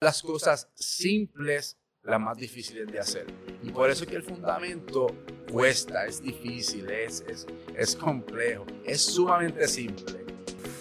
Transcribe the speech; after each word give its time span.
las 0.00 0.22
cosas 0.22 0.68
simples 0.74 1.76
las 2.04 2.20
más 2.20 2.36
difíciles 2.36 2.86
de 2.86 3.00
hacer. 3.00 3.26
Y 3.62 3.70
por 3.70 3.90
eso 3.90 4.04
es 4.04 4.10
que 4.10 4.16
el 4.16 4.22
fundamento 4.22 5.08
cuesta, 5.50 6.06
es 6.06 6.22
difícil, 6.22 6.88
es, 6.88 7.24
es, 7.28 7.46
es 7.76 7.96
complejo, 7.96 8.64
es 8.84 9.00
sumamente 9.00 9.66
simple. 9.66 10.24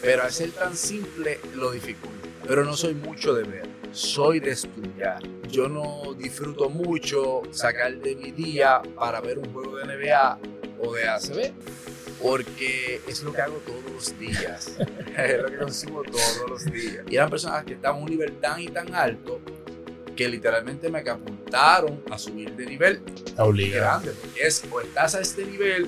Pero 0.02 0.24
al 0.24 0.32
ser 0.32 0.52
tan 0.52 0.76
simple 0.76 1.40
lo 1.56 1.72
dificulta. 1.72 2.30
Pero 2.48 2.64
no 2.64 2.78
soy 2.78 2.94
mucho 2.94 3.34
de 3.34 3.44
ver, 3.44 3.68
soy 3.92 4.40
de 4.40 4.52
estudiar. 4.52 5.22
Yo 5.50 5.68
no 5.68 6.14
disfruto 6.14 6.70
mucho 6.70 7.42
sacar 7.52 7.98
de 7.98 8.16
mi 8.16 8.32
día 8.32 8.82
para 8.96 9.20
ver 9.20 9.40
un 9.40 9.52
juego 9.52 9.78
de 9.78 9.86
NBA 9.86 10.40
o 10.80 10.94
de 10.94 11.08
ACB, 11.08 11.54
porque 12.22 13.02
es 13.08 13.24
lo 13.24 13.34
que 13.34 13.42
hago 13.42 13.58
todos 13.66 13.84
los 13.94 14.20
días, 14.20 14.74
es 15.18 15.42
lo 15.42 15.50
que 15.50 15.58
consumo 15.58 16.02
todos 16.04 16.50
los 16.50 16.66
días. 16.66 17.06
Y 17.10 17.16
eran 17.16 17.30
personas 17.30 17.64
que 17.64 17.74
estaban 17.74 18.00
a 18.00 18.04
un 18.04 18.10
nivel 18.10 18.34
tan 18.34 18.60
y 18.62 18.68
tan 18.68 18.94
alto 18.94 19.40
que 20.16 20.28
literalmente 20.28 20.90
me 20.90 21.00
apuntaron 21.00 22.02
a 22.12 22.18
subir 22.18 22.52
de 22.56 22.66
nivel. 22.66 23.02
Obligado. 23.38 24.02
Grande, 24.02 24.14
es 24.42 24.64
o 24.72 24.82
estás 24.82 25.16
a 25.16 25.22
este 25.22 25.46
nivel 25.46 25.88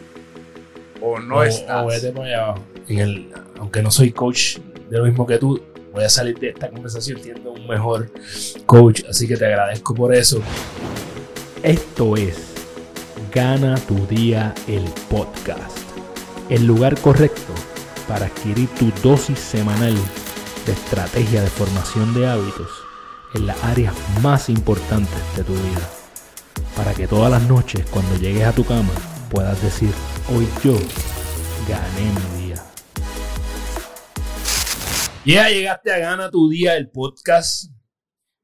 o 1.01 1.19
no 1.19 1.43
estás. 1.43 1.83
O 1.83 1.87
vete 1.87 2.11
para 2.11 2.25
allá 2.25 2.43
abajo. 2.43 2.63
En 2.87 2.99
el, 2.99 3.33
aunque 3.57 3.81
no 3.81 3.91
soy 3.91 4.11
coach 4.11 4.57
de 4.89 4.97
lo 4.97 5.05
mismo 5.05 5.25
que 5.25 5.37
tú, 5.37 5.61
voy 5.91 6.03
a 6.03 6.09
salir 6.09 6.37
de 6.39 6.49
esta 6.49 6.69
conversación 6.69 7.21
siendo 7.21 7.51
un 7.51 7.67
mejor 7.67 8.11
coach, 8.65 9.03
así 9.09 9.27
que 9.27 9.35
te 9.35 9.45
agradezco 9.45 9.93
por 9.93 10.13
eso. 10.13 10.41
Esto 11.63 12.15
es 12.15 12.49
Gana 13.31 13.75
tu 13.87 14.07
día 14.07 14.55
el 14.67 14.85
podcast, 15.07 15.77
el 16.49 16.65
lugar 16.65 16.99
correcto 16.99 17.53
para 18.07 18.25
adquirir 18.25 18.67
tu 18.69 18.91
dosis 19.07 19.37
semanal 19.37 19.95
de 20.65 20.71
estrategia 20.71 21.43
de 21.43 21.49
formación 21.49 22.13
de 22.15 22.27
hábitos 22.27 22.69
en 23.35 23.45
las 23.45 23.63
áreas 23.63 23.93
más 24.21 24.49
importantes 24.49 25.37
de 25.37 25.43
tu 25.43 25.53
vida, 25.53 25.89
para 26.75 26.95
que 26.95 27.07
todas 27.07 27.29
las 27.29 27.43
noches 27.43 27.85
cuando 27.91 28.15
llegues 28.17 28.45
a 28.45 28.53
tu 28.53 28.65
cama 28.65 28.91
puedas 29.29 29.61
decir, 29.61 29.91
hoy 30.35 30.47
yo 30.63 30.73
gané 31.67 32.01
mi 32.01 32.47
día. 32.47 32.65
Ya 35.23 35.49
llegaste 35.49 35.91
a 35.91 35.99
Gana 35.99 36.31
tu 36.31 36.49
Día, 36.49 36.75
el 36.75 36.89
podcast. 36.89 37.71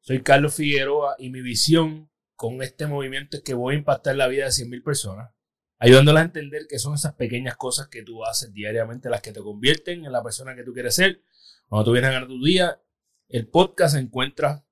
Soy 0.01 0.21
Carlos 0.21 0.53
Figueroa 0.53 1.15
y 1.17 1.31
mi 1.31 1.41
visión 1.41 2.11
con 2.35 2.61
este 2.61 2.85
movimiento 2.85 3.37
es 3.37 3.43
que 3.43 3.55
voy 3.55 3.73
a 3.73 3.77
impactar 3.79 4.15
la 4.15 4.27
vida 4.27 4.45
de 4.45 4.51
100.000 4.51 4.83
personas, 4.83 5.31
ayudándolas 5.79 6.21
a 6.21 6.25
entender 6.25 6.67
que 6.67 6.79
son 6.79 6.95
esas 6.95 7.13
pequeñas 7.15 7.55
cosas 7.57 7.87
que 7.87 8.03
tú 8.03 8.23
haces 8.25 8.53
diariamente 8.53 9.09
las 9.09 9.21
que 9.21 9.31
te 9.31 9.41
convierten 9.41 10.05
en 10.05 10.11
la 10.11 10.23
persona 10.23 10.55
que 10.55 10.63
tú 10.63 10.73
quieres 10.73 10.95
ser. 10.95 11.21
Cuando 11.67 11.85
tú 11.85 11.91
vienes 11.91 12.09
a 12.09 12.13
ganar 12.13 12.27
tu 12.27 12.43
día, 12.43 12.81
el 13.27 13.47
podcast 13.47 13.95
encuentra 13.95 14.65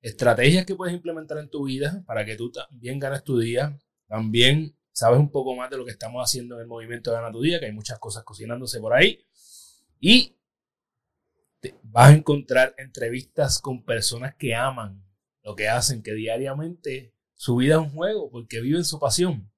estrategias 0.00 0.66
que 0.66 0.74
puedes 0.74 0.94
implementar 0.94 1.38
en 1.38 1.50
tu 1.50 1.64
vida 1.64 2.02
para 2.06 2.24
que 2.24 2.36
tú 2.36 2.50
también 2.50 2.98
ganes 2.98 3.24
tu 3.24 3.38
día. 3.38 3.78
También 4.06 4.76
sabes 4.92 5.18
un 5.18 5.30
poco 5.30 5.54
más 5.54 5.70
de 5.70 5.76
lo 5.76 5.84
que 5.84 5.92
estamos 5.92 6.22
haciendo 6.22 6.56
en 6.56 6.62
el 6.62 6.66
movimiento 6.66 7.10
de 7.10 7.16
Gana 7.16 7.32
tu 7.32 7.40
Día, 7.40 7.60
que 7.60 7.66
hay 7.66 7.72
muchas 7.72 7.98
cosas 7.98 8.24
cocinándose 8.24 8.80
por 8.80 8.92
ahí. 8.92 9.24
Y 10.00 10.36
vas 11.82 12.10
a 12.10 12.14
encontrar 12.14 12.74
entrevistas 12.78 13.58
con 13.58 13.84
personas 13.84 14.34
que 14.34 14.54
aman 14.54 15.04
lo 15.42 15.54
que 15.54 15.68
hacen, 15.68 16.02
que 16.02 16.14
diariamente 16.14 17.14
su 17.34 17.56
vida 17.56 17.74
es 17.76 17.80
un 17.80 17.90
juego 17.90 18.30
porque 18.30 18.60
viven 18.60 18.84
su 18.84 18.98
pasión. 18.98 19.50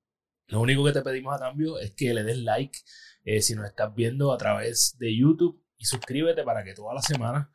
Lo 0.52 0.60
único 0.60 0.84
que 0.84 0.92
te 0.92 1.00
pedimos 1.00 1.34
a 1.34 1.38
cambio 1.38 1.78
es 1.78 1.92
que 1.92 2.12
le 2.12 2.24
des 2.24 2.36
like 2.36 2.78
eh, 3.24 3.40
si 3.40 3.54
nos 3.54 3.64
estás 3.64 3.94
viendo 3.94 4.34
a 4.34 4.36
través 4.36 4.98
de 4.98 5.16
YouTube 5.16 5.64
y 5.78 5.86
suscríbete 5.86 6.42
para 6.42 6.62
que 6.62 6.74
toda 6.74 6.92
la 6.92 7.00
semana 7.00 7.50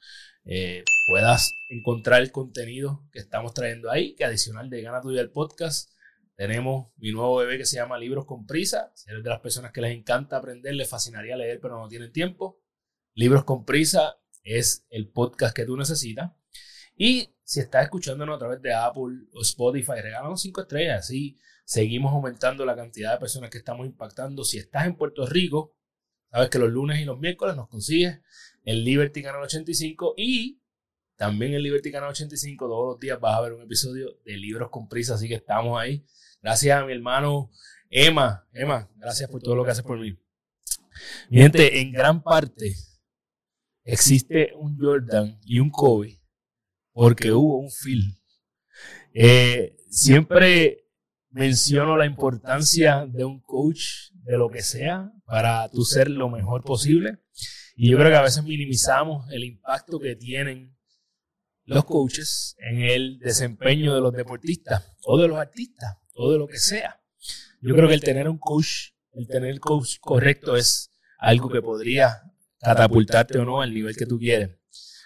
eh, 0.45 0.83
puedas 1.07 1.51
encontrar 1.69 2.23
el 2.23 2.31
contenido 2.31 3.07
que 3.11 3.19
estamos 3.19 3.53
trayendo 3.53 3.91
ahí, 3.91 4.15
que 4.15 4.25
adicional 4.25 4.71
de 4.71 4.81
Gana 4.81 4.99
tu 4.99 5.11
el 5.11 5.29
podcast, 5.29 5.91
tenemos 6.35 6.87
mi 6.97 7.11
nuevo 7.11 7.35
bebé 7.35 7.59
que 7.59 7.67
se 7.67 7.75
llama 7.75 7.99
Libros 7.99 8.25
con 8.25 8.47
Prisa. 8.47 8.91
Si 8.95 9.11
eres 9.11 9.23
de 9.23 9.29
las 9.29 9.41
personas 9.41 9.71
que 9.71 9.81
les 9.81 9.95
encanta 9.95 10.37
aprender, 10.37 10.73
les 10.73 10.89
fascinaría 10.89 11.37
leer, 11.37 11.59
pero 11.61 11.77
no 11.77 11.87
tienen 11.87 12.11
tiempo. 12.11 12.63
Libros 13.13 13.43
con 13.43 13.63
Prisa 13.63 14.15
es 14.41 14.87
el 14.89 15.11
podcast 15.11 15.55
que 15.55 15.65
tú 15.65 15.77
necesitas. 15.77 16.31
Y 16.95 17.35
si 17.43 17.59
estás 17.59 17.83
escuchándonos 17.83 18.37
a 18.37 18.39
través 18.39 18.59
de 18.63 18.73
Apple 18.73 19.27
o 19.33 19.41
Spotify, 19.43 20.01
regálanos 20.01 20.41
cinco 20.41 20.61
estrellas. 20.61 21.01
Así 21.01 21.37
seguimos 21.67 22.13
aumentando 22.13 22.65
la 22.65 22.77
cantidad 22.77 23.11
de 23.11 23.19
personas 23.19 23.49
que 23.49 23.57
estamos 23.57 23.85
impactando. 23.85 24.45
Si 24.45 24.57
estás 24.57 24.85
en 24.85 24.95
Puerto 24.95 25.25
Rico, 25.25 25.75
sabes 26.31 26.49
que 26.49 26.59
los 26.59 26.69
lunes 26.69 27.01
y 27.01 27.03
los 27.03 27.19
miércoles 27.19 27.57
nos 27.57 27.67
consigues 27.67 28.21
en 28.63 28.85
Liberty 28.85 29.21
Canal 29.21 29.43
85 29.43 30.13
y 30.15 30.61
también 31.17 31.53
en 31.53 31.61
Liberty 31.61 31.91
Canal 31.91 32.11
85 32.11 32.67
todos 32.67 32.93
los 32.93 32.99
días 33.01 33.19
vas 33.19 33.35
a 33.35 33.41
ver 33.41 33.51
un 33.51 33.63
episodio 33.63 34.17
de 34.23 34.37
Libros 34.37 34.69
con 34.69 34.87
Prisa, 34.87 35.15
así 35.15 35.27
que 35.27 35.35
estamos 35.35 35.77
ahí. 35.77 36.05
Gracias 36.41 36.81
a 36.81 36.85
mi 36.85 36.93
hermano 36.93 37.51
Emma. 37.89 38.47
Emma, 38.53 38.89
gracias 38.95 39.29
por 39.29 39.41
todo 39.41 39.53
lo 39.57 39.65
que 39.65 39.71
haces 39.71 39.83
por 39.83 39.99
mí. 39.99 40.17
Mi 41.29 41.39
gente, 41.39 41.81
en 41.81 41.91
gran 41.91 42.23
parte 42.23 42.75
existe 43.83 44.53
un 44.55 44.79
Jordan 44.79 45.37
y 45.43 45.59
un 45.59 45.69
Kobe 45.69 46.21
porque 46.93 47.33
hubo 47.33 47.57
un 47.57 47.69
Phil. 47.69 48.17
Eh, 49.13 49.75
siempre 49.89 50.86
menciono 51.37 51.95
la 51.97 52.05
importancia 52.05 53.05
de 53.05 53.23
un 53.23 53.39
coach 53.39 54.11
de 54.23 54.37
lo 54.37 54.49
que 54.49 54.63
sea 54.63 55.11
para 55.25 55.69
tú 55.69 55.83
ser 55.83 56.09
lo 56.09 56.29
mejor 56.29 56.63
posible. 56.63 57.19
Y 57.75 57.91
yo 57.91 57.97
creo 57.97 58.09
que 58.09 58.17
a 58.17 58.23
veces 58.23 58.43
minimizamos 58.43 59.31
el 59.31 59.43
impacto 59.43 59.99
que 59.99 60.15
tienen 60.15 60.75
los 61.65 61.85
coaches 61.85 62.55
en 62.57 62.81
el 62.81 63.19
desempeño 63.19 63.93
de 63.93 64.01
los 64.01 64.13
deportistas 64.13 64.95
o 65.03 65.19
de 65.21 65.27
los 65.27 65.37
artistas 65.37 65.97
o 66.15 66.31
de 66.31 66.39
lo 66.39 66.47
que 66.47 66.57
sea. 66.57 66.99
Yo 67.61 67.75
creo 67.75 67.87
que 67.87 67.93
el 67.93 68.01
tener 68.01 68.27
un 68.27 68.39
coach, 68.39 68.93
el 69.13 69.27
tener 69.27 69.51
el 69.51 69.59
coach 69.59 69.97
correcto 69.99 70.57
es 70.57 70.91
algo 71.19 71.49
que 71.49 71.61
podría 71.61 72.23
catapultarte 72.59 73.37
o 73.37 73.45
no 73.45 73.61
al 73.61 73.73
nivel 73.73 73.95
que 73.95 74.05
tú 74.07 74.17
quieres. 74.17 74.57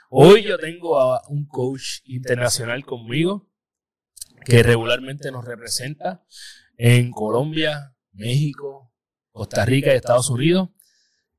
Hoy 0.09 0.43
yo 0.43 0.57
tengo 0.57 0.99
a 0.99 1.21
un 1.27 1.45
coach 1.45 1.99
internacional 2.05 2.85
conmigo 2.85 3.50
que 4.45 4.63
regularmente 4.63 5.31
nos 5.31 5.45
representa 5.45 6.23
en 6.77 7.11
Colombia, 7.11 7.95
México, 8.13 8.91
Costa 9.31 9.65
Rica 9.65 9.93
y 9.93 9.97
Estados 9.97 10.29
Unidos. 10.29 10.69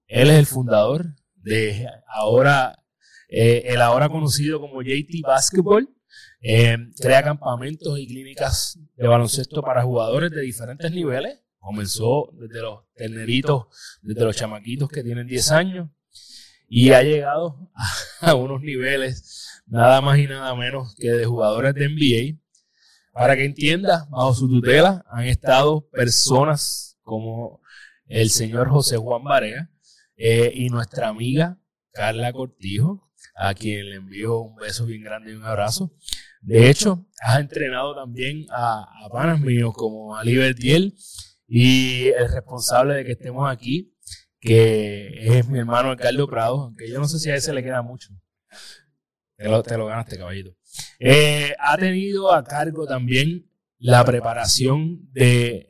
Él 0.06 0.30
es 0.30 0.38
el 0.38 0.46
fundador 0.46 1.14
de 1.34 1.88
ahora, 2.06 2.84
eh, 3.28 3.64
el 3.66 3.80
ahora 3.80 4.08
conocido 4.08 4.60
como 4.60 4.82
JT 4.82 5.22
Basketball. 5.22 5.88
Eh, 6.40 6.76
crea 7.00 7.22
campamentos 7.22 7.98
y 7.98 8.06
clínicas 8.06 8.78
de 8.96 9.06
baloncesto 9.06 9.62
para 9.62 9.82
jugadores 9.82 10.30
de 10.30 10.42
diferentes 10.42 10.90
niveles. 10.90 11.38
Comenzó 11.58 12.30
desde 12.34 12.60
los 12.60 12.80
terneritos, 12.94 13.66
desde 14.02 14.24
los 14.24 14.36
chamaquitos 14.36 14.88
que 14.88 15.04
tienen 15.04 15.26
10 15.26 15.52
años 15.52 15.88
y 16.74 16.90
ha 16.92 17.02
llegado 17.02 17.70
a, 18.20 18.34
unos 18.34 18.62
niveles 18.62 19.62
nada 19.66 20.00
más 20.00 20.18
y 20.18 20.26
nada 20.26 20.54
menos 20.54 20.94
que 20.96 21.10
de 21.10 21.26
jugadores 21.26 21.74
de 21.74 21.88
NBA. 21.88 22.41
Para 23.12 23.36
que 23.36 23.44
entiendas, 23.44 24.08
bajo 24.10 24.34
su 24.34 24.48
tutela 24.48 25.04
han 25.10 25.26
estado 25.26 25.88
personas 25.88 26.98
como 27.02 27.60
el 28.06 28.30
señor 28.30 28.68
José 28.68 28.96
Juan 28.96 29.22
Barea 29.22 29.70
eh, 30.16 30.50
y 30.54 30.68
nuestra 30.68 31.08
amiga 31.08 31.58
Carla 31.92 32.32
Cortijo, 32.32 33.10
a 33.34 33.54
quien 33.54 33.90
le 33.90 33.96
envío 33.96 34.40
un 34.40 34.56
beso 34.56 34.86
bien 34.86 35.02
grande 35.02 35.32
y 35.32 35.34
un 35.34 35.44
abrazo. 35.44 35.92
De 36.40 36.70
hecho, 36.70 37.06
has 37.20 37.38
entrenado 37.38 37.94
también 37.94 38.46
a, 38.50 38.86
a 39.04 39.08
panas 39.10 39.40
míos 39.40 39.72
como 39.74 40.16
a 40.16 40.24
Libertiel 40.24 40.94
y 41.46 42.06
el 42.08 42.32
responsable 42.32 42.94
de 42.94 43.04
que 43.04 43.12
estemos 43.12 43.50
aquí 43.50 43.92
que 44.42 45.38
es 45.38 45.48
mi 45.48 45.60
hermano 45.60 45.94
Ricardo 45.94 46.26
Prado, 46.26 46.62
aunque 46.62 46.90
yo 46.90 46.98
no 46.98 47.06
sé 47.06 47.20
si 47.20 47.30
a 47.30 47.36
ese 47.36 47.54
le 47.54 47.62
queda 47.62 47.80
mucho. 47.80 48.08
Te 49.36 49.48
lo, 49.48 49.62
te 49.62 49.78
lo 49.78 49.86
ganaste, 49.86 50.18
caballito. 50.18 50.56
Eh, 50.98 51.54
ha 51.58 51.76
tenido 51.76 52.32
a 52.32 52.44
cargo 52.44 52.86
también 52.86 53.50
la 53.78 54.04
preparación 54.04 55.10
de 55.12 55.68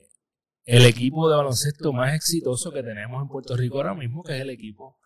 el 0.65 0.87
equipo 0.87 1.29
de 1.29 1.37
baloncesto 1.37 1.93
más 1.93 2.15
exitoso 2.15 2.71
que 2.73 2.83
tenemos 2.83 3.21
en 3.21 3.29
Puerto 3.29 3.57
Rico 3.57 3.79
ahora 3.79 3.95
mismo, 3.95 4.23
que 4.23 4.37
es 4.37 4.43
el 4.43 4.51
equipo 4.51 4.99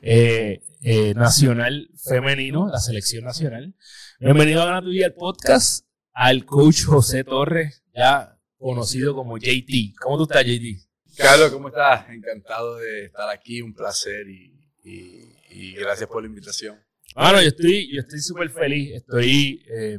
eh, 0.00 0.62
eh, 0.80 1.14
nacional 1.14 1.90
femenino, 1.96 2.68
la 2.68 2.78
selección 2.78 3.24
nacional. 3.24 3.74
Bienvenido 4.20 4.62
a 4.62 4.80
Día, 4.80 5.06
el 5.06 5.14
podcast, 5.14 5.86
al 6.12 6.44
coach 6.44 6.84
José 6.84 7.24
Torres, 7.24 7.82
ya 7.94 8.38
conocido 8.56 9.14
como 9.14 9.36
JT. 9.36 9.94
¿Cómo 10.00 10.16
tú 10.16 10.22
estás, 10.24 10.44
JT? 10.44 10.88
Carlos, 11.16 11.50
¿cómo 11.50 11.68
estás? 11.68 12.08
Encantado 12.08 12.76
de 12.76 13.06
estar 13.06 13.28
aquí, 13.28 13.60
un 13.60 13.74
placer 13.74 14.26
y, 14.28 15.74
gracias 15.74 16.08
por 16.08 16.22
la 16.22 16.28
invitación. 16.28 16.80
Bueno, 17.14 17.42
yo 17.42 17.48
estoy 17.48 17.94
yo 17.94 18.00
estoy 18.00 18.20
súper 18.20 18.50
feliz, 18.50 18.94
estoy 18.94 19.62
eh, 19.68 19.98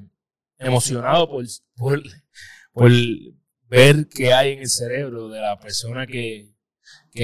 emocionado 0.58 1.30
por, 1.30 1.46
por, 1.76 2.92
ver 3.68 4.08
qué 4.08 4.34
hay 4.34 4.54
en 4.54 4.60
el 4.60 4.70
cerebro 4.70 5.30
de 5.30 5.40
la 5.40 5.60
persona 5.60 6.08
que, 6.08 6.56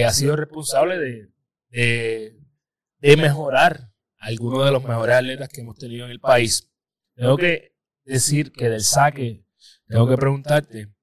ha 0.06 0.12
sido 0.12 0.36
responsable 0.36 0.97
de, 1.00 1.30
de, 1.69 2.39
de 3.00 3.18
mejorar 3.18 3.91
algunos 4.18 4.65
de 4.65 4.71
los 4.71 4.83
mejores 4.83 5.15
atletas 5.15 5.50
que 5.50 5.62
hemos 5.62 5.77
tenido 5.77 6.06
en 6.06 6.12
el 6.12 6.19
país. 6.19 6.69
tengo 7.15 7.38
que 7.38 7.75
decir 8.03 8.51
que 8.51 8.69
del 8.69 8.81
saque, 8.81 9.45
tengo 9.88 10.07
que 10.07 10.18
preguntarte, 10.18 10.94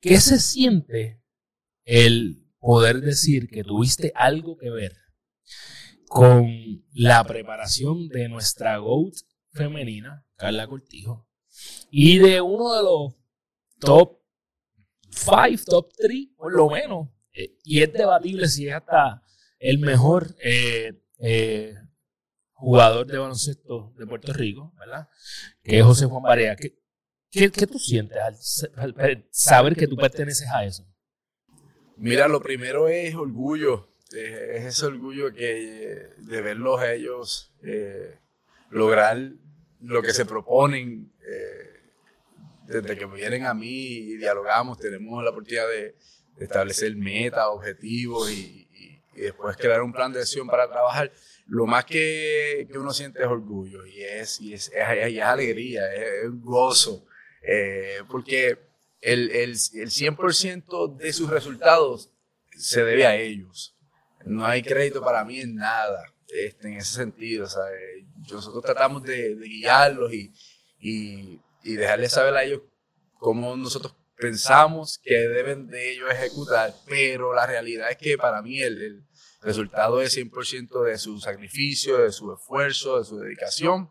¿qué 0.00 0.20
se 0.20 0.38
siente 0.38 1.22
el 1.84 2.46
poder 2.58 3.00
decir 3.00 3.48
que 3.48 3.62
tuviste 3.62 4.12
algo 4.14 4.56
que 4.56 4.70
ver 4.70 4.96
con 6.08 6.48
la 6.92 7.24
preparación 7.24 8.08
de 8.08 8.28
nuestra 8.28 8.78
GOAT 8.78 9.14
femenina, 9.52 10.26
Carla 10.36 10.66
Cortijo, 10.66 11.28
y 11.90 12.18
de 12.18 12.40
uno 12.40 12.74
de 12.74 12.82
los 12.82 13.14
top 13.78 14.18
5, 15.10 15.62
top 15.66 15.92
3, 15.96 16.28
por 16.36 16.54
lo 16.54 16.70
menos, 16.70 17.08
eh, 17.32 17.56
y 17.64 17.82
es 17.82 17.92
debatible 17.92 18.48
si 18.48 18.68
es 18.68 18.74
hasta 18.74 19.22
el 19.58 19.78
mejor 19.78 20.34
eh, 20.42 21.02
eh, 21.18 21.74
jugador 22.52 23.06
de 23.06 23.18
baloncesto 23.18 23.92
de 23.96 24.06
Puerto 24.06 24.32
Rico, 24.32 24.72
¿verdad? 24.78 25.08
Que 25.62 25.78
es 25.78 25.84
José 25.84 26.06
Juan 26.06 26.22
Barea. 26.22 26.56
¿Qué, 26.56 26.78
qué, 27.30 27.66
tú 27.66 27.78
sientes 27.78 28.18
al, 28.76 29.26
saber 29.30 29.76
que 29.76 29.86
tú 29.86 29.96
perteneces 29.96 30.48
a 30.52 30.64
eso? 30.64 30.86
Mira, 31.96 32.28
lo 32.28 32.40
primero 32.40 32.88
es 32.88 33.14
orgullo, 33.14 33.92
es 34.10 34.64
ese 34.64 34.86
orgullo 34.86 35.32
que 35.32 36.10
de 36.16 36.40
verlos 36.42 36.82
ellos 36.82 37.52
lograr 38.70 39.32
lo 39.80 40.02
que 40.02 40.12
se 40.12 40.24
proponen. 40.24 41.12
desde 42.66 42.96
que 42.96 43.06
vienen 43.06 43.46
a 43.46 43.54
mí 43.54 43.96
y 43.96 44.16
dialogamos, 44.16 44.78
tenemos 44.78 45.22
la 45.24 45.30
oportunidad 45.30 45.68
de, 45.68 45.94
establecer 46.40 46.94
metas, 46.96 47.46
objetivos 47.48 48.30
y, 48.30 48.64
después 49.14 49.56
crear 49.56 49.82
un 49.82 49.92
plan 49.92 50.12
de 50.12 50.20
acción 50.20 50.46
para 50.46 50.68
trabajar, 50.68 51.10
lo 51.48 51.66
más 51.66 51.84
que, 51.84 52.68
uno 52.74 52.92
siente 52.92 53.20
es 53.20 53.26
orgullo 53.26 53.84
y 53.84 54.02
es, 54.02 54.40
y 54.40 54.54
es, 54.54 54.70
es, 54.72 55.20
alegría, 55.20 55.92
es, 55.92 56.30
gozo, 56.40 57.04
eh, 57.42 57.98
porque 58.08 58.58
el, 59.00 59.30
el, 59.30 59.50
el 59.50 59.90
100% 59.90 60.96
de 60.96 61.12
sus 61.12 61.30
resultados 61.30 62.12
se 62.56 62.84
debe 62.84 63.06
a 63.06 63.16
ellos. 63.16 63.76
No 64.28 64.46
hay 64.46 64.62
crédito 64.62 65.02
para 65.02 65.24
mí 65.24 65.40
en 65.40 65.56
nada 65.56 66.04
este, 66.28 66.68
en 66.68 66.76
ese 66.76 66.94
sentido. 66.94 67.46
Nosotros 68.30 68.62
tratamos 68.62 69.02
de, 69.02 69.34
guiarlos 69.34 70.12
y, 70.12 70.32
y, 70.78 71.40
y 71.62 71.74
dejarles 71.74 72.12
saber 72.12 72.34
a 72.34 72.44
ellos 72.44 72.62
cómo 73.18 73.56
nosotros 73.56 73.94
pensamos 74.16 75.00
que 75.02 75.14
deben 75.14 75.68
de 75.68 75.92
ellos 75.92 76.10
ejecutar, 76.10 76.74
pero 76.86 77.32
la 77.34 77.46
realidad 77.46 77.90
es 77.90 77.96
que 77.96 78.18
para 78.18 78.42
mí 78.42 78.60
el, 78.60 79.04
resultado 79.40 80.02
es 80.02 80.16
100% 80.16 80.84
de 80.84 80.98
su 80.98 81.20
sacrificio, 81.20 81.98
de 81.98 82.10
su 82.10 82.32
esfuerzo, 82.32 82.98
de 82.98 83.04
su 83.04 83.18
dedicación. 83.20 83.88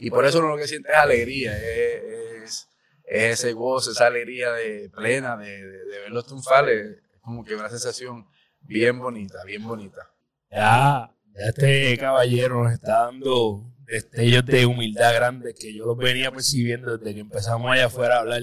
Y 0.00 0.10
por 0.10 0.24
eso 0.24 0.40
lo 0.40 0.56
que 0.56 0.66
siente 0.66 0.90
es 0.90 0.96
alegría, 0.96 1.56
es, 1.56 2.68
ese 3.04 3.52
gozo, 3.52 3.92
esa 3.92 4.06
alegría 4.06 4.52
de 4.52 4.90
plena 4.90 5.36
de, 5.36 5.64
de, 5.64 5.98
verlos 6.00 6.26
triunfar, 6.26 6.68
es 6.68 6.98
como 7.20 7.44
que 7.44 7.54
una 7.54 7.68
sensación 7.68 8.26
bien 8.60 8.98
bonita, 8.98 9.44
bien 9.44 9.66
bonita. 9.66 10.10
Ya, 10.50 11.14
ya 11.34 11.46
este 11.46 11.96
caballero 11.98 12.62
nos 12.62 12.72
está 12.72 13.04
dando 13.06 13.70
destellos 13.86 14.46
de 14.46 14.66
humildad 14.66 15.14
grande 15.14 15.54
que 15.54 15.74
yo 15.74 15.86
los 15.86 15.96
venía 15.96 16.30
percibiendo 16.30 16.96
desde 16.96 17.14
que 17.14 17.20
empezamos 17.20 17.70
allá 17.70 17.86
afuera 17.86 18.16
a 18.16 18.20
hablar. 18.20 18.42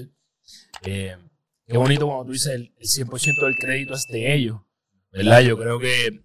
Eh, 0.84 1.18
qué 1.66 1.78
bonito 1.78 2.06
cuando 2.06 2.26
tú 2.26 2.32
dices 2.34 2.54
el, 2.54 2.76
100% 2.76 3.46
del 3.46 3.56
crédito 3.56 3.94
es 3.94 4.08
de 4.08 4.34
ellos, 4.34 4.62
¿verdad? 5.12 5.42
Yo 5.42 5.58
creo 5.58 5.80
que, 5.80 6.24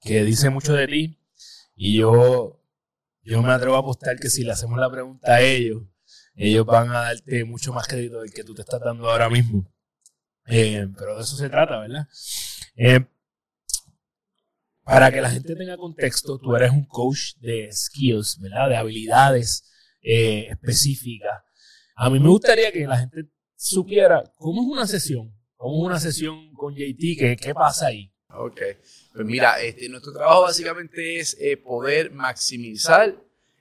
que 0.00 0.24
dice 0.24 0.50
mucho 0.50 0.72
de 0.72 0.86
ti 0.86 1.18
y 1.74 1.98
yo, 1.98 2.62
yo 3.22 3.42
me 3.42 3.52
atrevo 3.52 3.76
a 3.76 3.80
apostar 3.80 4.18
que 4.18 4.30
si 4.30 4.44
le 4.44 4.52
hacemos 4.52 4.78
la 4.78 4.90
pregunta 4.90 5.34
a 5.34 5.40
ellos, 5.42 5.82
ellos 6.34 6.66
van 6.66 6.90
a 6.90 7.02
darte 7.02 7.44
mucho 7.44 7.72
más 7.72 7.86
crédito 7.86 8.20
del 8.20 8.32
que 8.32 8.44
tú 8.44 8.54
te 8.54 8.62
estás 8.62 8.80
dando 8.80 9.10
ahora 9.10 9.28
mismo. 9.28 9.70
Eh, 10.46 10.86
pero 10.96 11.16
de 11.16 11.22
eso 11.22 11.36
se 11.36 11.48
trata, 11.48 11.80
¿verdad? 11.80 12.06
Eh, 12.76 13.04
para 14.86 15.10
que 15.10 15.20
la 15.20 15.30
gente 15.30 15.56
tenga 15.56 15.76
contexto, 15.76 16.38
tú 16.38 16.54
eres 16.54 16.70
un 16.70 16.86
coach 16.86 17.34
de 17.40 17.68
skills, 17.72 18.38
¿verdad? 18.40 18.68
De 18.68 18.76
habilidades 18.76 19.68
específicas. 20.00 21.42
A 21.96 22.08
mí 22.08 22.20
me 22.20 22.28
gustaría 22.28 22.70
que 22.70 22.86
la 22.86 22.98
gente 22.98 23.24
supiera 23.56 24.22
cómo 24.36 24.62
es 24.62 24.68
una 24.68 24.86
sesión, 24.86 25.34
cómo 25.56 25.82
es 25.82 25.86
una 25.86 25.98
sesión 25.98 26.54
con 26.54 26.72
JT, 26.72 27.18
qué, 27.18 27.36
qué 27.36 27.52
pasa 27.52 27.88
ahí. 27.88 28.12
Ok, 28.28 28.60
pues 29.12 29.26
mira, 29.26 29.60
este, 29.60 29.88
nuestro 29.88 30.12
trabajo 30.12 30.42
básicamente 30.42 31.18
es 31.18 31.36
eh, 31.40 31.56
poder 31.56 32.12
maximizar 32.12 33.16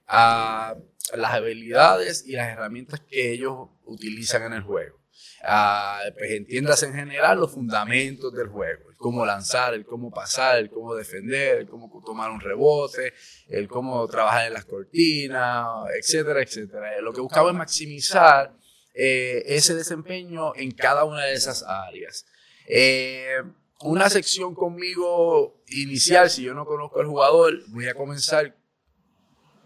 a 0.05 0.75
las 1.15 1.31
habilidades 1.33 2.23
y 2.27 2.33
las 2.33 2.49
herramientas 2.49 2.99
que 2.99 3.31
ellos 3.31 3.69
utilizan 3.85 4.43
en 4.43 4.53
el 4.53 4.61
juego. 4.61 4.99
Uh, 5.43 6.11
pues 6.17 6.31
entiendas 6.31 6.83
en 6.83 6.93
general 6.93 7.39
los 7.39 7.51
fundamentos 7.51 8.33
del 8.33 8.47
juego, 8.47 8.84
cómo 8.97 9.25
lanzar, 9.25 9.73
el 9.73 9.85
cómo 9.85 10.11
pasar, 10.11 10.57
el 10.57 10.69
cómo 10.69 10.95
defender, 10.95 11.59
el 11.59 11.69
cómo 11.69 12.01
tomar 12.05 12.31
un 12.31 12.39
rebote, 12.39 13.13
el 13.47 13.67
cómo 13.67 14.07
trabajar 14.07 14.47
en 14.47 14.53
las 14.53 14.65
cortinas, 14.65 15.67
etcétera, 15.97 16.41
etcétera. 16.41 17.01
Lo 17.01 17.13
que 17.13 17.21
buscamos 17.21 17.51
es 17.51 17.57
maximizar 17.57 18.55
eh, 18.93 19.43
ese 19.47 19.75
desempeño 19.75 20.55
en 20.55 20.71
cada 20.71 21.03
una 21.03 21.25
de 21.25 21.33
esas 21.33 21.63
áreas. 21.63 22.25
Eh, 22.67 23.41
una 23.81 24.09
sección 24.09 24.55
conmigo 24.55 25.61
inicial, 25.67 26.29
si 26.29 26.43
yo 26.43 26.53
no 26.53 26.65
conozco 26.65 26.99
al 26.99 27.07
jugador, 27.07 27.53
voy 27.67 27.87
a 27.87 27.93
comenzar 27.93 28.55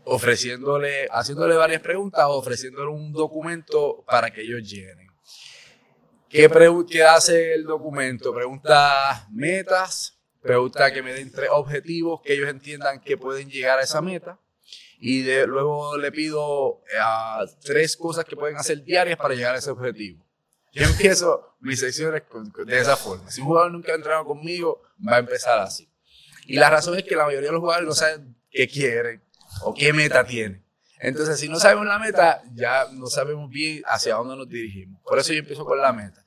ofreciéndole, 0.03 1.07
haciéndole 1.11 1.55
varias 1.55 1.81
preguntas, 1.81 2.25
ofreciéndole 2.27 2.89
un 2.89 3.13
documento 3.13 4.03
para 4.07 4.31
que 4.31 4.41
ellos 4.41 4.67
llenen. 4.67 5.08
¿Qué, 6.29 6.49
¿Qué 6.89 7.03
hace 7.03 7.53
el 7.55 7.63
documento? 7.63 8.33
Pregunta 8.33 9.27
metas, 9.31 10.19
pregunta 10.41 10.93
que 10.93 11.01
me 11.01 11.13
den 11.13 11.31
tres 11.31 11.49
objetivos 11.51 12.21
que 12.23 12.33
ellos 12.33 12.49
entiendan 12.49 13.01
que 13.01 13.17
pueden 13.17 13.49
llegar 13.49 13.79
a 13.79 13.83
esa 13.83 13.99
meta 14.01 14.39
y 14.99 15.23
luego 15.45 15.97
le 15.97 16.11
pido 16.11 16.81
eh, 16.93 17.47
tres 17.63 17.97
cosas 17.97 18.25
que 18.25 18.35
pueden 18.35 18.57
hacer 18.57 18.83
diarias 18.83 19.17
para 19.17 19.33
llegar 19.33 19.55
a 19.55 19.57
ese 19.57 19.71
objetivo. 19.71 20.23
Yo 20.71 20.83
empiezo 20.85 21.55
mis 21.61 21.79
secciones 21.79 22.23
de 22.65 22.79
esa 22.79 22.95
forma. 22.95 23.31
Si 23.31 23.41
un 23.41 23.47
jugador 23.47 23.71
nunca 23.71 23.91
ha 23.91 23.95
entrenado 23.95 24.25
conmigo, 24.25 24.83
va 25.05 25.15
a 25.15 25.19
empezar 25.19 25.57
así. 25.59 25.89
Y 26.45 26.57
la 26.57 26.69
razón 26.69 26.97
es 26.97 27.03
que 27.05 27.15
la 27.15 27.25
mayoría 27.25 27.49
de 27.49 27.53
los 27.53 27.61
jugadores 27.61 27.87
no 27.87 27.95
saben 27.95 28.35
qué 28.51 28.67
quieren 28.67 29.23
o 29.63 29.73
qué 29.73 29.93
meta 29.93 30.23
tienen. 30.23 30.63
Entonces, 30.99 31.39
si 31.39 31.47
no 31.47 31.59
sabemos 31.59 31.85
la 31.85 31.97
meta, 31.97 32.41
ya 32.53 32.87
no 32.91 33.07
sabemos 33.07 33.49
bien 33.49 33.81
hacia 33.85 34.15
dónde 34.15 34.35
nos 34.35 34.49
dirigimos. 34.49 35.01
Por 35.03 35.17
eso 35.17 35.31
yo 35.31 35.39
empiezo 35.39 35.63
con 35.63 35.79
la 35.81 35.93
meta. 35.93 36.25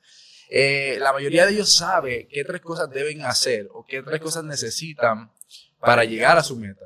Eh, 0.55 0.99
la 0.99 1.11
mayoría 1.11 1.47
de 1.47 1.53
ellos 1.53 1.73
sabe 1.73 2.27
qué 2.27 2.43
tres 2.43 2.61
cosas 2.61 2.87
deben 2.87 3.23
hacer 3.23 3.67
o 3.73 3.83
qué 3.83 4.03
tres 4.03 4.21
cosas 4.21 4.43
necesitan 4.43 5.31
para 5.79 6.03
llegar 6.03 6.37
a 6.37 6.43
su 6.43 6.55
meta. 6.55 6.85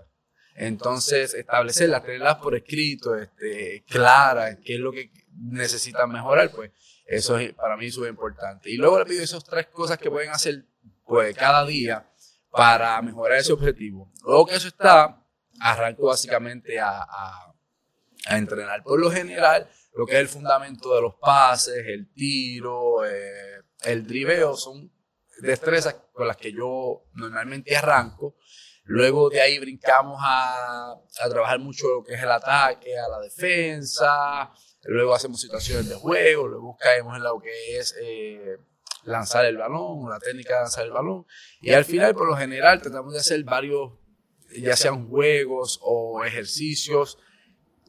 Entonces, 0.56 1.34
establecerlas, 1.34 2.02
tenerlas 2.02 2.36
por 2.38 2.56
escrito, 2.56 3.18
este, 3.18 3.84
claras, 3.86 4.58
qué 4.64 4.76
es 4.76 4.80
lo 4.80 4.94
que 4.94 5.12
necesitan 5.34 6.10
mejorar, 6.10 6.50
pues 6.52 6.72
eso 7.06 7.38
es 7.38 7.54
para 7.56 7.76
mí 7.76 7.92
súper 7.92 8.12
importante. 8.12 8.70
Y 8.70 8.78
luego 8.78 9.00
le 9.00 9.06
pido 9.06 9.22
esas 9.22 9.44
tres 9.44 9.68
cosas 9.68 9.98
que 9.98 10.10
pueden 10.10 10.30
hacer 10.30 10.64
pues, 11.06 11.36
cada 11.36 11.66
día 11.66 12.10
para 12.50 13.02
mejorar 13.02 13.40
ese 13.40 13.52
objetivo. 13.52 14.14
Luego 14.24 14.46
que 14.46 14.56
eso 14.56 14.70
está, 14.70 15.22
arranco 15.60 16.06
básicamente 16.06 16.80
a, 16.80 17.02
a, 17.02 17.54
entrenar. 18.30 18.82
Por 18.82 18.98
lo 18.98 19.12
general, 19.12 19.70
lo 19.94 20.06
que 20.06 20.14
es 20.14 20.20
el 20.20 20.30
fundamento 20.30 20.96
de 20.96 21.02
los 21.02 21.16
pases, 21.16 21.86
el 21.86 22.14
tiro, 22.14 23.06
eh, 23.06 23.57
el 23.84 24.08
driveo, 24.08 24.56
son 24.56 24.92
destrezas 25.42 25.96
con 26.14 26.28
las 26.28 26.38
que 26.38 26.52
yo 26.52 27.06
normalmente 27.14 27.76
arranco 27.76 28.36
Luego 28.88 29.30
de 29.30 29.42
ahí 29.42 29.60
brincamos 29.60 30.18
a, 30.24 30.94
a, 30.94 31.30
trabajar 31.30 31.60
mucho 31.60 31.88
lo 31.90 32.04
que 32.04 32.14
es 32.14 32.24
el 32.24 32.32
ataque, 32.32 32.98
a 32.98 33.10
la 33.10 33.20
defensa. 33.20 34.50
Luego 34.84 35.14
hacemos 35.14 35.42
situaciones 35.42 35.90
de 35.90 35.96
juego. 35.96 36.48
Luego 36.48 36.78
caemos 36.78 37.18
en 37.18 37.24
lo 37.24 37.38
que 37.38 37.78
es 37.78 37.94
eh, 38.02 38.58
lanzar 39.04 39.46
el 39.46 39.58
balón, 39.58 40.10
la 40.10 40.20
técnica 40.20 40.54
de 40.56 40.60
lanzar 40.62 40.86
el 40.86 40.92
balón. 40.92 41.26
Y 41.60 41.74
al 41.74 41.84
final, 41.84 42.16
por 42.16 42.28
lo 42.28 42.38
general, 42.38 42.82
tratamos 42.82 43.12
de 43.12 43.20
hacer 43.20 43.44
varios, 43.44 43.92
ya 44.56 44.78
sean 44.78 45.10
juegos 45.10 45.80
o 45.82 46.24
ejercicios 46.24 47.20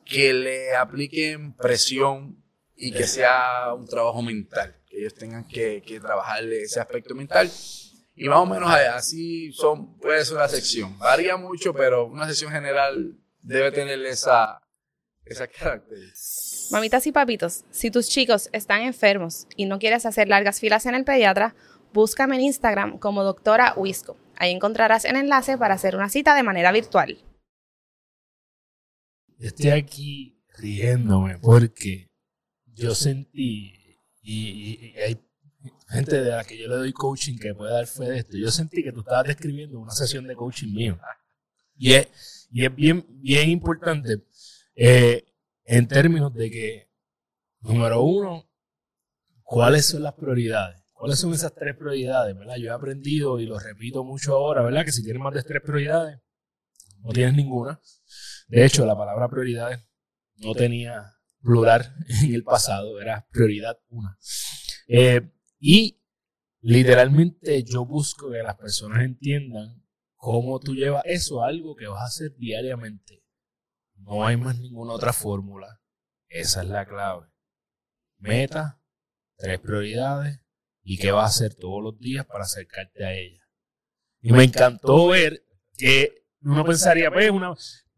que 0.04 0.32
le 0.32 0.74
apliquen 0.74 1.54
presión 1.54 2.42
y 2.74 2.90
que 2.90 3.06
sea 3.06 3.72
un 3.72 3.86
trabajo 3.86 4.20
mental, 4.20 4.80
ellos 4.98 5.14
tengan 5.14 5.46
que, 5.46 5.82
que 5.86 6.00
trabajar 6.00 6.44
ese 6.44 6.80
aspecto 6.80 7.14
mental 7.14 7.50
y 8.20 8.28
más 8.28 8.38
o 8.38 8.46
menos 8.46 8.68
así 8.68 9.52
son, 9.52 9.96
puede 9.98 10.24
ser 10.24 10.36
una 10.36 10.48
sección. 10.48 10.98
Varía 10.98 11.36
mucho, 11.36 11.72
pero 11.72 12.06
una 12.06 12.26
sección 12.26 12.50
general 12.50 13.16
debe 13.40 13.70
tener 13.70 14.04
esa, 14.06 14.60
esa 15.24 15.46
característica. 15.46 16.72
Mamitas 16.72 17.06
y 17.06 17.12
papitos, 17.12 17.64
si 17.70 17.92
tus 17.92 18.08
chicos 18.08 18.50
están 18.52 18.82
enfermos 18.82 19.46
y 19.56 19.66
no 19.66 19.78
quieres 19.78 20.04
hacer 20.04 20.28
largas 20.28 20.58
filas 20.58 20.84
en 20.86 20.96
el 20.96 21.04
pediatra, 21.04 21.54
búscame 21.92 22.34
en 22.34 22.42
Instagram 22.42 22.98
como 22.98 23.22
doctora 23.22 23.74
Wisco. 23.76 24.16
Ahí 24.36 24.50
encontrarás 24.50 25.04
el 25.04 25.14
enlace 25.14 25.56
para 25.56 25.74
hacer 25.74 25.94
una 25.94 26.08
cita 26.08 26.34
de 26.34 26.42
manera 26.42 26.72
virtual. 26.72 27.24
Estoy 29.38 29.70
aquí 29.70 30.42
riéndome 30.58 31.38
porque 31.38 32.08
yo 32.66 32.96
sentí, 32.96 33.77
y, 34.30 34.94
hay 34.98 35.18
gente 35.88 36.22
de 36.22 36.30
la 36.30 36.44
que 36.44 36.58
yo 36.58 36.68
le 36.68 36.76
doy 36.76 36.92
coaching 36.92 37.38
que 37.38 37.54
puede 37.54 37.72
dar 37.72 37.86
fe 37.86 38.04
de 38.04 38.18
esto, 38.18 38.36
yo 38.36 38.50
sentí 38.50 38.82
que 38.82 38.92
tú 38.92 39.00
estabas 39.00 39.26
describiendo 39.26 39.80
una 39.80 39.92
sesión 39.92 40.26
de 40.26 40.36
coaching 40.36 40.72
mío. 40.74 40.98
Y 41.76 41.94
es, 41.94 42.48
y 42.50 42.64
es 42.64 42.74
bien, 42.74 43.06
bien 43.08 43.48
importante 43.48 44.24
eh, 44.74 45.24
en 45.64 45.88
términos 45.88 46.34
de 46.34 46.50
que, 46.50 46.90
número 47.60 48.02
uno, 48.02 48.50
¿cuáles 49.42 49.86
son 49.86 50.02
las 50.02 50.14
prioridades? 50.14 50.82
¿Cuáles 50.92 51.18
son 51.18 51.32
esas 51.32 51.54
tres 51.54 51.76
prioridades? 51.76 52.36
¿verdad? 52.36 52.56
Yo 52.56 52.66
he 52.66 52.74
aprendido 52.74 53.40
y 53.40 53.46
lo 53.46 53.58
repito 53.58 54.04
mucho 54.04 54.34
ahora, 54.34 54.62
¿verdad? 54.62 54.84
Que 54.84 54.92
si 54.92 55.02
tienes 55.02 55.22
más 55.22 55.32
de 55.32 55.42
tres 55.42 55.62
prioridades, 55.62 56.20
no 56.98 57.12
tienes 57.12 57.34
ninguna. 57.34 57.80
De 58.48 58.64
hecho, 58.64 58.84
la 58.84 58.96
palabra 58.96 59.28
prioridades 59.28 59.80
no 60.36 60.54
tenía 60.54 61.17
plural 61.40 61.94
en 62.22 62.34
el 62.34 62.44
pasado, 62.44 63.00
era 63.00 63.26
prioridad 63.30 63.78
una. 63.88 64.18
Eh, 64.88 65.30
y 65.58 66.00
literalmente 66.60 67.62
yo 67.64 67.84
busco 67.84 68.30
que 68.30 68.42
las 68.42 68.56
personas 68.56 69.04
entiendan 69.04 69.84
cómo 70.16 70.58
tú 70.60 70.74
llevas 70.74 71.02
eso 71.06 71.42
a 71.42 71.48
algo 71.48 71.76
que 71.76 71.86
vas 71.86 72.02
a 72.02 72.06
hacer 72.06 72.36
diariamente. 72.36 73.24
No 73.94 74.26
hay 74.26 74.36
más 74.36 74.58
ninguna 74.58 74.92
otra 74.92 75.12
fórmula. 75.12 75.80
Esa 76.28 76.62
es 76.62 76.68
la 76.68 76.86
clave. 76.86 77.26
Meta, 78.18 78.80
tres 79.36 79.60
prioridades 79.60 80.40
y 80.82 80.98
qué 80.98 81.12
vas 81.12 81.24
a 81.24 81.26
hacer 81.26 81.54
todos 81.54 81.82
los 81.82 81.98
días 81.98 82.26
para 82.26 82.44
acercarte 82.44 83.04
a 83.04 83.14
ella. 83.14 83.42
Y 84.20 84.32
me 84.32 84.44
encantó 84.44 85.08
ver 85.08 85.44
que 85.76 86.26
uno 86.40 86.64
pensaría, 86.64 87.10
pues, 87.10 87.30
una, 87.30 87.54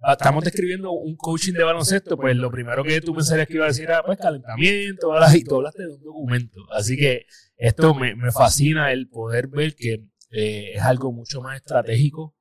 estamos 0.08 0.44
describiendo 0.44 0.92
un 0.92 1.16
coaching 1.16 1.52
de 1.52 1.64
baloncesto, 1.64 2.16
pues 2.16 2.36
lo 2.36 2.50
primero 2.50 2.82
que 2.82 3.00
tú 3.00 3.14
pensarías 3.14 3.46
que 3.46 3.54
iba 3.54 3.64
a 3.64 3.68
decir 3.68 3.84
era 3.84 4.02
pues 4.02 4.18
calentamiento, 4.18 5.12
y 5.34 5.44
tú 5.44 5.56
hablaste 5.56 5.82
de 5.82 5.94
un 5.94 6.02
documento. 6.02 6.60
Así 6.72 6.96
que 6.96 7.26
esto 7.56 7.94
me, 7.94 8.14
me 8.14 8.32
fascina 8.32 8.92
el 8.92 9.08
poder 9.08 9.48
ver 9.48 9.74
que 9.74 10.06
eh, 10.30 10.72
es 10.74 10.82
algo 10.82 11.12
mucho 11.12 11.42
más 11.42 11.56
estratégico, 11.56 12.36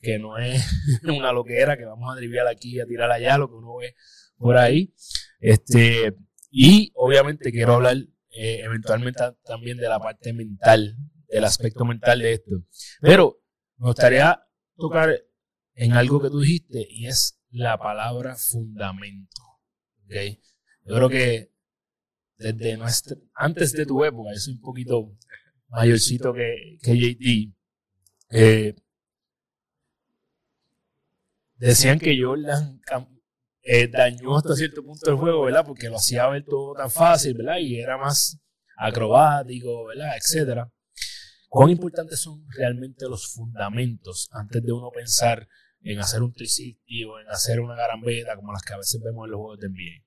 que 0.00 0.18
no 0.18 0.38
es 0.38 0.64
una 1.04 1.32
loquera 1.32 1.76
que 1.76 1.84
vamos 1.84 2.12
a 2.12 2.16
driviar 2.16 2.46
aquí 2.46 2.76
y 2.76 2.80
a 2.80 2.86
tirar 2.86 3.10
allá, 3.10 3.38
lo 3.38 3.48
que 3.48 3.54
uno 3.54 3.76
ve 3.76 3.94
por 4.36 4.56
ahí. 4.56 4.94
Este, 5.40 6.14
y 6.50 6.90
obviamente 6.94 7.52
quiero 7.52 7.74
hablar 7.74 7.96
eh, 8.30 8.60
eventualmente 8.64 9.22
también 9.44 9.76
de 9.76 9.88
la 9.88 10.00
parte 10.00 10.32
mental, 10.32 10.96
del 11.28 11.44
aspecto 11.44 11.84
mental 11.84 12.18
de 12.18 12.32
esto. 12.34 12.62
Pero 13.00 13.40
me 13.76 13.88
gustaría 13.88 14.42
tocar 14.76 15.20
en 15.74 15.92
algo 15.92 16.20
que 16.20 16.30
tú 16.30 16.40
dijiste 16.40 16.86
y 16.88 17.06
es 17.06 17.40
la 17.50 17.78
palabra 17.78 18.36
fundamento. 18.36 19.42
¿okay? 20.04 20.40
Yo 20.84 20.94
creo 20.96 21.08
que 21.08 21.52
desde 22.36 22.76
nuestra, 22.76 23.16
antes 23.34 23.72
de 23.72 23.86
tu 23.86 24.04
época, 24.04 24.34
soy 24.36 24.54
un 24.54 24.60
poquito 24.60 25.16
mayorcito 25.68 26.32
que, 26.32 26.78
que 26.82 26.96
JD, 26.96 27.54
eh, 28.30 28.74
decían 31.56 31.98
que 31.98 32.16
Jordan 32.20 32.80
eh, 33.62 33.88
dañó 33.88 34.36
hasta 34.36 34.54
cierto 34.54 34.82
punto 34.84 35.10
el 35.10 35.16
juego, 35.16 35.44
¿verdad? 35.44 35.64
Porque 35.64 35.88
lo 35.88 35.96
hacía 35.96 36.28
ver 36.28 36.44
todo 36.44 36.74
tan 36.74 36.90
fácil, 36.90 37.34
¿verdad? 37.34 37.58
Y 37.58 37.80
era 37.80 37.96
más 37.96 38.38
acrobático, 38.76 39.86
¿verdad? 39.86 40.16
Etcétera. 40.16 40.70
¿Cuán 41.48 41.70
importantes 41.70 42.20
son 42.20 42.44
realmente 42.50 43.06
los 43.08 43.32
fundamentos 43.32 44.28
antes 44.32 44.62
de 44.62 44.72
uno 44.72 44.90
pensar 44.90 45.48
en 45.84 46.00
hacer 46.00 46.22
un 46.22 46.32
360 46.32 47.20
en 47.20 47.28
hacer 47.28 47.60
una 47.60 47.76
garambeta 47.76 48.36
como 48.36 48.52
las 48.52 48.62
que 48.62 48.74
a 48.74 48.78
veces 48.78 49.00
vemos 49.02 49.26
en 49.26 49.32
los 49.32 49.38
juegos 49.38 49.60
de 49.60 49.68
NBA? 49.68 50.04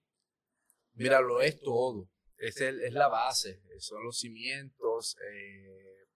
Mira, 0.93 1.21
lo 1.21 1.41
es 1.41 1.61
todo. 1.61 2.09
Es, 2.37 2.59
es 2.59 2.93
la 2.93 3.07
base, 3.07 3.61
son 3.79 4.03
los 4.03 4.19
cimientos. 4.19 5.15
Eh, 5.31 6.07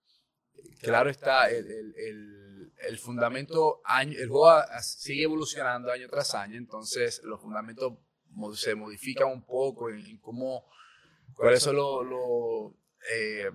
claro 0.82 1.10
está, 1.10 1.50
el, 1.50 1.66
el, 1.72 2.74
el, 2.88 2.98
fundamento, 3.00 3.82
año, 3.86 4.18
el 4.20 4.30
juego 4.30 4.62
sigue 4.82 5.24
evolucionando 5.24 5.92
año 5.92 6.08
tras 6.10 6.36
año, 6.36 6.58
entonces 6.58 7.22
los 7.24 7.42
fundamentos 7.42 7.94
se 8.56 8.76
modifican 8.76 9.30
un 9.30 9.46
poco 9.46 9.90
en, 9.90 10.18
cómo, 10.20 10.68
cuáles 11.36 11.64
son 11.64 11.76
los, 11.76 12.74
eh, 13.14 13.50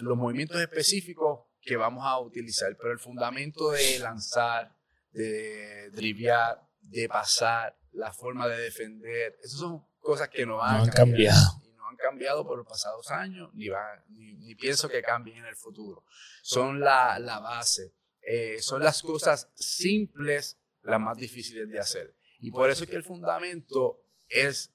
los 0.00 0.16
movimientos 0.16 0.60
específicos 0.60 1.46
que 1.60 1.76
vamos 1.76 2.04
a 2.04 2.18
utilizar, 2.20 2.76
pero 2.76 2.92
el 2.92 2.98
fundamento 2.98 3.70
de 3.70 3.98
lanzar, 3.98 4.76
de 5.12 5.90
driviar, 5.90 6.62
de 6.80 7.08
pasar, 7.08 7.76
la 7.92 8.12
forma 8.12 8.46
de 8.48 8.58
defender, 8.58 9.36
esas 9.42 9.60
son 9.60 9.84
cosas 9.98 10.28
que 10.28 10.46
no, 10.46 10.62
han, 10.62 10.88
cambiado. 10.90 11.60
Y 11.64 11.72
no 11.72 11.88
han 11.88 11.96
cambiado 11.96 12.46
por 12.46 12.58
los 12.58 12.66
pasados 12.66 13.10
años, 13.10 13.50
ni, 13.54 13.68
va, 13.68 14.04
ni, 14.08 14.54
pienso 14.54 14.88
que 14.88 15.02
cambien 15.02 15.38
en 15.38 15.46
el 15.46 15.56
futuro. 15.56 16.04
Son 16.42 16.80
la, 16.80 17.18
la 17.18 17.40
base, 17.40 17.92
eh, 18.22 18.58
son 18.60 18.82
las 18.82 19.02
cosas 19.02 19.50
simples 19.54 20.58
las 20.82 21.00
más 21.00 21.16
difíciles 21.16 21.68
de 21.68 21.78
hacer. 21.78 22.14
Y 22.40 22.50
por 22.50 22.70
eso 22.70 22.84
es 22.84 22.90
que 22.90 22.96
el 22.96 23.02
fundamento 23.02 24.00
es 24.28 24.72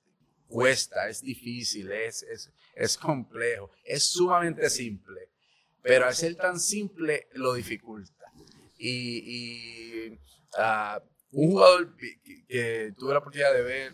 cuesta, 0.48 1.10
es 1.10 1.22
difícil, 1.22 1.92
es, 1.92 2.24
es, 2.24 2.52
es 2.76 2.98
complejo, 2.98 3.72
es 3.84 4.04
sumamente 4.04 4.70
simple, 4.70 5.32
pero 5.82 6.06
al 6.06 6.14
ser 6.14 6.36
tan 6.36 6.60
simple 6.60 7.28
lo 7.34 7.54
dificulta. 7.54 8.23
Y, 8.86 10.10
y 10.10 10.20
uh, 10.58 11.00
un 11.32 11.52
jugador 11.52 11.96
que, 11.96 12.94
tuve 12.98 13.14
la 13.14 13.20
oportunidad 13.20 13.54
de 13.54 13.62
ver 13.62 13.94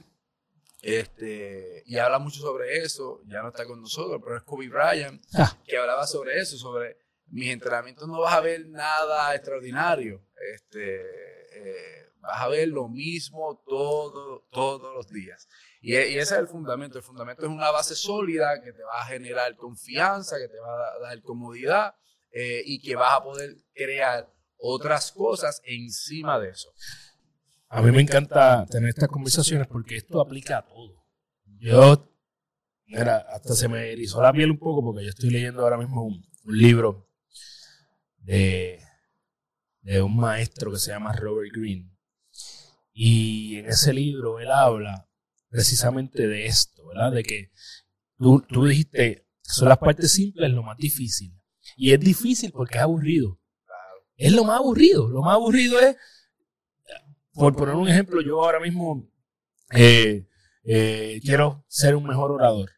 este, 0.82 1.84
y 1.86 1.98
habla 1.98 2.18
mucho 2.18 2.40
sobre 2.40 2.80
eso, 2.80 3.22
ya 3.28 3.42
no 3.44 3.50
está 3.50 3.66
con 3.66 3.82
nosotros, 3.82 4.20
pero 4.24 4.38
es 4.38 4.44
Kobe 4.44 4.68
Bryant, 4.68 5.22
ah. 5.38 5.56
que 5.64 5.78
hablaba 5.78 6.08
sobre 6.08 6.40
eso, 6.40 6.58
sobre 6.58 6.98
mis 7.28 7.52
entrenamientos 7.52 8.08
no 8.08 8.20
vas 8.20 8.34
a 8.34 8.42
ver 8.42 8.68
nada 8.68 9.36
extraordinario, 9.36 10.26
este, 10.56 11.02
eh, 11.02 12.10
vas 12.20 12.42
a 12.42 12.48
ver 12.48 12.70
lo 12.70 12.88
mismo 12.88 13.62
todo, 13.68 14.48
todos 14.52 14.96
los 14.96 15.08
días. 15.08 15.48
Y, 15.82 15.96
ese 15.96 16.20
es 16.20 16.32
el 16.32 16.48
fundamento, 16.48 16.98
el 16.98 17.04
fundamento 17.04 17.44
es 17.44 17.50
una 17.50 17.70
base 17.70 17.96
sólida 17.96 18.60
que 18.64 18.74
te 18.74 18.84
va 18.84 19.02
a 19.02 19.06
generar 19.06 19.56
confianza, 19.56 20.38
que 20.40 20.48
te 20.48 20.60
va 20.60 20.94
a 20.94 21.00
dar 21.00 21.22
comodidad 21.22 21.94
eh, 22.32 22.64
y 22.66 22.82
que 22.82 22.96
vas 22.96 23.14
a 23.14 23.24
poder 23.24 23.56
crear 23.74 24.28
otras 24.60 25.12
cosas 25.12 25.62
encima 25.66 26.40
de 26.40 26.50
eso. 26.50 26.70
A 27.70 27.82
mí 27.82 27.92
me 27.92 28.02
encanta 28.02 28.66
tener 28.66 28.90
estas 28.90 29.10
conversaciones 29.10 29.68
porque 29.68 29.98
esto 29.98 30.22
aplica 30.22 30.58
a 30.58 30.66
todo. 30.66 31.06
Yo, 31.60 32.12
mira, 32.88 33.18
hasta 33.30 33.54
se 33.54 33.68
me 33.68 33.92
erizó 33.92 34.22
la 34.22 34.34
piel 34.34 34.52
un 34.52 34.60
poco 34.60 34.84
porque 34.84 35.04
yo 35.04 35.10
estoy 35.10 35.30
leyendo 35.30 35.62
ahora 35.62 35.78
mismo 35.78 36.04
un, 36.04 36.28
libro 36.46 37.08
de, 38.18 38.80
de 39.82 40.02
un 40.02 40.18
maestro 40.18 40.72
que 40.72 40.80
se 40.80 40.92
llama 40.92 41.14
Robert 41.14 41.52
Greene. 41.54 41.96
Y 42.92 43.58
en 43.58 43.68
ese 43.68 43.94
libro 43.94 44.40
él 44.40 44.52
habla 44.52 45.08
precisamente 45.50 46.28
de 46.28 46.48
esto, 46.48 46.88
¿verdad? 46.88 47.12
De 47.12 47.24
que 47.24 47.52
tú, 48.18 48.44
tú 48.48 48.66
dijiste, 48.66 49.28
son 49.44 49.70
las 49.70 49.78
partes 49.78 50.12
simples 50.12 50.52
lo 50.52 50.64
más 50.64 50.78
difícil. 50.78 51.40
Y 51.78 51.94
es 51.94 52.00
difícil 52.00 52.52
porque 52.52 52.78
es 52.78 52.84
aburrido. 52.84 53.40
Es 54.20 54.34
lo 54.34 54.44
más 54.44 54.60
aburrido. 54.60 55.08
Lo 55.08 55.22
más 55.22 55.34
aburrido 55.34 55.80
es 55.80 55.96
por 57.40 57.56
poner 57.56 57.76
un 57.76 57.88
ejemplo, 57.88 58.22
yo 58.22 58.44
ahora 58.44 58.60
mismo 58.60 59.10
eh, 59.74 60.28
eh, 60.66 61.22
quiero 61.24 61.64
ser 61.70 61.96
un 61.96 62.04
mejor 62.06 62.32
orador. 62.32 62.70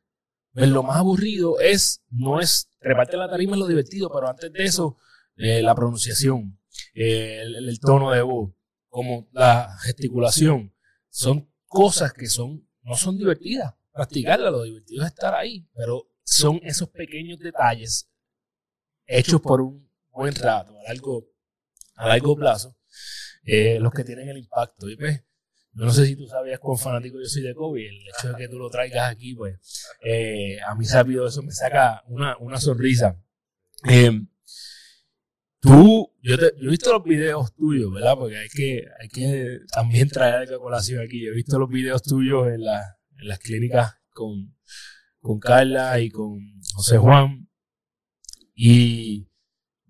Pues 0.53 0.69
lo 0.69 0.83
más 0.83 0.98
aburrido 0.98 1.60
es, 1.60 2.03
no 2.12 2.39
es 2.39 2.69
treparte 2.79 3.17
la 3.17 3.29
tarima 3.29 3.53
es 3.53 3.60
lo 3.60 3.67
divertido, 3.67 4.12
pero 4.13 4.29
antes 4.29 4.53
de 4.53 4.63
eso, 4.63 4.98
eh, 5.36 5.63
la 5.63 5.74
pronunciación, 5.74 6.60
el, 6.93 7.79
tono 7.79 8.12
de 8.12 8.21
voz, 8.21 8.51
como 8.88 9.27
la 9.31 9.75
gesticulación, 9.81 10.75
son 11.10 11.50
cosas 11.65 12.13
que 12.13 12.27
son, 12.27 12.67
no 12.83 12.95
son 12.95 13.17
divertidas. 13.17 13.74
Practicarla, 13.91 14.51
lo 14.51 14.62
divertido 14.62 15.03
es 15.03 15.10
estar 15.10 15.33
ahí, 15.33 15.67
pero 15.74 16.07
son 16.24 16.60
esos 16.63 16.89
pequeños 16.89 17.39
detalles 17.39 18.10
hechos 19.07 19.41
por 19.41 19.62
un 19.62 19.89
buen 20.12 20.36
rato, 20.36 20.77
a 20.79 20.83
largo, 20.93 21.30
a 22.01 22.08
largo 22.08 22.36
plazo, 22.36 22.75
eh, 23.43 23.79
los 23.79 23.93
que 23.93 24.03
tienen 24.03 24.27
el 24.27 24.38
impacto. 24.38 24.89
Y 24.89 24.98
pues, 24.98 25.24
yo 25.74 25.86
no 25.86 25.91
sé 25.91 26.08
si 26.08 26.15
tú 26.15 26.27
sabías 26.27 26.60
cuán 26.60 26.77
fanático 26.77 27.20
yo 27.20 27.25
soy 27.25 27.43
de 27.43 27.53
Kobe. 27.53 27.88
El 27.88 27.96
hecho 27.96 28.29
de 28.29 28.36
que 28.36 28.50
tú 28.50 28.58
lo 28.58 28.70
traigas 28.70 29.12
aquí, 29.12 29.36
pues, 29.36 29.60
eh, 30.03 30.58
a 30.67 30.74
mí 30.75 30.86
rápido 30.91 31.27
eso 31.27 31.43
me 31.43 31.51
saca 31.51 32.03
una, 32.08 32.38
una 32.39 32.60
sonrisa. 32.60 33.22
Eh, 33.88 34.20
tú, 35.60 36.12
yo, 36.24 36.38
te, 36.39 36.53
yo, 36.60 36.67
he 36.67 36.72
visto 36.72 36.91
los 36.91 37.03
videos 37.03 37.53
tuyos, 37.53 37.93
¿verdad? 37.93 38.15
Porque 38.17 38.38
hay 38.38 38.50
que, 38.50 38.86
hay 39.00 39.08
que 39.08 39.60
también 39.72 40.10
traer 40.10 40.50
la 40.50 40.58
colación 40.58 41.03
aquí. 41.05 41.24
Yo 41.24 41.31
he 41.31 41.36
visto 41.36 41.60
los 41.60 41.70
videos 41.70 42.01
tuyos 42.01 42.48
en, 42.48 42.63
la, 42.63 42.98
en 43.20 43.27
las 43.27 43.38
clínicas 43.38 43.96
con, 44.10 44.58
con 45.20 45.39
Carla 45.39 46.00
y 46.00 46.10
con 46.10 46.39
José 46.74 46.98
Juan. 46.98 47.48
Y 48.55 49.30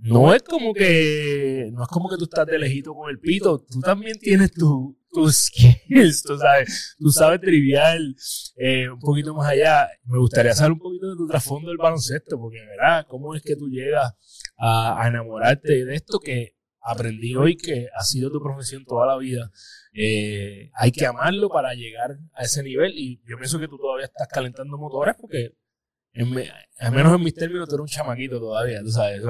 no 0.01 0.33
es 0.33 0.41
como 0.43 0.73
que 0.73 1.69
no 1.73 1.83
es 1.83 1.89
como 1.89 2.09
que 2.09 2.17
tú 2.17 2.23
estás 2.23 2.47
de 2.47 2.57
lejito 2.57 2.93
con 2.93 3.09
el 3.09 3.19
pito, 3.19 3.59
tú 3.59 3.79
también 3.81 4.17
tienes 4.19 4.51
tu, 4.51 4.97
tus 5.11 5.35
skills, 5.45 6.23
tú 6.23 6.37
sabes, 6.37 6.95
tú 6.97 7.09
sabes 7.09 7.39
trivial 7.41 8.15
eh, 8.55 8.89
un 8.89 8.99
poquito 8.99 9.33
más 9.33 9.49
allá. 9.49 9.89
Me 10.05 10.17
gustaría 10.17 10.53
saber 10.53 10.73
un 10.73 10.79
poquito 10.79 11.09
de 11.09 11.15
tu 11.15 11.27
trasfondo 11.27 11.69
del 11.69 11.77
baloncesto, 11.77 12.39
porque, 12.39 12.59
¿verdad? 12.65 13.05
¿Cómo 13.07 13.35
es 13.35 13.43
que 13.43 13.55
tú 13.55 13.69
llegas 13.69 14.13
a, 14.57 15.07
enamorarte 15.07 15.85
de 15.85 15.95
esto 15.95 16.19
que 16.19 16.55
aprendí 16.83 17.35
hoy 17.35 17.55
que 17.55 17.87
ha 17.95 18.03
sido 18.03 18.31
tu 18.31 18.41
profesión 18.41 18.85
toda 18.85 19.05
la 19.05 19.17
vida? 19.17 19.51
Eh, 19.93 20.71
hay 20.73 20.91
que 20.91 21.05
amarlo 21.05 21.49
para 21.49 21.73
llegar 21.73 22.17
a 22.33 22.43
ese 22.43 22.63
nivel 22.63 22.93
y 22.95 23.21
yo 23.27 23.37
pienso 23.37 23.59
que 23.59 23.67
tú 23.67 23.77
todavía 23.77 24.05
estás 24.05 24.27
calentando 24.29 24.77
motores 24.77 25.15
porque 25.19 25.51
al 26.13 26.91
menos 26.91 27.15
en 27.15 27.23
mis 27.23 27.33
términos 27.33 27.67
tú 27.67 27.75
eres 27.75 27.81
un 27.81 27.87
chamaquito 27.87 28.39
todavía, 28.39 28.81
tú 28.81 28.91
sabes. 28.91 29.21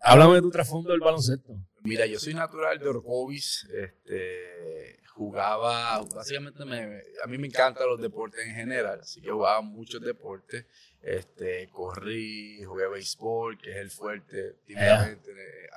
háblame 0.00 0.34
de 0.34 0.42
tu 0.42 0.50
trasfondo 0.50 0.90
del 0.90 1.00
baloncesto. 1.00 1.54
Mira, 1.82 2.06
yo 2.06 2.18
soy 2.18 2.34
natural 2.34 2.78
de 2.78 2.88
Orocovis, 2.88 3.66
este, 3.72 5.00
jugaba, 5.18 6.02
básicamente 6.14 6.64
me, 6.64 7.02
a 7.22 7.26
mí 7.26 7.38
me 7.38 7.46
encantan 7.46 7.88
los 7.88 8.00
deportes 8.00 8.44
en 8.44 8.54
general, 8.54 9.00
así 9.00 9.20
que 9.20 9.30
jugaba 9.30 9.60
muchos 9.60 10.00
deportes, 10.00 10.66
este, 11.02 11.68
corrí, 11.70 12.62
jugué 12.64 12.88
béisbol, 12.88 13.58
que 13.58 13.70
es 13.70 13.76
el 13.76 13.90
fuerte 13.90 14.56
típicamente 14.66 15.30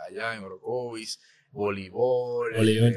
allá 0.08 0.36
en 0.36 0.44
Orocovis, 0.44 1.20
voleibol, 1.52 2.56
eh, 2.56 2.96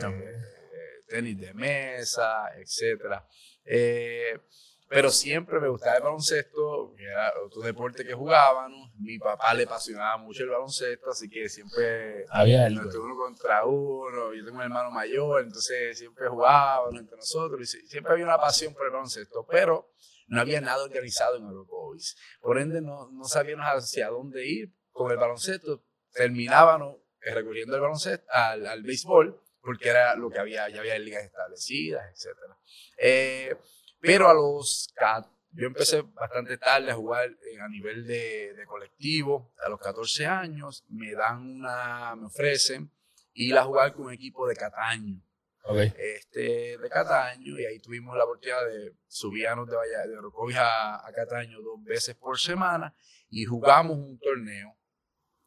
tenis 1.09 1.39
de 1.39 1.55
mesa, 1.55 2.49
etcétera. 2.59 3.27
Eh, 3.65 4.39
pero 4.89 5.11
siempre 5.11 5.59
me 5.61 5.69
gustaba 5.69 5.97
el 5.97 6.03
baloncesto, 6.03 6.95
era 6.99 7.33
otro 7.45 7.63
deporte 7.63 8.05
que 8.05 8.13
jugábamos. 8.13 8.91
Mi 8.99 9.19
papá 9.19 9.55
le 9.55 9.65
apasionaba 9.65 10.19
mucho 10.19 10.45
el 10.45 10.51
baloncesto, 10.51 11.11
así 11.11 11.29
que 11.29 11.49
siempre 11.49 12.27
había 12.31 12.67
uno 12.69 13.17
contra 13.17 13.65
uno. 13.65 14.35
Yo 14.35 14.45
tengo 14.45 14.59
un 14.59 14.63
hermano 14.63 14.91
mayor, 14.91 15.43
entonces 15.43 15.99
siempre 15.99 16.29
jugábamos 16.29 17.01
entre 17.01 17.17
nosotros. 17.17 17.75
Y 17.75 17.87
siempre 17.89 18.13
había 18.13 18.25
una 18.27 18.39
pasión 18.39 18.75
por 18.75 18.87
el 18.87 18.93
baloncesto, 18.93 19.47
pero 19.51 19.95
no 20.29 20.41
había 20.41 20.61
nada 20.61 20.85
organizado 20.85 21.37
en 21.37 21.45
Eurocovis. 21.45 22.17
Por 22.41 22.59
ende, 22.59 22.81
no, 22.81 23.11
no 23.11 23.25
sabíamos 23.25 23.67
hacia 23.67 24.09
dónde 24.09 24.47
ir 24.47 24.73
con 24.93 25.11
el 25.11 25.17
baloncesto. 25.17 25.83
Terminábamos 26.13 26.99
recurriendo 27.21 27.75
al 27.75 27.81
baloncesto, 27.81 28.27
al, 28.31 28.67
al 28.67 28.83
béisbol, 28.83 29.41
porque 29.61 29.89
era 29.89 30.15
lo 30.15 30.31
que 30.31 30.39
había, 30.39 30.69
ya 30.69 30.81
había 30.81 30.99
ligas 30.99 31.25
establecidas, 31.25 32.05
etc. 32.11 32.39
Eh, 32.99 33.57
pero 34.05 34.29
a 34.29 34.35
los 34.35 34.93
yo 35.53 35.69
empecé 35.69 36.03
bastante 36.03 36.59
tarde 36.59 36.91
a 36.91 36.95
jugar 36.95 37.31
a 37.61 37.69
nivel 37.69 38.07
de, 38.07 38.65
colectivo. 38.67 39.53
A 39.65 39.69
los 39.69 39.79
14 39.79 40.27
años 40.27 40.85
me 40.89 41.13
dan 41.13 41.59
una, 41.59 42.17
me 42.17 42.27
ofrecen 42.27 42.91
ir 43.35 43.57
a 43.57 43.65
jugar 43.65 43.95
con 43.95 44.07
un 44.07 44.13
equipo 44.13 44.47
de 44.49 44.57
Cataño. 44.57 45.23
Este, 45.97 46.77
de 46.77 46.89
Cataño, 46.91 47.59
y 47.59 47.65
ahí 47.65 47.79
tuvimos 47.79 48.17
la 48.17 48.25
oportunidad 48.25 48.67
de 48.67 48.97
subirnos 49.07 49.67
de, 49.67 49.77
de 50.09 50.17
Rocovia 50.17 50.61
a, 50.61 51.09
a, 51.09 51.13
Cataño 51.13 51.63
dos 51.63 51.83
veces 51.83 52.15
por 52.17 52.39
semana 52.39 52.95
y 53.31 53.45
jugamos 53.45 53.97
un 53.97 54.19
torneo. 54.19 54.77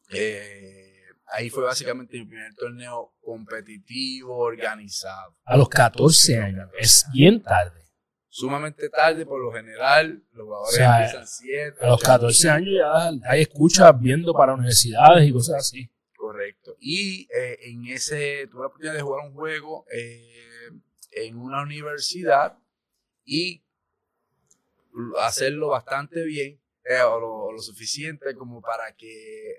Eh, 0.09 1.03
ahí 1.27 1.49
fue 1.49 1.65
básicamente 1.65 2.17
mi 2.17 2.25
primer 2.25 2.55
torneo 2.55 3.13
competitivo, 3.21 4.37
organizado. 4.37 5.37
A 5.43 5.57
los 5.57 5.69
14 5.69 6.39
años, 6.39 6.69
es 6.79 7.05
bien 7.13 7.43
tarde 7.43 7.86
sumamente 8.37 8.87
tarde, 8.89 9.25
por 9.25 9.41
lo 9.41 9.51
general, 9.51 10.21
los 10.33 10.45
jugadores 10.45 10.79
empiezan 10.79 11.25
7. 11.25 11.77
A 11.81 11.87
los 11.87 12.01
14 12.03 12.49
años 12.49 12.69
ya 12.77 13.31
hay 13.31 13.41
escuchas 13.41 13.99
viendo 13.99 14.31
para 14.31 14.53
universidades 14.53 15.27
y 15.27 15.33
cosas 15.33 15.55
así. 15.55 15.89
Correcto. 16.15 16.75
Y 16.79 17.27
eh, 17.33 17.57
en 17.63 17.87
ese, 17.87 18.47
tuve 18.51 18.61
la 18.61 18.67
oportunidad 18.67 18.93
de 18.93 19.01
jugar 19.01 19.25
un 19.25 19.33
juego 19.33 19.85
eh, 19.91 20.69
en 21.13 21.37
una 21.37 21.63
universidad 21.63 22.59
y 23.25 23.63
hacerlo 25.19 25.69
bastante 25.69 26.23
bien, 26.23 26.61
eh, 26.85 27.01
o, 27.01 27.51
lo, 27.51 27.59
suficiente 27.59 28.35
como 28.35 28.61
para 28.61 28.95
que 28.95 29.55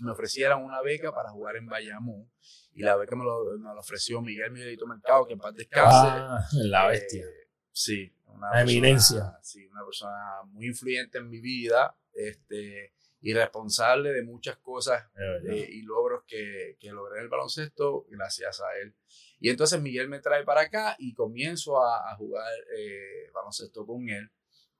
me 0.00 0.12
ofrecieran 0.12 0.62
una 0.62 0.80
beca 0.80 1.12
para 1.12 1.30
jugar 1.30 1.56
en 1.56 1.66
Bayamón. 1.66 2.30
Y 2.72 2.82
la 2.82 2.94
beca 2.94 3.16
me 3.16 3.24
lo, 3.24 3.58
me 3.58 3.74
lo 3.74 3.80
ofreció 3.80 4.22
Miguel 4.22 4.52
Miguelito 4.52 4.86
Mercado, 4.86 5.26
que 5.26 5.32
en 5.32 5.40
paz 5.40 5.56
descanse. 5.56 6.06
Ah, 6.06 6.46
la 6.52 6.86
bestia 6.86 7.26
Sí, 7.72 8.12
una 8.26 8.60
eminencia. 8.60 9.38
Sí, 9.42 9.66
una 9.66 9.84
persona 9.84 10.42
muy 10.46 10.66
influyente 10.66 11.18
en 11.18 11.28
mi 11.28 11.40
vida 11.40 11.96
este, 12.12 12.92
y 13.20 13.32
responsable 13.32 14.12
de 14.12 14.22
muchas 14.22 14.56
cosas 14.58 15.04
eh, 15.48 15.68
y 15.70 15.82
logros 15.82 16.24
que, 16.26 16.76
que, 16.80 16.90
logré 16.90 17.18
en 17.18 17.24
el 17.24 17.28
baloncesto 17.28 18.06
gracias 18.08 18.60
a 18.60 18.78
él. 18.82 18.94
Y 19.40 19.50
entonces 19.50 19.80
Miguel 19.80 20.08
me 20.08 20.20
trae 20.20 20.44
para 20.44 20.62
acá 20.62 20.96
y 20.98 21.14
comienzo 21.14 21.82
a, 21.82 22.14
jugar 22.16 22.50
eh, 22.76 23.30
baloncesto 23.32 23.86
con 23.86 24.08
él. 24.08 24.30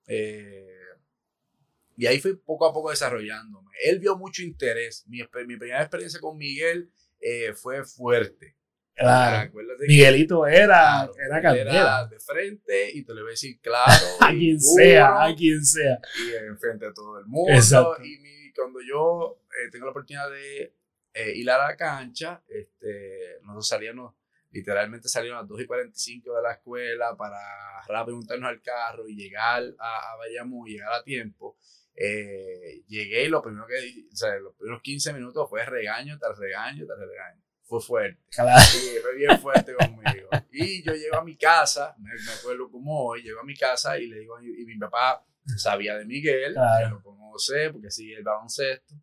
Eh, 0.06 0.66
y 1.96 2.06
ahí 2.06 2.18
fui 2.18 2.34
poco 2.34 2.66
a 2.66 2.72
poco 2.72 2.90
desarrollándome. 2.90 3.70
Él 3.84 3.98
vio 3.98 4.16
mucho 4.16 4.42
interés. 4.42 5.06
Mi, 5.06 5.18
mi 5.18 5.56
primera 5.56 5.82
experiencia 5.82 6.18
con 6.18 6.36
Miguel 6.36 6.90
fue 7.54 7.84
fuerte. 7.84 8.56
Claro. 9.00 9.50
Miguelito 9.88 10.46
era, 10.46 11.10
era 11.26 11.40
candela. 11.40 11.70
Era 11.72 12.06
de 12.06 12.20
frente 12.20 12.90
y 12.92 13.02
te 13.02 13.14
le 13.14 13.22
voy 13.22 13.30
a 13.30 13.32
decir 13.32 13.58
claro. 13.60 14.06
a 14.20 14.28
quien 14.28 14.60
sea, 14.60 15.24
a 15.24 15.34
quien 15.34 15.64
sea. 15.64 15.98
Y 16.18 16.34
enfrente 16.44 16.86
de 16.86 16.92
todo 16.92 17.18
el 17.18 17.26
mundo. 17.26 17.50
Exacto. 17.52 17.96
Y 18.02 18.52
cuando 18.52 18.80
yo 18.82 19.42
eh, 19.48 19.70
tengo 19.70 19.86
la 19.86 19.92
oportunidad 19.92 20.30
de 20.30 20.76
eh, 21.14 21.32
ir 21.34 21.50
a 21.50 21.56
la 21.56 21.76
cancha, 21.76 22.42
este, 22.46 23.38
nosotros 23.40 23.68
salíamos, 23.68 24.14
literalmente 24.50 25.08
salíamos 25.08 25.38
a 25.38 25.42
las 25.42 25.48
2 25.48 25.62
y 25.62 25.66
45 25.66 26.36
de 26.36 26.42
la 26.42 26.52
escuela 26.52 27.16
para 27.16 27.38
rápido 27.88 28.16
montarnos 28.18 28.50
al 28.50 28.60
carro 28.60 29.08
y 29.08 29.16
llegar 29.16 29.62
a, 29.78 30.12
a 30.12 30.16
Bayamón 30.16 30.68
y 30.68 30.72
llegar 30.72 30.92
a 30.92 31.02
tiempo. 31.02 31.56
Eh, 31.94 32.82
llegué 32.86 33.24
y 33.24 33.28
lo 33.28 33.42
primero 33.42 33.66
que, 33.66 34.08
o 34.12 34.16
sea, 34.16 34.36
los 34.38 34.54
primeros 34.54 34.82
15 34.82 35.14
minutos 35.14 35.48
fue 35.48 35.64
regaño 35.64 36.18
tras 36.18 36.38
regaño 36.38 36.86
tras 36.86 36.98
regaño 36.98 37.42
fue 37.70 37.80
fuerte. 37.80 38.20
Sí, 38.30 38.98
fue 39.00 39.14
bien 39.14 39.38
fuerte 39.38 39.72
conmigo. 39.74 40.28
Y 40.50 40.82
yo 40.82 40.92
llego 40.92 41.18
a 41.18 41.24
mi 41.24 41.36
casa, 41.36 41.94
me, 42.00 42.10
acuerdo 42.32 42.68
como 42.68 43.06
hoy, 43.06 43.22
llego 43.22 43.38
a 43.38 43.44
mi 43.44 43.54
casa 43.54 43.96
y 43.96 44.08
le 44.08 44.18
digo, 44.18 44.42
y, 44.42 44.64
mi 44.64 44.76
papá 44.76 45.24
sabía 45.56 45.96
de 45.96 46.04
Miguel, 46.04 46.54
que 46.54 46.90
lo 46.90 47.00
conoce 47.00 47.70
porque 47.70 47.92
sigue 47.92 48.16
el 48.16 48.24
baloncesto. 48.24 48.96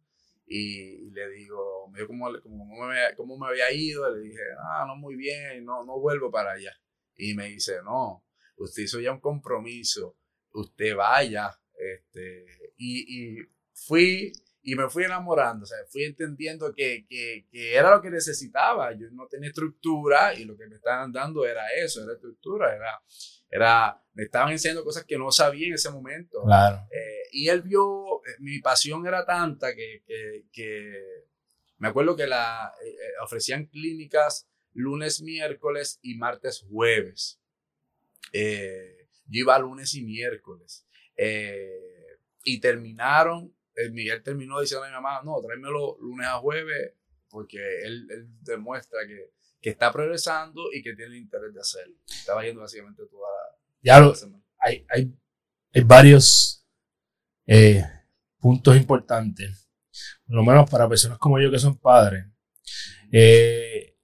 Y, 0.46 1.10
le 1.12 1.30
digo, 1.30 1.90
me 1.90 2.00
dijo 2.00 2.08
cómo, 2.10 2.30
cómo, 2.44 2.88
me, 2.88 3.16
cómo, 3.16 3.38
me, 3.38 3.48
había 3.48 3.72
ido. 3.72 4.14
Le 4.14 4.28
dije, 4.28 4.42
ah, 4.60 4.84
no, 4.86 4.98
muy 4.98 5.16
bien, 5.16 5.64
no, 5.64 5.86
no 5.86 5.98
vuelvo 6.02 6.30
para 6.30 6.52
allá. 6.52 6.74
Y 7.16 7.36
me 7.36 7.46
dice, 7.46 7.78
no, 7.86 8.26
usted 8.58 8.84
hizo 8.84 9.00
ya 9.00 9.14
un 9.14 9.22
compromiso, 9.22 10.18
usted 10.52 10.94
vaya. 10.94 11.58
Este, 11.74 12.74
y, 12.76 13.38
y 13.38 13.38
fui 13.74 14.34
y 14.68 14.76
me 14.76 14.90
fui 14.90 15.06
enamorando, 15.06 15.64
o 15.64 15.66
sea, 15.66 15.78
fui 15.88 16.04
entendiendo 16.04 16.74
que, 16.76 17.06
que, 17.08 17.48
que, 17.50 17.74
era 17.74 17.90
lo 17.90 18.02
que 18.02 18.10
necesitaba. 18.10 18.92
Yo 18.92 19.08
no 19.12 19.26
tenía 19.26 19.48
estructura 19.48 20.34
y 20.34 20.44
lo 20.44 20.58
que 20.58 20.68
me 20.68 20.76
estaban 20.76 21.10
dando 21.14 21.46
era 21.46 21.64
eso, 21.74 22.04
era 22.04 22.12
estructura, 22.12 22.76
era, 22.76 23.02
era 23.50 24.04
me 24.12 24.24
estaban 24.24 24.52
enseñando 24.52 24.84
cosas 24.84 25.06
que 25.06 25.18
no 25.18 25.32
sabía 25.32 25.68
en 25.68 25.76
ese 25.76 25.90
momento. 25.90 26.44
Claro. 26.44 26.86
Eh, 26.92 27.30
y 27.32 27.48
él 27.48 27.62
vio, 27.62 28.18
eh, 28.26 28.36
mi 28.40 28.60
pasión 28.60 29.08
era 29.08 29.26
tanta 29.26 29.74
que, 29.74 30.04
que 30.52 31.02
me 31.78 31.88
acuerdo 31.88 32.18
que 32.18 32.28
la, 32.28 32.74
eh, 32.84 32.98
ofrecían 33.24 33.68
clínicas 33.68 34.50
lunes, 34.74 35.22
miércoles 35.22 35.98
y 36.02 36.16
martes, 36.16 36.66
jueves. 36.70 37.40
yo 38.34 38.40
iba 39.30 39.58
lunes 39.60 39.96
y 39.96 40.04
miércoles. 40.04 40.86
y 42.44 42.60
terminaron 42.60 43.57
Miguel 43.92 44.24
terminó 44.24 44.60
diciendo 44.60 44.86
a 44.86 44.88
mi 44.88 44.94
mamá, 44.94 45.22
no, 45.24 45.40
tráemelo 45.42 45.98
lunes 46.00 46.28
a 46.28 46.40
jueves, 46.40 46.94
porque 47.30 47.60
él, 47.84 48.08
demuestra 48.42 49.00
que, 49.08 49.32
que, 49.62 49.70
está 49.70 49.92
progresando 49.92 50.72
y 50.74 50.82
que 50.82 50.96
tiene 50.96 51.16
el 51.16 51.22
interés 51.22 51.54
de 51.54 51.60
hacerlo. 51.60 51.96
Estaba 52.08 52.44
yendo 52.44 52.62
básicamente 52.62 53.04
toda 53.06 53.30
la, 53.30 54.10
ya 54.10 54.16
semana. 54.16 54.44
Hay, 54.60 54.86
hay, 54.90 55.14
hay 55.74 55.82
varios 55.84 56.66
eh, 57.46 57.84
puntos 58.40 58.76
importantes, 58.76 59.70
por 60.26 60.36
lo 60.36 60.44
menos 60.44 60.70
para 60.70 60.90
personas 60.90 61.18
como 61.20 61.40
yo 61.40 61.52
que 61.52 61.60
son 61.60 61.78
padres. 61.78 62.26
Eh, 63.12 63.96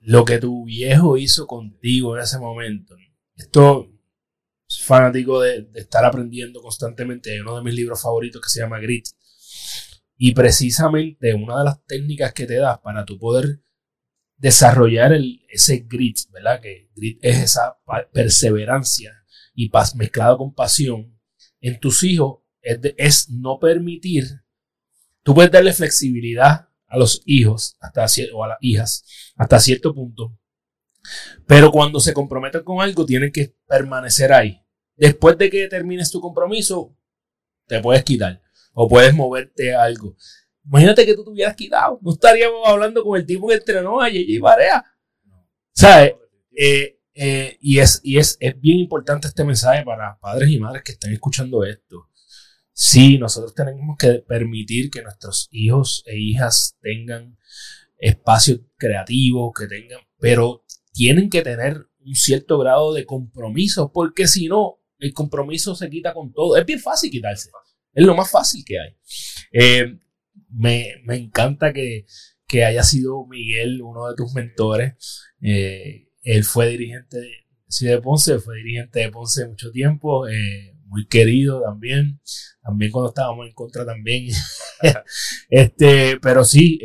lo 0.00 0.24
que 0.24 0.38
tu 0.38 0.64
viejo 0.64 1.16
hizo 1.16 1.46
contigo 1.46 2.16
en 2.16 2.22
ese 2.22 2.38
momento. 2.38 2.96
Esto 3.36 3.93
fanático 4.84 5.40
de, 5.40 5.68
estar 5.74 6.04
aprendiendo 6.04 6.60
constantemente. 6.60 7.32
Hay 7.32 7.40
uno 7.40 7.56
de 7.56 7.62
mis 7.62 7.74
libros 7.74 8.02
favoritos 8.02 8.40
que 8.42 8.48
se 8.48 8.60
llama 8.60 8.78
Grit. 8.80 9.06
Y 10.16 10.32
precisamente 10.32 11.34
una 11.34 11.58
de 11.58 11.64
las 11.64 11.84
técnicas 11.84 12.32
que 12.32 12.46
te 12.46 12.56
das 12.56 12.78
para 12.78 13.04
tu 13.04 13.18
poder 13.18 13.60
desarrollar 14.36 15.12
el, 15.12 15.44
ese 15.48 15.86
grit, 15.88 16.18
¿verdad? 16.30 16.60
Que 16.60 16.90
grit 16.94 17.18
es 17.22 17.38
esa 17.38 17.78
perseverancia 18.12 19.12
y 19.54 19.70
paz 19.70 19.94
mezclado 19.96 20.38
con 20.38 20.54
pasión 20.54 21.18
en 21.60 21.80
tus 21.80 22.02
hijos 22.02 22.40
es, 22.60 22.78
es, 22.96 23.30
no 23.30 23.58
permitir, 23.58 24.24
tú 25.22 25.34
puedes 25.34 25.52
darle 25.52 25.72
flexibilidad 25.72 26.68
a 26.86 26.98
los 26.98 27.22
hijos 27.26 27.76
hasta, 27.80 28.06
o 28.34 28.44
a 28.44 28.48
las 28.48 28.58
hijas 28.60 29.04
hasta 29.36 29.58
cierto 29.58 29.94
punto, 29.94 30.38
Pero 31.46 31.70
cuando 31.70 32.00
se 32.00 32.14
comprometen 32.14 32.64
con 32.64 32.80
algo, 32.80 33.04
tienen 33.04 33.30
que 33.30 33.56
permanecer 33.66 34.32
ahí. 34.32 34.63
Después 34.96 35.36
de 35.38 35.50
que 35.50 35.68
termines 35.68 36.10
tu 36.10 36.20
compromiso, 36.20 36.96
te 37.66 37.80
puedes 37.80 38.04
quitar 38.04 38.40
o 38.72 38.88
puedes 38.88 39.14
moverte 39.14 39.74
a 39.74 39.82
algo. 39.82 40.16
Imagínate 40.64 41.04
que 41.04 41.14
tú 41.14 41.24
te 41.24 41.30
hubieras 41.30 41.56
quitado. 41.56 41.98
No 42.02 42.12
estaríamos 42.12 42.66
hablando 42.66 43.02
con 43.04 43.18
el 43.18 43.26
tipo 43.26 43.48
que 43.48 43.54
entrenó 43.54 44.00
a 44.00 44.06
J.J. 44.06 44.40
Barea. 44.40 44.84
¿Sabes? 45.72 46.14
Eh, 46.56 47.00
eh, 47.14 47.58
y 47.60 47.78
es, 47.78 48.00
y 48.02 48.18
es, 48.18 48.36
es 48.40 48.58
bien 48.60 48.78
importante 48.78 49.28
este 49.28 49.44
mensaje 49.44 49.84
para 49.84 50.18
padres 50.18 50.48
y 50.50 50.58
madres 50.58 50.82
que 50.82 50.92
están 50.92 51.12
escuchando 51.12 51.64
esto. 51.64 52.08
Sí, 52.72 53.18
nosotros 53.18 53.54
tenemos 53.54 53.96
que 53.96 54.24
permitir 54.26 54.90
que 54.90 55.02
nuestros 55.02 55.48
hijos 55.52 56.02
e 56.06 56.18
hijas 56.18 56.76
tengan 56.80 57.38
espacios 57.98 58.60
creativos, 58.76 59.52
que 59.56 59.68
tengan, 59.68 60.00
pero 60.18 60.64
tienen 60.92 61.30
que 61.30 61.42
tener 61.42 61.86
un 62.04 62.14
cierto 62.16 62.58
grado 62.58 62.92
de 62.92 63.06
compromiso, 63.06 63.92
porque 63.92 64.26
si 64.26 64.48
no, 64.48 64.80
el 64.98 65.12
compromiso 65.12 65.74
se 65.74 65.90
quita 65.90 66.12
con 66.14 66.32
todo. 66.32 66.56
Es 66.56 66.64
bien 66.66 66.80
fácil 66.80 67.10
quitarse. 67.10 67.50
Es 67.92 68.04
lo 68.04 68.14
más 68.14 68.30
fácil 68.30 68.64
que 68.64 68.78
hay. 68.80 68.96
Eh, 69.52 69.98
me, 70.50 70.94
me, 71.04 71.16
encanta 71.16 71.72
que, 71.72 72.06
que, 72.46 72.64
haya 72.64 72.82
sido 72.82 73.26
Miguel 73.26 73.82
uno 73.82 74.08
de 74.08 74.14
tus 74.16 74.34
mentores. 74.34 74.94
Eh, 75.40 76.08
él 76.22 76.44
fue 76.44 76.68
dirigente 76.68 77.18
de, 77.18 77.86
de 77.86 78.00
Ponce, 78.00 78.38
fue 78.38 78.56
dirigente 78.56 79.00
de 79.00 79.10
Ponce 79.10 79.46
mucho 79.46 79.70
tiempo. 79.70 80.28
Eh, 80.28 80.72
muy 80.86 81.06
querido 81.06 81.60
también, 81.62 82.20
también 82.62 82.92
cuando 82.92 83.08
estábamos 83.08 83.46
en 83.46 83.54
contra 83.54 83.84
también. 83.84 84.28
este, 85.48 86.18
pero 86.20 86.44
sí, 86.44 86.78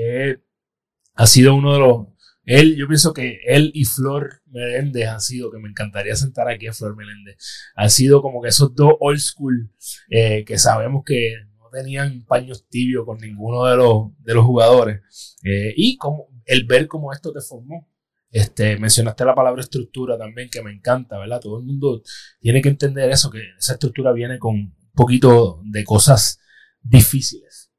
ha 1.13 1.27
sido 1.27 1.53
uno 1.53 1.73
de 1.73 1.79
los, 1.79 2.07
él, 2.49 2.75
yo 2.75 2.87
pienso 2.87 3.13
que 3.13 3.41
él 3.45 3.69
y 3.75 3.85
Flor 3.85 4.41
Meléndez 4.47 5.07
han 5.07 5.21
sido, 5.21 5.51
que 5.51 5.59
me 5.59 5.69
encantaría 5.69 6.15
sentar 6.15 6.49
aquí 6.49 6.65
a 6.65 6.73
Flor 6.73 6.95
Meléndez, 6.95 7.37
han 7.75 7.91
sido 7.91 8.23
como 8.23 8.41
que 8.41 8.49
esos 8.49 8.73
dos 8.73 8.93
old 8.99 9.19
school 9.19 9.71
eh, 10.09 10.43
que 10.45 10.57
sabemos 10.57 11.03
que 11.05 11.35
no 11.57 11.69
tenían 11.71 12.25
paños 12.25 12.67
tibios 12.67 13.05
con 13.05 13.19
ninguno 13.19 13.65
de 13.65 13.77
los, 13.77 14.17
de 14.23 14.33
los 14.33 14.45
jugadores. 14.45 15.01
Eh, 15.43 15.75
y 15.77 15.97
como 15.97 16.27
el 16.45 16.65
ver 16.65 16.87
cómo 16.87 17.13
esto 17.13 17.31
te 17.31 17.41
formó. 17.41 17.87
Este, 18.31 18.77
mencionaste 18.77 19.25
la 19.25 19.35
palabra 19.35 19.61
estructura 19.61 20.17
también, 20.17 20.49
que 20.49 20.63
me 20.63 20.71
encanta, 20.71 21.19
¿verdad? 21.19 21.39
Todo 21.39 21.59
el 21.59 21.65
mundo 21.65 22.01
tiene 22.39 22.63
que 22.63 22.69
entender 22.69 23.11
eso, 23.11 23.29
que 23.29 23.43
esa 23.59 23.73
estructura 23.73 24.11
viene 24.11 24.39
con 24.39 24.55
un 24.55 24.75
poquito 24.95 25.61
de 25.65 25.83
cosas 25.83 26.39
difíciles. 26.81 27.71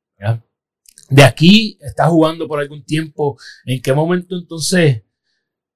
De 1.11 1.23
aquí 1.23 1.79
estás 1.81 2.09
jugando 2.09 2.49
por 2.49 2.61
algún 2.61 2.85
tiempo. 2.85 3.39
¿En 3.65 3.83
qué 3.83 3.93
momento 3.93 4.37
entonces, 4.37 5.03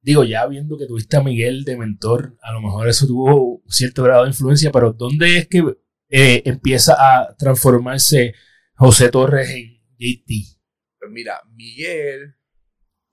digo, 0.01 0.25
ya 0.25 0.47
viendo 0.47 0.79
que 0.79 0.87
tuviste 0.87 1.17
a 1.17 1.23
Miguel 1.23 1.65
de 1.65 1.77
mentor, 1.77 2.37
a 2.41 2.53
lo 2.53 2.61
mejor 2.61 2.89
eso 2.89 3.07
tuvo 3.07 3.63
cierto 3.69 4.03
grado 4.05 4.23
de 4.23 4.31
influencia, 4.31 4.71
pero 4.71 4.93
¿dónde 4.93 5.39
es 5.39 5.49
que 5.49 5.63
eh, 6.09 6.43
empieza 6.45 6.95
a 6.99 7.35
transformarse 7.37 8.35
José 8.75 9.11
Torres 9.11 9.51
en 9.51 9.83
JT? 9.99 10.59
Pues 10.99 11.11
mira, 11.11 11.43
Miguel... 11.53 12.37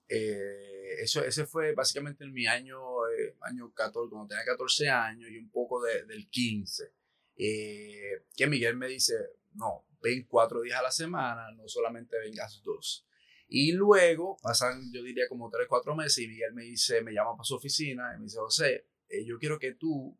Eh 0.07 0.71
eso, 1.01 1.23
ese 1.23 1.45
fue 1.45 1.73
básicamente 1.73 2.23
en 2.23 2.31
mi 2.31 2.45
año, 2.45 2.77
eh, 3.09 3.35
año 3.41 3.73
14, 3.73 4.09
cuando 4.09 4.27
tenía 4.27 4.45
14 4.45 4.89
años 4.89 5.29
y 5.31 5.37
un 5.37 5.49
poco 5.49 5.81
del 5.81 6.29
15. 6.29 6.93
Eh, 7.37 8.25
que 8.35 8.47
Miguel 8.47 8.77
me 8.77 8.87
dice, 8.87 9.15
no, 9.53 9.87
ven 10.01 10.25
cuatro 10.27 10.61
días 10.61 10.79
a 10.79 10.83
la 10.83 10.91
semana, 10.91 11.51
no 11.51 11.67
solamente 11.67 12.17
vengas 12.19 12.61
dos. 12.63 13.05
Y 13.47 13.73
luego 13.73 14.37
pasan, 14.41 14.91
yo 14.93 15.03
diría 15.03 15.27
como 15.27 15.49
tres, 15.49 15.67
cuatro 15.67 15.95
meses 15.95 16.19
y 16.19 16.27
Miguel 16.27 16.53
me 16.53 16.63
dice, 16.63 17.01
me 17.01 17.13
llama 17.13 17.33
para 17.33 17.43
su 17.43 17.55
oficina 17.55 18.13
y 18.15 18.19
me 18.19 18.23
dice, 18.25 18.37
José, 18.39 18.87
eh, 19.09 19.25
yo 19.25 19.37
quiero 19.37 19.59
que 19.59 19.73
tú 19.73 20.17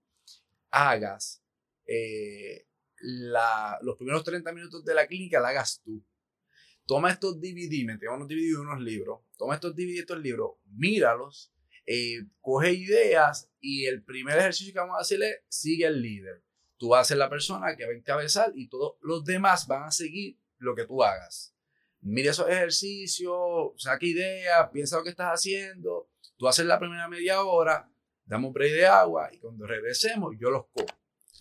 hagas 0.69 1.43
la, 2.97 3.77
los 3.81 3.97
primeros 3.97 4.23
30 4.23 4.51
minutos 4.53 4.85
de 4.85 4.93
la 4.93 5.07
clínica, 5.07 5.39
la 5.39 5.49
hagas 5.49 5.81
tú 5.83 6.03
toma 6.91 7.09
estos 7.09 7.39
DVD, 7.39 7.85
me 7.85 7.93
unos 7.93 8.27
DVD 8.27 8.59
unos 8.59 8.81
libros, 8.81 9.21
toma 9.37 9.55
estos 9.55 9.73
DVD 9.73 9.99
estos 9.99 10.19
libros, 10.19 10.57
míralos, 10.65 11.53
eh, 11.85 12.25
coge 12.41 12.73
ideas 12.73 13.49
y 13.59 13.85
el 13.85 14.03
primer 14.03 14.37
ejercicio 14.37 14.73
que 14.73 14.79
vamos 14.79 14.97
a 14.97 15.01
hacerle 15.01 15.45
sigue 15.47 15.85
el 15.85 16.01
líder. 16.01 16.43
Tú 16.81 16.89
vas 16.89 17.01
a 17.01 17.09
ser 17.09 17.17
la 17.17 17.29
persona 17.29 17.75
que 17.75 17.85
va 17.85 17.91
a 17.91 17.95
encabezar 17.95 18.53
y 18.55 18.67
todos 18.67 18.95
los 19.01 19.23
demás 19.23 19.67
van 19.67 19.83
a 19.83 19.91
seguir 19.91 20.39
lo 20.57 20.73
que 20.73 20.87
tú 20.87 21.03
hagas. 21.03 21.55
Mira 21.99 22.31
esos 22.31 22.49
ejercicios, 22.49 23.73
saca 23.77 24.03
ideas, 24.03 24.67
piensa 24.73 24.97
lo 24.97 25.03
que 25.03 25.11
estás 25.11 25.27
haciendo. 25.27 26.09
Tú 26.37 26.47
haces 26.47 26.65
la 26.65 26.79
primera 26.79 27.07
media 27.07 27.43
hora, 27.43 27.87
damos 28.25 28.47
un 28.47 28.53
break 28.55 28.73
de 28.73 28.87
agua 28.87 29.29
y 29.31 29.37
cuando 29.37 29.67
regresemos 29.67 30.35
yo 30.39 30.49
los 30.49 30.65
cojo. 30.73 30.87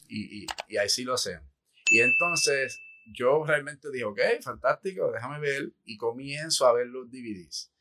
Y, 0.09 0.43
y, 0.43 0.47
y 0.69 0.77
ahí 0.77 0.91
sí 0.91 1.05
lo 1.05 1.15
hacemos. 1.15 1.49
Y 1.87 2.01
entonces 2.01 2.79
yo 3.07 3.43
realmente 3.43 3.89
dije, 3.91 4.05
ok, 4.05 4.21
fantástico, 4.43 5.11
déjame 5.11 5.41
ver 5.41 5.73
y 5.85 5.97
comienzo 5.97 6.67
a 6.67 6.75
ver 6.75 6.89
los 6.89 7.11
DVDs. 7.11 7.73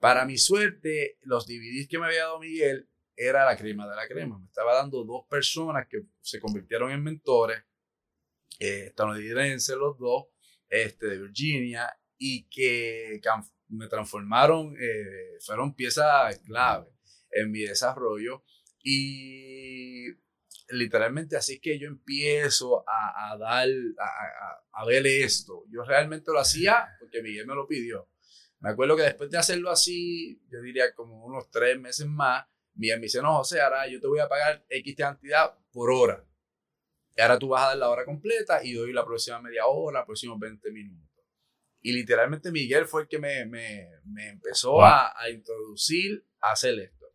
Para 0.00 0.24
mi 0.24 0.38
suerte, 0.38 1.18
los 1.20 1.46
DVDs 1.46 1.86
que 1.86 2.00
me 2.00 2.06
había 2.06 2.24
dado 2.24 2.40
Miguel 2.40 2.88
era 3.16 3.44
la 3.44 3.56
crema 3.56 3.88
de 3.88 3.96
la 3.96 4.06
crema. 4.06 4.38
Me 4.38 4.46
estaba 4.46 4.74
dando 4.74 5.04
dos 5.04 5.24
personas 5.28 5.86
que 5.88 6.02
se 6.20 6.38
convirtieron 6.38 6.90
en 6.90 7.02
mentores, 7.02 7.62
eh, 8.58 8.86
estadounidenses 8.88 9.76
los 9.76 9.98
dos, 9.98 10.26
este, 10.68 11.06
de 11.06 11.18
Virginia, 11.22 11.98
y 12.18 12.48
que 12.48 13.20
me 13.68 13.88
transformaron, 13.88 14.76
eh, 14.78 15.38
fueron 15.40 15.74
piezas 15.74 16.38
clave 16.40 16.88
en 17.30 17.50
mi 17.50 17.60
desarrollo. 17.60 18.44
Y 18.82 20.06
literalmente 20.68 21.36
así 21.36 21.60
que 21.60 21.78
yo 21.78 21.88
empiezo 21.88 22.84
a, 22.88 23.32
a 23.32 23.38
dar, 23.38 23.68
a, 23.98 24.80
a, 24.80 24.84
ver 24.84 25.06
esto. 25.06 25.64
Yo 25.70 25.84
realmente 25.84 26.32
lo 26.32 26.38
hacía 26.38 26.88
porque 26.98 27.22
Miguel 27.22 27.46
me 27.46 27.54
lo 27.54 27.66
pidió. 27.66 28.08
Me 28.60 28.70
acuerdo 28.70 28.96
que 28.96 29.02
después 29.02 29.30
de 29.30 29.38
hacerlo 29.38 29.70
así, 29.70 30.40
yo 30.50 30.60
diría 30.60 30.94
como 30.94 31.24
unos 31.24 31.50
tres 31.50 31.78
meses 31.78 32.06
más, 32.06 32.46
Miguel 32.76 32.98
me 32.98 33.04
dice, 33.04 33.22
no, 33.22 33.38
José, 33.38 33.60
ahora 33.60 33.86
yo 33.88 34.00
te 34.00 34.06
voy 34.06 34.20
a 34.20 34.28
pagar 34.28 34.64
X 34.68 34.94
cantidad 34.96 35.54
por 35.72 35.90
hora. 35.90 36.24
Y 37.16 37.20
ahora 37.20 37.38
tú 37.38 37.48
vas 37.48 37.64
a 37.64 37.68
dar 37.68 37.78
la 37.78 37.88
hora 37.88 38.04
completa 38.04 38.62
y 38.62 38.74
doy 38.74 38.92
la 38.92 39.04
próxima 39.04 39.40
media 39.40 39.66
hora, 39.66 40.04
próximos 40.04 40.38
20 40.38 40.70
minutos. 40.70 41.06
Y 41.80 41.92
literalmente 41.92 42.50
Miguel 42.50 42.86
fue 42.86 43.02
el 43.02 43.08
que 43.08 43.18
me, 43.18 43.46
me, 43.46 43.88
me 44.04 44.28
empezó 44.28 44.82
a, 44.82 45.14
a, 45.18 45.30
introducir 45.30 46.26
a 46.40 46.52
hacer 46.52 46.78
esto. 46.78 47.06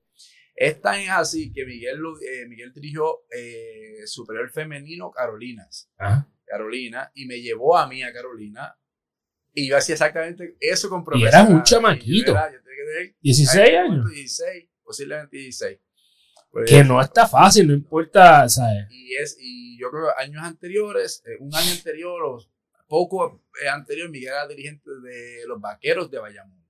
Es 0.55 0.81
tan 0.81 1.09
así 1.09 1.51
que 1.51 1.65
Miguel, 1.65 1.99
eh, 2.25 2.47
Miguel 2.47 2.71
dirigió 2.73 3.25
eh, 3.31 4.05
Superior 4.05 4.49
Femenino 4.49 5.11
Carolinas. 5.11 5.91
Carolina, 6.45 7.11
y 7.15 7.25
me 7.25 7.41
llevó 7.41 7.77
a 7.77 7.87
mí 7.87 8.03
a 8.03 8.13
Carolina. 8.13 8.77
Y 9.53 9.67
yo 9.67 9.77
hacía 9.77 9.93
exactamente 9.93 10.55
eso 10.59 10.89
con 10.89 11.03
profesor. 11.03 11.29
Y 11.33 11.35
era 11.35 11.43
un 11.43 11.63
chamaquito. 11.63 12.35
16 13.21 13.77
años. 13.77 14.09
16, 14.09 14.69
posiblemente 14.91 15.37
16. 15.37 15.79
Pues, 16.51 16.69
que 16.69 16.83
no 16.83 17.01
está 17.01 17.27
fácil, 17.27 17.67
no 17.67 17.73
importa, 17.73 18.47
¿sabes? 18.49 18.87
Y, 18.89 19.15
es, 19.15 19.37
y 19.39 19.79
yo 19.79 19.89
creo 19.89 20.07
que 20.07 20.23
años 20.23 20.43
anteriores, 20.43 21.23
eh, 21.25 21.37
un 21.39 21.55
año 21.55 21.71
anterior 21.71 22.21
o 22.23 22.39
poco 22.89 23.41
eh, 23.63 23.69
anterior, 23.69 24.09
Miguel 24.09 24.33
era 24.33 24.47
dirigente 24.47 24.89
de 25.01 25.43
los 25.47 25.61
vaqueros 25.61 26.11
de 26.11 26.19
Bayamón. 26.19 26.61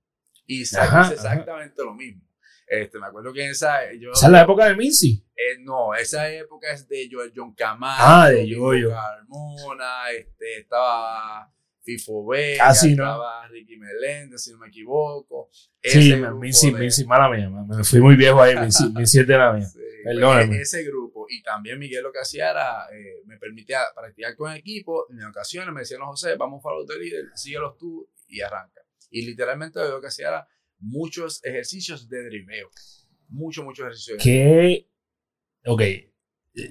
Y 0.46 0.62
exactamente 0.62 1.82
lo 1.82 1.94
mismo. 1.94 2.22
Este, 2.68 2.98
me 3.00 3.06
acuerdo 3.06 3.32
que 3.32 3.44
en 3.44 3.50
esa. 3.50 3.92
Yo, 3.92 4.12
¿Esa 4.12 4.26
es 4.26 4.32
la 4.32 4.42
época 4.42 4.66
de 4.66 4.76
Mincy? 4.76 5.26
Eh, 5.34 5.58
no, 5.60 5.94
esa 5.94 6.30
época 6.30 6.72
es 6.72 6.88
de 6.88 7.08
Joel 7.10 7.32
John 7.34 7.54
Camacho. 7.54 8.02
Ah, 8.04 8.28
de 8.30 8.46
Yoyo. 8.46 8.90
Carmona, 8.90 10.10
este, 10.12 10.60
estaba 10.60 11.52
Fifo 11.82 12.26
Vega, 12.26 12.64
Casi, 12.64 12.90
estaba 12.92 13.46
Ricky 13.48 13.76
Meléndez, 13.76 14.42
si 14.42 14.52
no 14.52 14.58
me 14.58 14.68
equivoco. 14.68 15.50
sí, 15.82 16.14
Mincy, 16.14 16.72
de... 16.72 16.78
Mincy, 16.78 17.04
mala 17.04 17.28
mía, 17.28 17.50
me 17.50 17.84
fui 17.84 18.00
muy 18.00 18.16
viejo 18.16 18.40
ahí, 18.40 18.54
es 18.68 19.12
de 19.12 19.36
la 19.36 19.52
mía. 19.52 19.66
Sí, 20.02 20.08
Perdóname. 20.08 20.60
Ese 20.60 20.82
grupo, 20.82 21.26
y 21.30 21.42
también 21.44 21.78
Miguel 21.78 22.02
lo 22.02 22.12
que 22.12 22.18
hacía 22.18 22.50
era, 22.50 22.86
eh, 22.92 23.22
me 23.24 23.38
permitía 23.38 23.82
practicar 23.94 24.34
con 24.34 24.50
el 24.50 24.58
equipo, 24.58 25.06
en 25.10 25.22
ocasiones 25.24 25.72
me 25.72 25.82
decían, 25.82 26.00
no, 26.00 26.06
José, 26.06 26.34
vamos 26.36 26.60
para 26.60 26.76
los 26.76 26.88
de 26.88 26.98
líder, 26.98 27.26
síguelos 27.36 27.78
tú 27.78 28.10
y 28.26 28.40
arranca. 28.40 28.80
Y 29.10 29.24
literalmente 29.24 29.78
lo 29.78 30.00
que 30.00 30.08
hacía 30.08 30.28
era 30.28 30.48
muchos 30.78 31.44
ejercicios 31.44 32.08
de 32.08 32.24
driveo. 32.24 32.68
Muchos, 33.28 33.64
muchos 33.64 33.84
ejercicios. 33.84 34.18
¿Qué? 34.20 34.88
Ok, 35.66 35.82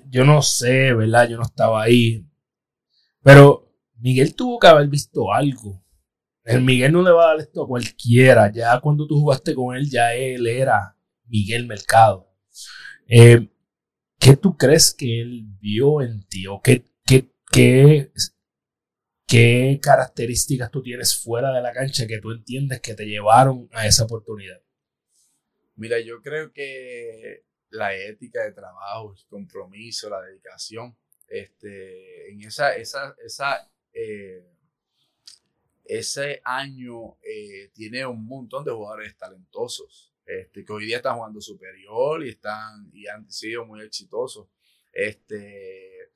yo 0.09 0.25
no 0.25 0.41
sé, 0.41 0.93
¿verdad? 0.93 1.29
Yo 1.29 1.37
no 1.37 1.43
estaba 1.43 1.83
ahí. 1.83 2.25
Pero 3.23 3.70
Miguel 4.01 4.35
tuvo 4.35 4.59
que 4.59 4.67
haber 4.67 4.87
visto 4.87 5.33
algo. 5.33 5.83
El 6.43 6.63
Miguel 6.63 6.91
no 6.91 7.03
le 7.03 7.11
va 7.11 7.25
a 7.25 7.27
dar 7.33 7.39
esto 7.39 7.63
a 7.63 7.67
cualquiera. 7.67 8.51
Ya 8.51 8.79
cuando 8.79 9.07
tú 9.07 9.19
jugaste 9.19 9.53
con 9.53 9.75
él, 9.75 9.89
ya 9.89 10.13
él 10.15 10.47
era 10.47 10.97
Miguel 11.25 11.67
Mercado. 11.67 12.27
Eh, 13.07 13.49
¿Qué 14.19 14.35
tú 14.35 14.57
crees 14.57 14.93
que 14.93 15.21
él 15.21 15.45
vio 15.59 16.01
en 16.01 16.25
ti? 16.27 16.47
¿O 16.47 16.61
qué, 16.61 16.85
qué, 17.05 17.31
qué 17.51 18.11
¿Qué 19.31 19.79
características 19.81 20.71
tú 20.71 20.83
tienes 20.83 21.23
fuera 21.23 21.53
de 21.53 21.61
la 21.61 21.71
cancha 21.71 22.05
que 22.05 22.19
tú 22.19 22.31
entiendes 22.31 22.81
que 22.81 22.95
te 22.95 23.05
llevaron 23.05 23.69
a 23.71 23.87
esa 23.87 24.03
oportunidad? 24.03 24.61
Mira, 25.75 26.01
yo 26.01 26.21
creo 26.21 26.51
que 26.51 27.45
la 27.69 27.95
ética 27.95 28.43
de 28.43 28.51
trabajo, 28.51 29.13
el 29.17 29.25
compromiso, 29.29 30.09
la 30.09 30.19
dedicación, 30.19 30.97
este, 31.29 32.29
en 32.29 32.41
esa, 32.41 32.75
esa, 32.75 33.15
esa 33.23 33.70
eh, 33.93 34.45
ese 35.85 36.41
año 36.45 37.17
eh, 37.21 37.69
tiene 37.73 38.05
un 38.05 38.25
montón 38.25 38.63
de 38.63 38.71
jugadores 38.71 39.17
talentosos, 39.17 40.13
este, 40.25 40.63
que 40.63 40.71
hoy 40.71 40.85
día 40.85 40.97
están 40.97 41.17
jugando 41.17 41.41
superior 41.41 42.25
y, 42.25 42.29
están, 42.29 42.89
y 42.93 43.07
han 43.07 43.29
sido 43.29 43.65
muy 43.65 43.81
exitosos. 43.81 44.47
Este, 44.93 46.11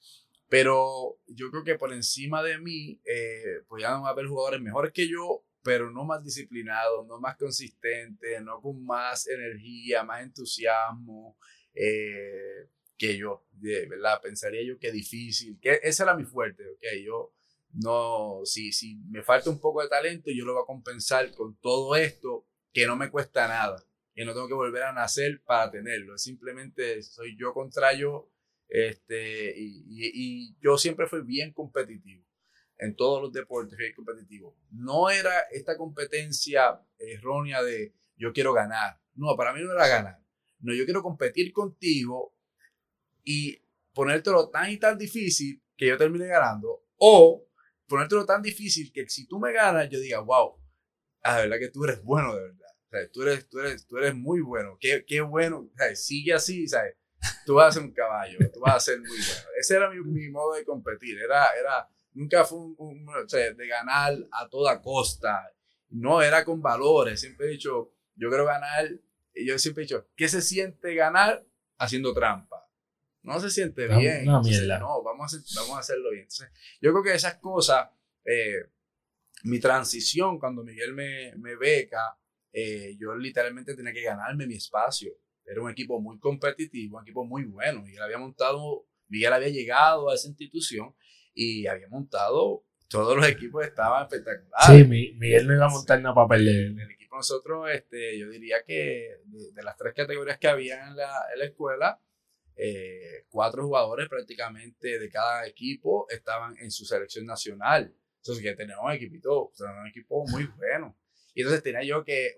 pero 0.47 1.19
yo 1.27 1.51
creo 1.51 1.63
que 1.63 1.75
por 1.75 1.91
encima 1.91 2.41
de 2.41 2.57
mí, 2.57 3.01
eh, 3.05 3.63
podrían 3.67 4.05
haber 4.05 4.27
jugadores 4.27 4.61
mejores 4.61 4.93
que 4.93 5.09
yo, 5.09 5.43
pero 5.61 5.91
no 5.91 6.05
más 6.05 6.23
disciplinados, 6.23 7.05
no 7.07 7.19
más 7.19 7.35
consistentes, 7.35 8.41
no 8.43 8.61
con 8.61 8.85
más 8.85 9.27
energía, 9.27 10.03
más 10.03 10.21
entusiasmo 10.21 11.37
eh, 11.73 12.69
que 12.97 13.17
yo, 13.17 13.45
verdad, 13.51 14.21
pensaría 14.21 14.63
yo 14.63 14.79
que 14.79 14.91
difícil, 14.93 15.59
que 15.59 15.81
esa 15.83 16.03
era 16.03 16.15
mi 16.15 16.23
fuerte, 16.23 16.65
ok, 16.69 17.03
yo 17.03 17.34
no, 17.75 18.41
si, 18.45 18.71
si 18.71 18.95
me 19.09 19.21
falta 19.21 19.49
un 19.49 19.59
poco 19.59 19.81
de 19.81 19.89
talento, 19.89 20.31
yo 20.31 20.45
lo 20.45 20.53
voy 20.53 20.63
a 20.63 20.65
compensar 20.65 21.31
con 21.33 21.57
todo 21.59 21.95
esto 21.95 22.47
que 22.71 22.87
no 22.87 22.95
me 22.95 23.11
cuesta 23.11 23.47
nada, 23.47 23.83
que 24.13 24.23
no 24.23 24.33
tengo 24.33 24.47
que 24.47 24.53
volver 24.53 24.83
a 24.83 24.93
nacer 24.93 25.41
para 25.43 25.71
tenerlo, 25.71 26.17
simplemente 26.17 27.03
soy 27.03 27.37
yo 27.37 27.53
contra 27.53 27.93
yo, 27.93 28.31
este, 28.67 29.53
y, 29.57 29.83
y, 29.87 30.57
yo 30.59 30.77
siempre 30.77 31.07
fui 31.07 31.21
bien 31.21 31.53
competitivo 31.53 32.25
en 32.77 32.95
todos 32.95 33.21
los 33.21 33.31
deportes, 33.31 33.77
fui 33.77 33.93
competitivo. 33.93 34.57
No 34.71 35.09
era 35.09 35.41
esta 35.51 35.77
competencia 35.77 36.81
errónea 36.97 37.61
de 37.61 37.93
yo 38.17 38.33
quiero 38.33 38.53
ganar, 38.53 38.99
no, 39.15 39.35
para 39.35 39.53
mí 39.53 39.61
no 39.61 39.73
era 39.73 39.87
ganar, 39.87 40.19
no, 40.59 40.73
yo 40.73 40.85
quiero 40.85 41.03
competir 41.03 41.51
contigo 41.51 42.33
y 43.23 43.61
ponértelo 43.93 44.49
tan 44.49 44.71
y 44.71 44.77
tan 44.77 44.97
difícil 44.97 45.61
que 45.75 45.87
yo 45.87 45.97
termine 45.97 46.27
ganando, 46.27 46.85
o 46.97 47.44
ponértelo 47.87 48.25
tan 48.25 48.41
difícil 48.41 48.91
que 48.91 49.07
si 49.09 49.27
tú 49.27 49.39
me 49.39 49.53
ganas, 49.53 49.89
yo 49.89 49.99
diga, 49.99 50.19
wow, 50.19 50.57
la 51.23 51.37
verdad 51.37 51.57
que 51.59 51.69
tú 51.69 51.83
eres 51.83 52.03
bueno 52.03 52.35
de 52.35 52.41
verdad. 52.41 52.65
Tú, 53.11 53.23
eres, 53.23 53.49
tú, 53.49 53.59
eres, 53.59 53.85
tú 53.85 53.97
eres 53.97 54.15
muy 54.15 54.41
bueno. 54.41 54.77
Qué, 54.79 55.03
qué 55.05 55.21
bueno. 55.21 55.69
Sea, 55.75 55.95
sigue 55.95 56.33
así, 56.33 56.67
¿sabes? 56.67 56.95
Tú 57.45 57.55
vas 57.55 57.69
a 57.69 57.71
ser 57.73 57.83
un 57.83 57.91
caballo, 57.91 58.37
tú 58.53 58.59
vas 58.61 58.75
a 58.75 58.79
ser 58.79 58.99
muy 58.99 59.17
bueno. 59.17 59.49
Ese 59.59 59.75
era 59.75 59.89
mi, 59.89 59.99
mi 59.99 60.29
modo 60.29 60.53
de 60.53 60.63
competir. 60.63 61.17
Era, 61.19 61.47
era, 61.59 61.89
nunca 62.13 62.45
fue 62.45 62.59
un, 62.59 63.05
sea, 63.27 63.53
de 63.53 63.67
ganar 63.67 64.15
a 64.31 64.47
toda 64.47 64.81
costa. 64.81 65.51
No 65.89 66.21
era 66.21 66.45
con 66.45 66.61
valores. 66.61 67.19
Siempre 67.19 67.47
he 67.47 67.51
dicho, 67.51 67.93
yo 68.15 68.29
quiero 68.29 68.45
ganar. 68.45 68.89
Y 69.33 69.45
yo 69.45 69.59
siempre 69.59 69.83
he 69.83 69.87
dicho, 69.87 70.07
¿qué 70.15 70.29
se 70.29 70.41
siente 70.41 70.95
ganar 70.95 71.45
haciendo 71.77 72.13
trampa? 72.13 72.64
No 73.25 73.39
se 73.39 73.49
siente 73.49 73.87
bien. 73.87 74.25
No, 74.25 74.41
vamos 75.03 75.33
a, 75.33 75.59
vamos 75.59 75.75
a 75.75 75.79
hacerlo 75.79 76.11
bien. 76.11 76.23
Entonces, 76.23 76.49
yo 76.79 76.91
creo 76.91 77.03
que 77.03 77.13
esas 77.13 77.35
cosas, 77.37 77.89
eh, 78.23 78.69
mi 79.43 79.59
transición 79.59 80.39
cuando 80.39 80.63
Miguel 80.63 80.93
me, 80.93 81.33
me 81.37 81.55
beca, 81.55 82.17
eh, 82.53 82.95
yo 82.99 83.15
literalmente 83.15 83.75
tenía 83.75 83.93
que 83.93 84.03
ganarme 84.03 84.45
mi 84.45 84.55
espacio. 84.55 85.11
Era 85.43 85.61
un 85.61 85.71
equipo 85.71 85.99
muy 85.99 86.19
competitivo, 86.19 86.97
un 86.97 87.03
equipo 87.03 87.25
muy 87.25 87.45
bueno. 87.45 87.81
Miguel 87.81 88.03
había 88.03 88.17
montado, 88.17 88.87
Miguel 89.07 89.33
había 89.33 89.49
llegado 89.49 90.09
a 90.09 90.15
esa 90.15 90.27
institución 90.27 90.95
y 91.33 91.67
había 91.67 91.87
montado, 91.87 92.63
todos 92.87 93.17
los 93.17 93.27
equipos 93.27 93.65
estaban 93.65 94.03
espectaculares. 94.03 94.67
Sí, 94.67 94.85
Miguel 94.85 95.47
no 95.47 95.55
iba 95.55 95.65
a 95.65 95.69
montar 95.69 95.99
nada 95.99 96.13
para 96.13 96.27
perder. 96.27 96.67
El, 96.67 96.91
equipo 96.91 97.15
nosotros, 97.15 97.69
este, 97.71 98.19
yo 98.19 98.29
diría 98.29 98.57
que 98.65 99.17
de, 99.25 99.63
las 99.63 99.75
tres 99.77 99.93
categorías 99.95 100.37
que 100.37 100.47
había 100.47 100.87
en 100.87 100.95
la, 100.95 101.11
en 101.33 101.39
la 101.39 101.45
escuela, 101.45 101.99
eh, 102.55 103.25
cuatro 103.29 103.63
jugadores 103.63 104.07
prácticamente 104.09 104.99
de 104.99 105.09
cada 105.09 105.45
equipo 105.45 106.07
estaban 106.09 106.55
en 106.59 106.71
su 106.71 106.85
selección 106.85 107.25
nacional. 107.25 107.93
Entonces, 108.17 108.43
que 108.43 108.55
teníamos 108.55 108.85
un 108.85 108.91
equipito, 108.91 109.51
un 109.59 109.87
equipo 109.87 110.25
muy 110.27 110.45
bueno. 110.57 110.97
Y 111.33 111.41
entonces 111.41 111.63
tenía 111.63 111.83
yo 111.83 112.03
que 112.03 112.35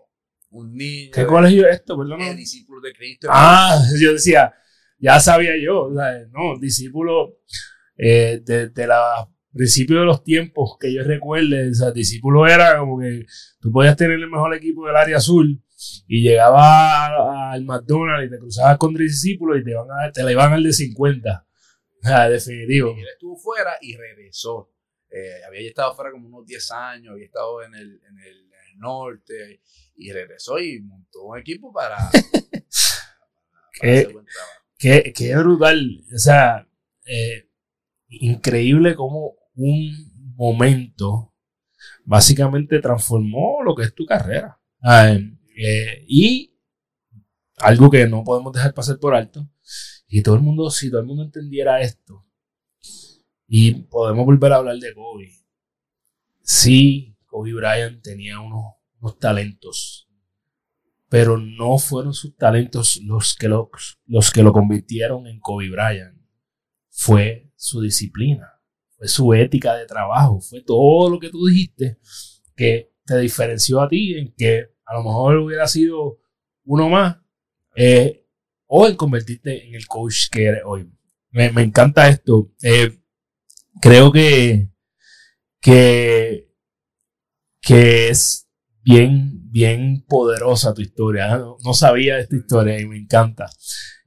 un 0.50 0.76
niño. 0.76 1.12
¿Qué 1.14 1.26
colegio 1.26 1.68
es 1.68 1.76
esto? 1.76 1.98
Perdón. 1.98 2.22
Eh, 2.22 2.36
discípulo 2.36 2.82
de 2.82 2.94
Cristo. 2.94 3.28
Ah, 3.30 3.80
yo 4.02 4.14
decía, 4.14 4.54
ya 4.98 5.20
sabía 5.20 5.52
yo, 5.62 5.90
no, 6.32 6.60
discípulo 6.60 7.40
eh, 7.96 8.42
de, 8.44 8.70
de 8.70 8.88
la 8.88 9.30
principio 9.58 10.00
de 10.00 10.06
los 10.06 10.24
tiempos 10.24 10.78
que 10.80 10.94
yo 10.94 11.04
recuerde, 11.04 11.72
o 11.72 11.74
sea, 11.74 11.92
discípulo 11.92 12.48
era 12.48 12.78
como 12.78 13.00
que 13.00 13.26
tú 13.60 13.72
podías 13.72 13.98
tener 13.98 14.20
el 14.20 14.30
mejor 14.30 14.56
equipo 14.56 14.86
del 14.86 14.96
área 14.96 15.18
azul 15.18 15.62
y 16.08 16.22
llegaba 16.22 17.52
al 17.52 17.64
McDonald's 17.66 18.28
y 18.28 18.32
te 18.32 18.40
cruzabas 18.40 18.78
con 18.78 18.94
discípulos 18.94 19.60
y 19.60 19.64
te, 19.64 19.74
van 19.74 19.88
a, 19.92 20.12
te 20.12 20.24
la 20.24 20.32
iban 20.32 20.54
al 20.54 20.64
de 20.64 20.74
50. 20.74 21.48
O 22.04 22.08
sea, 22.08 22.30
definitivo. 22.30 22.96
Y 22.96 23.02
él 23.02 23.08
estuvo 23.14 23.38
fuera 23.38 23.78
y 23.82 23.96
regresó. 23.96 24.72
Eh, 25.10 25.44
había 25.48 25.68
estado 25.68 25.96
fuera 25.96 26.12
como 26.12 26.28
unos 26.28 26.46
10 26.46 26.72
años, 26.72 27.14
había 27.14 27.26
estado 27.26 27.64
en 27.64 27.74
el, 27.76 28.02
en 28.08 28.20
el, 28.20 28.38
en 28.38 28.74
el 28.74 28.80
norte 28.80 29.62
y 29.96 30.12
regresó 30.12 30.60
y 30.60 30.82
montó 30.82 31.24
un 31.24 31.40
equipo 31.40 31.72
para, 31.74 31.98
para, 32.12 32.12
qué, 33.82 34.16
qué, 34.78 35.14
qué, 35.16 35.36
brutal. 35.38 36.04
O 36.14 36.18
sea, 36.18 36.68
eh, 37.06 37.50
increíble 38.10 38.96
como 38.96 39.36
un 39.56 40.34
momento 40.36 41.34
básicamente 42.06 42.80
transformó 42.80 43.64
lo 43.64 43.76
que 43.76 43.84
es 43.84 43.94
tu 43.94 44.06
carrera. 44.06 44.60
Eh, 45.60 46.06
y 46.08 46.56
algo 47.58 47.90
que 47.90 48.08
no 48.08 48.24
podemos 48.24 48.54
dejar 48.54 48.76
pasar 48.76 49.00
por 49.00 49.16
alto, 49.16 49.50
y 50.08 50.22
todo 50.22 50.36
el 50.36 50.42
mundo, 50.42 50.70
si 50.70 50.92
todo 50.92 51.02
el 51.02 51.08
mundo 51.08 51.24
entendiera 51.24 51.82
esto, 51.82 52.28
y 53.48 53.72
podemos 53.74 54.24
volver 54.24 54.54
a 54.54 54.58
hablar 54.58 54.78
de 54.78 54.94
Kobe, 54.94 55.32
sí, 56.44 57.18
Kobe 57.26 57.54
Bryant 57.54 58.04
tenía 58.04 58.40
unos, 58.40 58.76
talentos, 59.20 60.08
pero 61.10 61.38
no 61.38 61.78
fueron 61.78 62.14
sus 62.14 62.36
talentos 62.36 63.00
los 63.04 63.36
que 63.36 63.48
lo, 63.48 63.72
los 64.06 64.32
que 64.32 64.44
lo 64.44 64.54
convirtieron 64.54 65.26
en 65.26 65.40
Kobe 65.40 65.70
Bryant, 65.70 66.22
fue 66.90 67.52
su 67.56 67.82
disciplina, 67.82 68.62
fue 68.96 69.08
su 69.08 69.34
ética 69.34 69.76
de 69.76 69.88
trabajo, 69.88 70.40
fue 70.40 70.62
todo 70.62 71.10
lo 71.10 71.20
que 71.20 71.30
tú 71.30 71.48
dijiste 71.48 71.98
que 72.56 72.94
te 73.06 73.18
diferenció 73.18 73.82
a 73.82 73.88
ti 73.88 74.16
en 74.16 74.34
que 74.36 74.77
a 74.88 74.96
lo 74.96 75.04
mejor 75.04 75.38
hubiera 75.38 75.68
sido 75.68 76.20
uno 76.64 76.90
más, 76.90 77.18
eh, 77.76 78.26
o 78.66 78.88
en 78.88 78.96
convertirte 78.96 79.68
en 79.68 79.76
el 79.76 79.88
coach 79.88 80.30
que 80.32 80.46
eres 80.46 80.62
hoy. 80.66 80.90
Me, 81.32 81.48
encanta 81.62 82.08
esto. 82.08 82.52
Eh, 82.64 83.00
creo 83.82 84.12
que, 84.12 84.72
que, 85.62 86.52
que 87.62 88.10
es 88.10 88.48
bien, 88.82 89.52
bien 89.52 90.06
poderosa 90.08 90.74
tu 90.74 90.82
historia. 90.82 91.38
No, 91.38 91.74
sabía 91.74 92.18
esta 92.20 92.36
historia 92.36 92.80
y 92.80 92.86
me 92.86 92.98
encanta. 92.98 93.50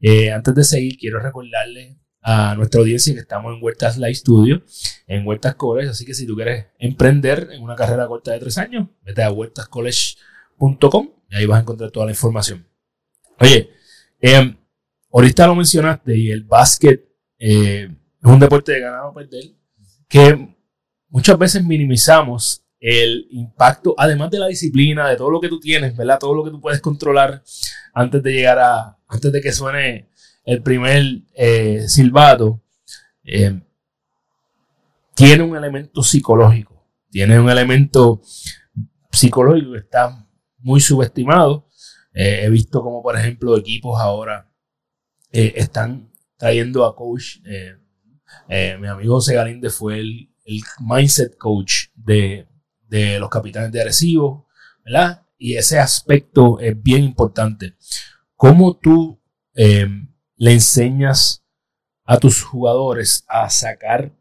Eh, 0.00 0.32
antes 0.32 0.54
de 0.54 0.64
seguir, 0.64 0.96
quiero 0.96 1.20
recordarle 1.20 1.98
a 2.22 2.54
nuestra 2.54 2.80
audiencia 2.80 3.14
que 3.14 3.20
estamos 3.20 3.54
en 3.54 3.62
Huertas 3.62 3.96
Live 3.96 4.14
Studio, 4.14 4.62
en 5.06 5.26
Huertas 5.26 5.54
College. 5.54 5.90
Así 5.90 6.04
que 6.04 6.14
si 6.14 6.26
tú 6.26 6.34
quieres 6.34 6.66
emprender 6.78 7.48
en 7.52 7.62
una 7.62 7.76
carrera 7.76 8.06
corta 8.08 8.32
de 8.32 8.40
tres 8.40 8.58
años, 8.58 8.88
vete 9.02 9.22
a 9.22 9.30
Huertas 9.30 9.68
Y 11.28 11.36
ahí 11.36 11.46
vas 11.46 11.58
a 11.58 11.62
encontrar 11.62 11.90
toda 11.90 12.06
la 12.06 12.12
información. 12.12 12.66
Oye, 13.38 13.70
eh, 14.20 14.56
ahorita 15.12 15.46
lo 15.46 15.54
mencionaste 15.54 16.16
y 16.16 16.30
el 16.30 16.44
básquet 16.44 17.08
eh, 17.38 17.88
es 18.22 18.30
un 18.30 18.38
deporte 18.38 18.72
de 18.72 18.80
ganado 18.80 19.14
perder 19.14 19.44
que 20.08 20.56
muchas 21.08 21.38
veces 21.38 21.64
minimizamos 21.64 22.64
el 22.80 23.26
impacto, 23.30 23.94
además 23.96 24.30
de 24.30 24.38
la 24.38 24.48
disciplina, 24.48 25.08
de 25.08 25.16
todo 25.16 25.30
lo 25.30 25.40
que 25.40 25.48
tú 25.48 25.60
tienes, 25.60 25.96
¿verdad? 25.96 26.18
Todo 26.18 26.34
lo 26.34 26.44
que 26.44 26.50
tú 26.50 26.60
puedes 26.60 26.80
controlar 26.80 27.42
antes 27.94 28.22
de 28.22 28.32
llegar 28.32 28.58
a, 28.58 28.98
antes 29.06 29.32
de 29.32 29.40
que 29.40 29.52
suene 29.52 30.08
el 30.44 30.62
primer 30.62 31.04
eh, 31.34 31.84
silbato, 31.86 32.62
eh, 33.22 33.60
tiene 35.14 35.42
un 35.44 35.56
elemento 35.56 36.02
psicológico, 36.02 36.86
tiene 37.10 37.38
un 37.38 37.50
elemento 37.50 38.22
psicológico 39.12 39.72
que 39.72 39.78
está 39.78 40.26
muy 40.62 40.80
subestimado. 40.80 41.66
Eh, 42.12 42.44
he 42.44 42.50
visto 42.50 42.82
como, 42.82 43.02
por 43.02 43.16
ejemplo, 43.16 43.56
equipos 43.56 44.00
ahora 44.00 44.50
eh, 45.30 45.54
están 45.56 46.12
trayendo 46.36 46.84
a 46.84 46.94
coach. 46.94 47.38
Eh, 48.48 48.76
mi 48.78 48.86
amigo 48.86 49.14
José 49.14 49.34
Galinde 49.34 49.70
fue 49.70 49.98
el, 49.98 50.34
el 50.44 50.60
mindset 50.80 51.36
coach 51.36 51.88
de, 51.94 52.48
de, 52.88 53.18
los 53.18 53.28
capitanes 53.28 53.72
de 53.72 53.80
Arecibo, 53.80 54.46
¿verdad? 54.84 55.26
Y 55.36 55.56
ese 55.56 55.78
aspecto 55.78 56.58
es 56.60 56.80
bien 56.80 57.02
importante. 57.02 57.76
¿Cómo 58.36 58.76
tú 58.76 59.20
le 59.54 60.52
enseñas 60.52 61.44
a 62.04 62.18
tus 62.18 62.42
jugadores 62.42 63.24
a 63.28 63.50
sacar 63.50 64.16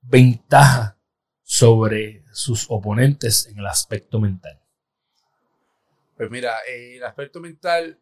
ventaja 0.00 0.98
sobre 1.42 2.24
sus 2.32 2.66
oponentes 2.68 3.46
en 3.46 3.58
el 3.58 3.66
aspecto 3.66 4.20
mental? 4.20 4.59
Pues 6.20 6.30
mira, 6.30 6.58
el 6.68 7.02
aspecto 7.02 7.40
mental, 7.40 7.98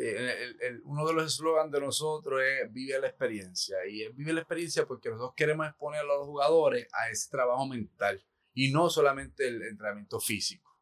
eh, 0.00 0.80
uno 0.84 1.06
de 1.06 1.12
los 1.12 1.34
eslogans 1.34 1.70
de 1.70 1.78
nosotros 1.78 2.40
es 2.40 2.72
vive 2.72 2.98
la 2.98 3.08
experiencia. 3.08 3.76
Y 3.86 4.08
vive 4.14 4.32
la 4.32 4.40
experiencia 4.40 4.86
porque 4.86 5.10
nosotros 5.10 5.34
queremos 5.36 5.68
exponer 5.68 6.00
a 6.00 6.04
los 6.04 6.24
jugadores 6.24 6.88
a 6.90 7.10
ese 7.10 7.28
trabajo 7.28 7.66
mental 7.66 8.24
y 8.54 8.72
no 8.72 8.88
solamente 8.88 9.46
el 9.46 9.60
entrenamiento 9.60 10.20
físico. 10.20 10.74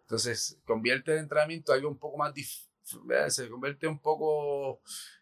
Entonces, 0.00 0.58
convierte 0.64 1.12
el 1.12 1.18
entrenamiento 1.18 1.72
en 1.72 1.80
algo 1.80 1.90
un 1.90 1.98
poco 1.98 2.16
más, 2.16 2.32
se 3.28 3.50
convierte 3.50 3.86
un 3.86 4.00
poco 4.00 4.80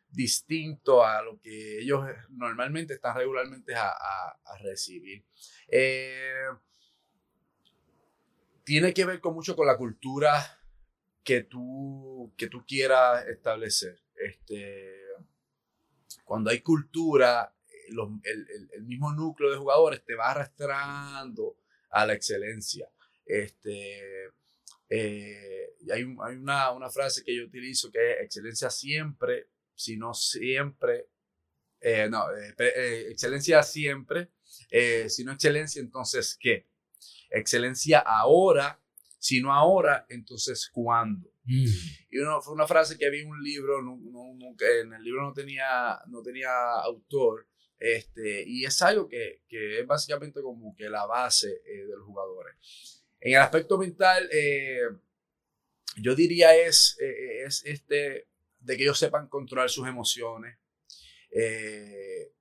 distinto 0.09 1.04
a 1.04 1.20
lo 1.20 1.40
que 1.40 1.80
ellos 1.80 2.06
normalmente 2.28 2.94
están 2.94 3.16
regularmente 3.16 3.74
a, 3.74 3.88
a, 3.88 4.59
recibir. 4.61 5.24
Eh, 5.66 6.44
tiene 8.62 8.94
que 8.94 9.04
ver 9.04 9.18
con 9.18 9.35
mucho 9.35 9.56
con 9.56 9.66
la 9.66 9.76
cultura 9.76 10.59
que 11.22 11.42
tú, 11.42 12.33
que 12.37 12.48
tú 12.48 12.64
quieras 12.66 13.26
establecer. 13.28 14.00
Este, 14.14 14.94
cuando 16.24 16.50
hay 16.50 16.61
cultura, 16.61 17.54
el, 17.88 18.68
el, 18.72 18.83
mismo 18.85 19.12
núcleo 19.12 19.50
de 19.50 19.56
jugadores 19.56 20.04
te 20.04 20.14
va 20.14 20.30
arrastrando 20.30 21.56
a 21.90 22.06
la 22.06 22.14
excelencia. 22.14 22.88
Este, 23.24 24.30
eh, 24.88 25.74
hay, 25.92 26.02
hay 26.02 26.37
una, 26.37 26.72
una, 26.72 26.90
frase 26.90 27.22
que 27.22 27.37
yo 27.37 27.44
utilizo 27.44 27.90
que 27.90 28.12
es 28.12 28.20
excelencia 28.22 28.70
siempre, 28.70 29.48
si 29.74 29.96
no 29.96 30.14
siempre, 30.14 31.09
eh, 31.80 32.09
no, 32.11 32.24
eh, 32.37 33.06
excelencia 33.11 33.62
siempre, 33.62 34.30
si 35.09 35.24
no 35.24 35.33
excelencia, 35.33 35.80
entonces 35.80 36.37
¿qué? 36.38 36.66
Excelencia 37.30 38.00
ahora, 38.00 38.79
si 39.20 39.40
no 39.40 39.54
ahora, 39.54 40.06
entonces 40.09 40.68
¿cuándo? 40.72 41.30
Mm. 41.44 41.66
Y 42.11 42.18
uno, 42.18 42.40
fue 42.40 42.54
una 42.54 42.66
frase 42.66 42.98
que 42.98 43.11
vi 43.11 43.20
en 43.20 43.28
un 43.28 43.42
libro, 43.42 43.83
no, 43.83 43.96
en 44.59 44.92
el 44.94 45.02
libro 45.04 45.22
no 45.22 45.33
tenía, 45.33 46.00
no 46.09 46.22
tenía 46.22 46.50
autor, 46.83 47.46
este, 47.78 48.42
y 48.46 48.64
es 48.64 48.83
algo 48.83 49.09
que, 49.09 49.42
que 49.46 49.80
es 49.80 49.87
básicamente 49.87 50.42
como 50.42 50.74
que 50.74 50.88
la 50.88 51.06
base 51.06 51.48
de 51.48 51.96
los 51.96 52.04
jugadores. 52.04 53.04
En 53.20 53.35
el 53.35 53.40
aspecto 53.40 53.76
mental, 53.76 54.28
eh, 54.33 54.80
yo 55.96 56.14
diría 56.14 56.56
es, 56.56 56.96
eh, 57.00 57.44
es 57.44 57.62
este, 57.66 58.28
de 58.61 58.76
que 58.76 58.83
ellos 58.85 58.98
sepan 58.98 59.28
controlar 59.28 59.68
sus 59.68 59.87
emociones. 59.87 60.59
Eh, 61.30 62.33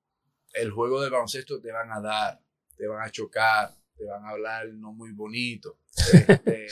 el 0.53 0.71
juego 0.71 1.01
de 1.01 1.09
baloncesto 1.09 1.59
te 1.59 1.71
van 1.71 1.91
a 1.91 1.99
dar, 1.99 2.41
te 2.77 2.87
van 2.87 3.05
a 3.05 3.11
chocar, 3.11 3.75
te 3.99 4.05
van 4.05 4.25
a 4.25 4.29
hablar 4.29 4.69
no 4.69 4.93
muy 4.93 5.11
bonito, 5.11 5.77
este, 5.95 6.67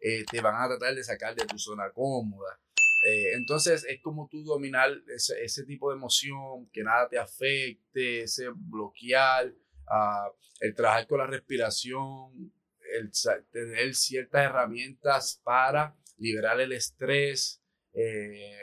te 0.30 0.40
van 0.40 0.60
a 0.60 0.68
tratar 0.68 0.94
de 0.94 1.04
sacar 1.04 1.36
de 1.36 1.46
tu 1.46 1.58
zona 1.58 1.90
cómoda. 1.92 2.58
entonces 3.34 3.84
es 3.84 4.00
como 4.02 4.28
tú 4.28 4.42
dominar 4.42 4.90
ese, 5.14 5.44
ese, 5.44 5.64
tipo 5.64 5.90
de 5.90 5.96
emoción, 5.96 6.68
que 6.72 6.82
nada 6.82 7.08
te 7.08 7.18
afecte, 7.18 8.22
ese 8.22 8.48
bloquear, 8.54 9.48
uh, 9.48 10.32
el 10.60 10.74
trabajar 10.74 11.06
con 11.06 11.18
la 11.18 11.26
respiración, 11.26 12.52
el 12.94 13.10
tener 13.50 13.94
ciertas 13.94 14.44
herramientas 14.44 15.40
para 15.42 15.96
liberar 16.18 16.60
el 16.60 16.72
estrés. 16.72 17.62
Eh, 17.92 18.56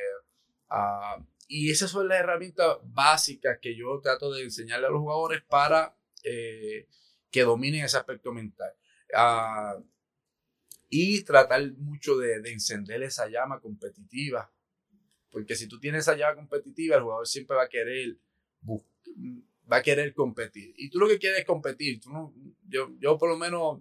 ah, 0.69 1.23
y 1.47 1.69
esas 1.69 1.91
son 1.91 2.07
las 2.07 2.19
herramientas 2.19 2.77
básicas 2.83 3.59
que 3.61 3.75
yo 3.75 3.99
trato 4.01 4.31
de 4.31 4.43
enseñarle 4.43 4.87
a 4.87 4.89
los 4.89 5.01
jugadores 5.01 5.43
para 5.43 5.95
eh, 6.23 6.87
que 7.31 7.41
dominen 7.41 7.85
ese 7.85 7.97
aspecto 7.97 8.31
mental. 8.33 8.73
Ah, 9.15 9.77
y 10.89 11.23
tratar 11.23 11.71
mucho 11.77 12.17
de, 12.17 12.35
encender 12.51 13.01
esa 13.01 13.27
llama 13.29 13.59
competitiva. 13.59 14.51
Porque 15.29 15.55
si 15.55 15.67
tú 15.67 15.79
tienes 15.79 16.01
esa 16.01 16.15
llama 16.15 16.35
competitiva, 16.35 16.97
el 16.97 17.03
jugador 17.03 17.27
siempre 17.27 17.55
va 17.55 17.63
a 17.63 17.69
querer 17.69 18.17
va 19.71 19.77
a 19.77 19.81
querer 19.81 20.13
competir. 20.13 20.73
Y 20.75 20.89
tú 20.89 20.99
lo 20.99 21.07
que 21.07 21.17
quieres 21.17 21.39
es 21.39 21.45
competir. 21.45 22.01
Tú 22.01 22.33
yo, 22.67 22.91
yo 22.99 23.17
por 23.17 23.29
lo 23.29 23.37
menos 23.37 23.79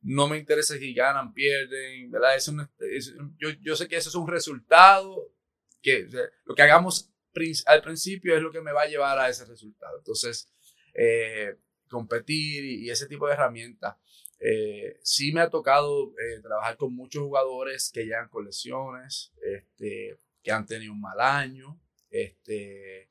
no 0.00 0.28
me 0.28 0.38
interesa 0.38 0.76
si 0.76 0.94
ganan, 0.94 1.34
pierden, 1.34 2.10
¿verdad? 2.10 2.36
Es 2.36 3.14
yo, 3.38 3.50
yo, 3.60 3.74
sé 3.74 3.88
que 3.88 3.96
eso 3.96 4.08
es 4.08 4.14
un 4.14 4.28
resultado, 4.28 5.32
que 5.82 6.08
lo 6.44 6.54
que 6.54 6.62
hagamos 6.62 7.10
al 7.66 7.82
principio 7.82 8.36
es 8.36 8.42
lo 8.42 8.50
que 8.50 8.60
me 8.60 8.72
va 8.72 8.82
a 8.82 8.88
llevar 8.88 9.18
a 9.18 9.28
ese 9.28 9.44
resultado. 9.44 9.98
Entonces, 9.98 10.52
eh, 10.94 11.56
competir 11.88 12.64
y, 12.64 12.90
ese 12.90 13.06
tipo 13.06 13.26
de 13.26 13.34
herramientas. 13.34 13.96
Eh, 14.40 14.98
sí 15.02 15.32
me 15.32 15.40
ha 15.40 15.50
tocado 15.50 16.12
eh, 16.12 16.40
trabajar 16.40 16.76
con 16.76 16.94
muchos 16.94 17.22
jugadores 17.22 17.90
que 17.92 18.04
llegan 18.04 18.28
con 18.28 18.44
lesiones, 18.44 19.32
este, 19.42 20.20
que 20.42 20.52
han 20.52 20.66
tenido 20.66 20.92
un 20.92 21.00
mal 21.00 21.20
año. 21.20 21.80
Este, 22.10 23.08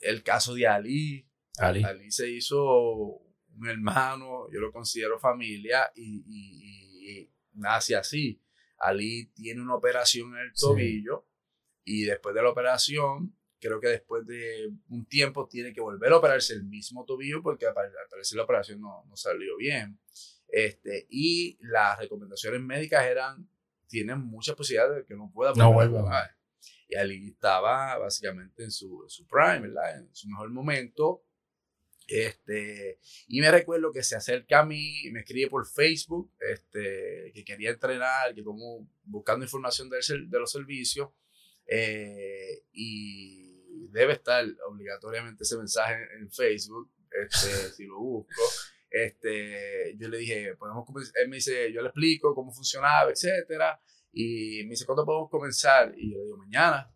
el 0.00 0.22
caso 0.22 0.54
de 0.54 0.66
Ali. 0.66 1.26
Ali. 1.58 1.82
Ali 1.82 2.10
se 2.10 2.28
hizo 2.28 3.22
un 3.56 3.68
hermano, 3.68 4.50
yo 4.50 4.60
lo 4.60 4.72
considero 4.72 5.18
familia 5.18 5.90
y, 5.94 7.30
nace 7.54 7.94
así. 7.94 8.42
Ali 8.78 9.26
tiene 9.34 9.60
una 9.60 9.74
operación 9.74 10.34
en 10.34 10.46
el 10.46 10.52
tobillo 10.54 11.26
y 11.84 12.04
después 12.04 12.34
de 12.34 12.42
la 12.42 12.50
operación, 12.50 13.36
creo 13.62 13.80
que 13.80 13.88
después 13.88 14.26
de 14.26 14.70
un 14.88 15.06
tiempo 15.06 15.48
tiene 15.48 15.72
que 15.72 15.80
volver 15.80 16.12
a 16.12 16.16
operarse 16.18 16.52
el 16.52 16.64
mismo 16.64 17.04
tobillo 17.04 17.42
porque 17.42 17.66
al 17.66 17.74
parecer 17.74 18.36
la 18.36 18.42
operación 18.42 18.80
no, 18.80 19.04
no 19.08 19.16
salió 19.16 19.56
bien. 19.56 19.98
Este, 20.48 21.06
y 21.08 21.56
las 21.62 21.98
recomendaciones 21.98 22.60
médicas 22.60 23.04
eran, 23.06 23.48
tienen 23.86 24.18
muchas 24.18 24.54
posibilidades 24.56 24.96
de 24.96 25.04
que 25.06 25.14
no 25.14 25.30
pueda 25.32 25.52
volver 25.52 25.90
no 25.90 26.08
a 26.08 26.30
Y 26.88 26.96
Ali 26.96 27.28
estaba 27.28 27.96
básicamente 27.96 28.64
en 28.64 28.70
su, 28.70 29.04
en 29.04 29.10
su 29.10 29.26
prime, 29.26 29.60
¿verdad? 29.60 29.98
En 29.98 30.14
su 30.14 30.28
mejor 30.28 30.50
momento 30.50 31.22
este, 32.08 32.98
y 33.28 33.40
me 33.40 33.50
recuerdo 33.50 33.92
que 33.92 34.02
se 34.02 34.16
acerca 34.16 34.60
a 34.60 34.64
mí, 34.66 35.08
me 35.12 35.20
escribe 35.20 35.48
por 35.48 35.66
Facebook, 35.66 36.30
este, 36.40 37.32
que 37.34 37.44
quería 37.44 37.70
entrenar, 37.70 38.34
que 38.34 38.42
como 38.42 38.88
buscando 39.04 39.44
información 39.44 39.88
de, 39.88 39.98
de 40.26 40.38
los 40.38 40.50
servicios. 40.50 41.10
Eh, 41.66 42.64
y 42.72 43.51
debe 43.90 44.14
estar 44.14 44.44
obligatoriamente 44.68 45.44
ese 45.44 45.56
mensaje 45.56 45.96
en, 46.18 46.30
Facebook, 46.30 46.90
este, 47.10 47.48
si 47.76 47.86
lo 47.86 47.98
busco. 47.98 48.42
Este, 48.90 49.96
yo 49.96 50.08
le 50.08 50.18
dije, 50.18 50.54
podemos 50.56 50.86
Él 51.14 51.28
me 51.28 51.36
dice, 51.36 51.72
yo 51.72 51.80
le 51.80 51.88
explico 51.88 52.34
cómo 52.34 52.52
funcionaba, 52.52 53.10
etcétera. 53.10 53.80
Y 54.12 54.64
me 54.64 54.70
dice, 54.70 54.84
¿cuándo 54.84 55.06
podemos 55.06 55.30
comenzar? 55.30 55.94
Y 55.96 56.12
yo 56.12 56.18
le 56.18 56.24
digo, 56.24 56.36
mañana. 56.36 56.90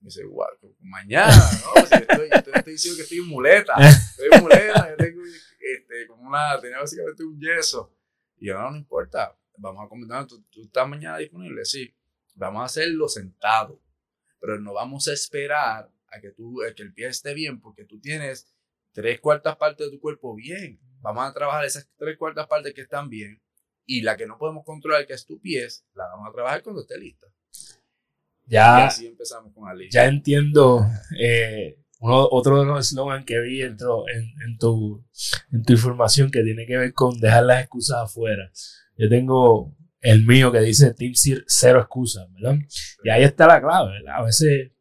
Me 0.00 0.08
dice, 0.08 0.24
guau, 0.24 0.48
mañana, 0.80 1.32
¿no? 1.34 1.86
Si 1.86 1.94
estoy, 1.94 2.28
estoy, 2.30 2.72
diciendo 2.72 2.96
que 2.96 3.02
estoy 3.02 3.18
en 3.18 3.28
muleta. 3.28 3.74
Estoy 3.78 4.28
en 4.30 4.42
muleta, 4.42 4.90
yo 4.90 4.96
tengo 4.96 5.22
este, 5.66 6.06
como 6.06 6.28
una, 6.28 6.60
tenía 6.60 6.78
básicamente 6.78 7.24
un 7.24 7.40
yeso. 7.40 7.94
Y 8.36 8.48
yo, 8.48 8.54
no, 8.54 8.70
no 8.70 8.76
importa, 8.76 9.36
vamos 9.56 9.84
a 9.84 9.88
comentar, 9.88 10.26
¿tú, 10.26 10.42
¿tú, 10.50 10.62
estás 10.62 10.88
mañana 10.88 11.18
disponible? 11.18 11.64
Sí, 11.64 11.94
vamos 12.34 12.62
a 12.62 12.64
hacerlo 12.66 13.08
sentado, 13.08 13.80
pero 14.38 14.60
no 14.60 14.74
vamos 14.74 15.08
a 15.08 15.12
esperar 15.12 15.90
a 16.16 16.20
que, 16.20 16.30
tú, 16.30 16.62
a 16.62 16.74
que 16.74 16.82
el 16.82 16.92
pie 16.92 17.08
esté 17.08 17.34
bien, 17.34 17.60
porque 17.60 17.84
tú 17.84 18.00
tienes 18.00 18.52
tres 18.92 19.20
cuartas 19.20 19.56
partes 19.56 19.86
de 19.86 19.92
tu 19.92 20.00
cuerpo 20.00 20.34
bien. 20.34 20.80
Vamos 21.00 21.28
a 21.28 21.32
trabajar 21.32 21.64
esas 21.64 21.88
tres 21.96 22.16
cuartas 22.16 22.46
partes 22.46 22.74
que 22.74 22.82
están 22.82 23.08
bien 23.08 23.40
y 23.84 24.02
la 24.02 24.16
que 24.16 24.26
no 24.26 24.38
podemos 24.38 24.64
controlar, 24.64 25.06
que 25.06 25.12
es 25.12 25.26
tu 25.26 25.40
pies, 25.40 25.86
la 25.94 26.04
vamos 26.08 26.28
a 26.28 26.32
trabajar 26.32 26.62
cuando 26.62 26.82
esté 26.82 26.98
lista. 26.98 27.26
Ya, 28.46 28.86
así 28.86 29.06
empezamos 29.06 29.52
con 29.54 29.68
Ali. 29.68 29.88
Ya 29.90 30.06
entiendo. 30.06 30.86
Eh, 31.18 31.78
uno, 31.98 32.28
otro 32.30 32.60
de 32.60 32.66
los 32.66 32.86
eslogans 32.86 33.24
que 33.24 33.40
vi 33.40 33.62
en, 33.62 33.76
en, 34.44 34.58
tu, 34.58 35.04
en 35.52 35.62
tu 35.64 35.72
información 35.72 36.30
que 36.30 36.42
tiene 36.42 36.66
que 36.66 36.76
ver 36.76 36.92
con 36.92 37.18
dejar 37.18 37.44
las 37.44 37.62
excusas 37.62 37.98
afuera. 38.04 38.50
Yo 38.96 39.08
tengo 39.08 39.76
el 40.00 40.24
mío 40.24 40.52
que 40.52 40.60
dice 40.60 40.94
Team 40.94 41.12
cero 41.46 41.80
excusas, 41.80 42.30
¿verdad? 42.32 42.56
Y 43.02 43.10
ahí 43.10 43.24
está 43.24 43.46
la 43.46 43.60
clave, 43.60 43.92
¿verdad? 43.92 44.20
A 44.20 44.24
veces 44.24 44.72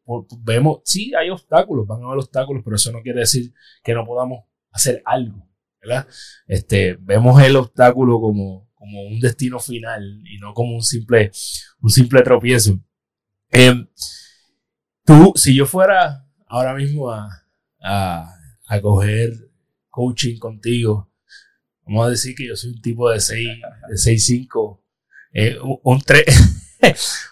vemos, 0.43 0.81
sí, 0.83 1.13
hay 1.15 1.29
obstáculos, 1.29 1.87
van 1.87 2.01
a 2.01 2.05
haber 2.05 2.19
obstáculos, 2.19 2.61
pero 2.63 2.75
eso 2.75 2.91
no 2.91 3.01
quiere 3.01 3.21
decir 3.21 3.53
que 3.83 3.93
no 3.93 4.05
podamos 4.05 4.45
hacer 4.71 5.01
algo, 5.05 5.47
¿verdad? 5.81 6.07
Este, 6.47 6.97
vemos 6.99 7.41
el 7.41 7.55
obstáculo 7.55 8.19
como, 8.19 8.69
como 8.73 9.03
un 9.03 9.19
destino 9.19 9.59
final 9.59 10.21
y 10.25 10.37
no 10.37 10.53
como 10.53 10.75
un 10.75 10.83
simple, 10.83 11.31
un 11.81 11.89
simple 11.89 12.21
tropiezo. 12.21 12.79
Em, 13.49 13.87
tú, 15.05 15.33
si 15.35 15.55
yo 15.55 15.65
fuera 15.65 16.27
ahora 16.47 16.73
mismo 16.73 17.11
a, 17.11 17.29
a, 17.81 18.81
coger 18.81 19.31
coaching 19.89 20.37
contigo, 20.37 21.11
vamos 21.85 22.07
a 22.07 22.09
decir 22.09 22.35
que 22.35 22.47
yo 22.47 22.55
soy 22.55 22.71
un 22.71 22.81
tipo 22.81 23.09
de 23.09 23.19
6, 23.19 23.47
de 23.89 23.95
6'5, 23.95 24.81
eh, 25.33 25.57
un 25.61 26.01
3, 26.01 26.25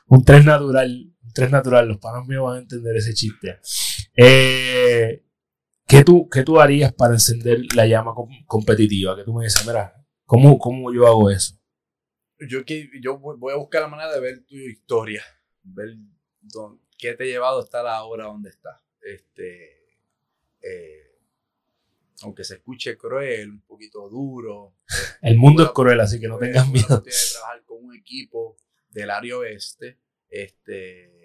un 0.07 0.23
3 0.23 0.45
natural, 0.45 1.12
3 1.33 1.51
natural, 1.51 1.87
los 1.87 1.97
panos 1.97 2.27
míos 2.27 2.43
van 2.43 2.57
a 2.57 2.61
entender 2.61 2.95
ese 2.95 3.13
chiste. 3.13 3.59
Eh, 4.15 5.23
¿qué, 5.87 6.03
tú, 6.03 6.29
¿Qué 6.29 6.43
tú 6.43 6.59
harías 6.59 6.93
para 6.93 7.13
encender 7.13 7.59
la 7.75 7.85
llama 7.85 8.13
competitiva? 8.45 9.15
Que 9.15 9.23
tú 9.23 9.33
me 9.33 9.45
dices, 9.45 9.65
mira, 9.65 9.93
¿cómo, 10.25 10.57
cómo 10.57 10.93
yo 10.93 11.07
hago 11.07 11.29
eso? 11.29 11.59
Yo, 12.47 12.65
que, 12.65 12.89
yo 13.01 13.17
voy 13.17 13.53
a 13.53 13.57
buscar 13.57 13.81
la 13.81 13.87
manera 13.87 14.13
de 14.13 14.19
ver 14.19 14.43
tu 14.45 14.55
historia 14.55 15.23
ver 15.63 15.95
qué 16.97 17.13
te 17.13 17.23
ha 17.23 17.27
llevado 17.27 17.59
a 17.59 17.63
estar 17.63 17.85
ahora 17.87 18.25
donde 18.25 18.49
estás. 18.49 18.79
Este, 19.01 19.97
eh, 20.61 21.17
aunque 22.21 22.43
se 22.43 22.55
escuche 22.55 22.97
cruel, 22.97 23.51
un 23.51 23.61
poquito 23.61 24.09
duro. 24.09 24.75
El 25.21 25.37
mundo 25.37 25.63
es 25.63 25.71
cruel, 25.71 25.99
así 25.99 26.19
que 26.19 26.27
no 26.27 26.37
tengas 26.37 26.69
miedo. 26.69 27.01
De 27.01 27.11
trabajar 27.31 27.63
con 27.63 27.85
un 27.85 27.95
equipo 27.95 28.57
del 28.89 29.09
área 29.09 29.37
oeste, 29.37 29.99
este, 30.29 31.22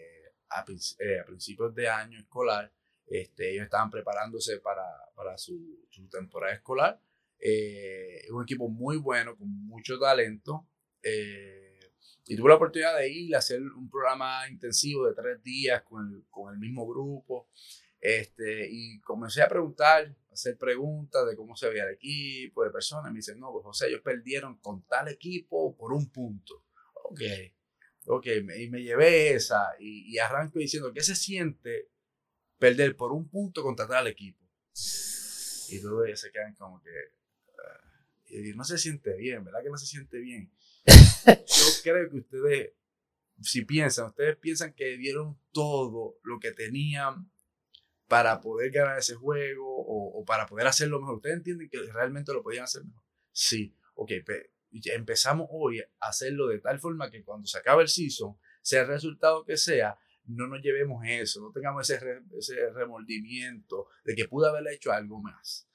a, 0.50 0.64
eh, 0.68 1.22
principios 1.26 1.74
de 1.74 1.88
año 1.88 2.18
escolar, 2.18 2.72
este, 3.06 3.52
ellos 3.52 3.64
estaban 3.64 3.90
preparándose 3.90 4.60
para, 4.60 4.84
para 5.14 5.38
su, 5.38 5.86
su, 5.90 6.08
temporada 6.08 6.54
escolar. 6.54 7.00
Eh, 7.38 8.20
es 8.24 8.30
un 8.30 8.42
equipo 8.42 8.68
muy 8.68 8.96
bueno, 8.96 9.36
con 9.36 9.48
mucho 9.66 9.98
talento. 9.98 10.68
Eh, 11.02 11.92
y 12.26 12.36
tuve 12.36 12.50
la 12.50 12.56
oportunidad 12.56 12.98
de 12.98 13.08
ir 13.08 13.34
a 13.34 13.38
hacer 13.38 13.62
un 13.62 13.88
programa 13.88 14.46
intensivo 14.48 15.06
de 15.06 15.14
tres 15.14 15.42
días 15.42 15.82
con 15.82 16.06
el, 16.06 16.24
con 16.28 16.52
el 16.52 16.58
mismo 16.58 16.86
grupo. 16.86 17.48
Este, 18.00 18.68
y 18.70 19.00
comencé 19.00 19.42
a 19.42 19.48
preguntar, 19.48 20.14
a 20.30 20.32
hacer 20.32 20.56
preguntas 20.56 21.26
de 21.26 21.34
cómo 21.34 21.56
se 21.56 21.68
veía 21.68 21.84
el 21.84 21.94
equipo, 21.94 22.62
de 22.62 22.70
personas. 22.70 23.10
Me 23.10 23.18
dicen, 23.18 23.40
no, 23.40 23.50
pues 23.52 23.64
José, 23.64 23.88
ellos 23.88 24.02
perdieron 24.02 24.58
con 24.58 24.82
tal 24.82 25.08
equipo 25.08 25.74
por 25.76 25.92
un 25.92 26.10
punto. 26.10 26.64
Ok, 27.04 27.20
ok, 28.08 28.26
y 28.58 28.70
me 28.70 28.82
llevé 28.82 29.34
esa 29.34 29.74
y, 29.78 30.12
y 30.12 30.18
arranco 30.18 30.58
diciendo, 30.58 30.92
¿qué 30.92 31.02
se 31.02 31.14
siente 31.14 31.90
perder 32.58 32.96
por 32.96 33.12
un 33.12 33.28
punto 33.28 33.62
contra 33.62 33.86
tal 33.86 34.06
equipo? 34.06 34.44
Y 35.70 35.80
todos 35.80 36.06
ellos 36.06 36.20
se 36.20 36.30
quedan 36.30 36.54
como 36.54 36.82
que, 36.82 36.90
uh, 36.90 38.48
y 38.48 38.54
no 38.54 38.64
se 38.64 38.78
siente 38.78 39.14
bien, 39.16 39.44
¿verdad 39.44 39.62
que 39.62 39.70
no 39.70 39.76
se 39.76 39.86
siente 39.86 40.18
bien? 40.18 40.50
Yo 41.26 41.64
creo 41.82 42.08
que 42.10 42.16
ustedes, 42.16 42.72
si 43.42 43.64
piensan, 43.64 44.06
ustedes 44.06 44.36
piensan 44.36 44.72
que 44.72 44.96
dieron 44.96 45.38
todo 45.52 46.18
lo 46.22 46.38
que 46.40 46.52
tenían 46.52 47.30
para 48.06 48.40
poder 48.40 48.70
ganar 48.70 48.98
ese 48.98 49.14
juego 49.14 49.66
o, 49.68 50.24
para 50.24 50.46
poder 50.46 50.66
hacerlo 50.66 50.98
mejor. 50.98 51.16
¿Ustedes 51.16 51.36
entienden 51.36 51.68
que 51.68 51.78
realmente 51.92 52.32
lo 52.32 52.42
podían 52.42 52.64
hacer 52.64 52.82
mejor? 52.84 53.04
Sí, 53.32 53.76
ok, 53.94 54.12
empezamos 54.70 55.48
hoy 55.50 55.80
a 55.80 56.08
hacerlo 56.08 56.46
de 56.48 56.58
tal 56.60 56.78
forma 56.78 57.10
que 57.10 57.22
cuando 57.22 57.46
se 57.46 57.58
acabe 57.58 57.82
el 57.82 57.88
season, 57.88 58.36
sea 58.62 58.82
el 58.82 58.88
resultado 58.88 59.44
que 59.44 59.56
sea, 59.56 59.98
no 60.26 60.46
nos 60.46 60.62
llevemos 60.62 61.02
eso, 61.06 61.40
no 61.40 61.52
tengamos 61.52 61.88
ese, 61.88 62.04
ese 62.36 62.70
remordimiento 62.70 63.88
de 64.04 64.14
que 64.14 64.28
pude 64.28 64.48
haber 64.48 64.66
hecho 64.72 64.92
algo 64.92 65.20
más. 65.20 65.66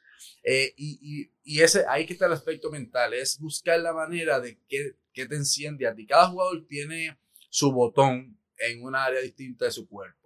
Eh, 0.43 0.73
y, 0.77 1.31
y, 1.43 1.61
ahí 1.87 2.05
que 2.05 2.13
está 2.13 2.27
el 2.27 2.33
aspecto 2.33 2.69
mental, 2.69 3.13
es 3.13 3.39
buscar 3.39 3.79
la 3.79 3.93
manera 3.93 4.39
de 4.39 4.59
que 4.67 5.25
te 5.25 5.35
enciende 5.35 5.87
a 5.87 5.95
ti. 5.95 6.05
Cada 6.05 6.27
jugador 6.27 6.65
tiene 6.67 7.17
su 7.49 7.71
botón 7.71 8.37
en 8.57 8.83
una 8.83 9.05
área 9.05 9.21
distinta 9.21 9.65
de 9.65 9.71
su 9.71 9.87
cuerpo 9.87 10.23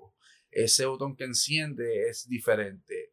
ese 0.52 0.86
botón 0.86 1.16
que 1.16 1.26
enciende 1.26 2.10
es 2.10 2.28
diferente. 2.28 3.07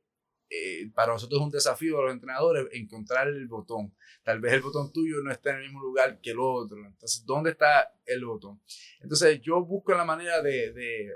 Eh, 0.57 0.91
para 0.95 1.13
nosotros 1.13 1.41
es 1.41 1.45
un 1.45 1.51
desafío 1.51 1.99
a 1.99 2.05
los 2.05 2.13
entrenadores 2.13 2.69
encontrar 2.73 3.29
el 3.29 3.47
botón. 3.47 3.95
Tal 4.23 4.41
vez 4.41 4.53
el 4.53 4.63
botón 4.63 4.93
tuyo 4.93 5.17
no 5.23 5.31
está 5.31 5.51
en 5.51 5.57
el 5.57 5.63
mismo 5.65 5.83
lugar 5.83 6.21
que 6.21 6.31
el 6.31 6.39
otro. 6.41 6.79
Entonces, 6.87 7.25
¿dónde 7.27 7.51
está 7.51 7.93
el 8.05 8.25
botón? 8.25 8.61
Entonces, 9.01 9.41
yo 9.41 9.65
busco 9.65 9.93
la 9.93 10.05
manera 10.05 10.43
de, 10.43 10.73
de, 10.73 11.13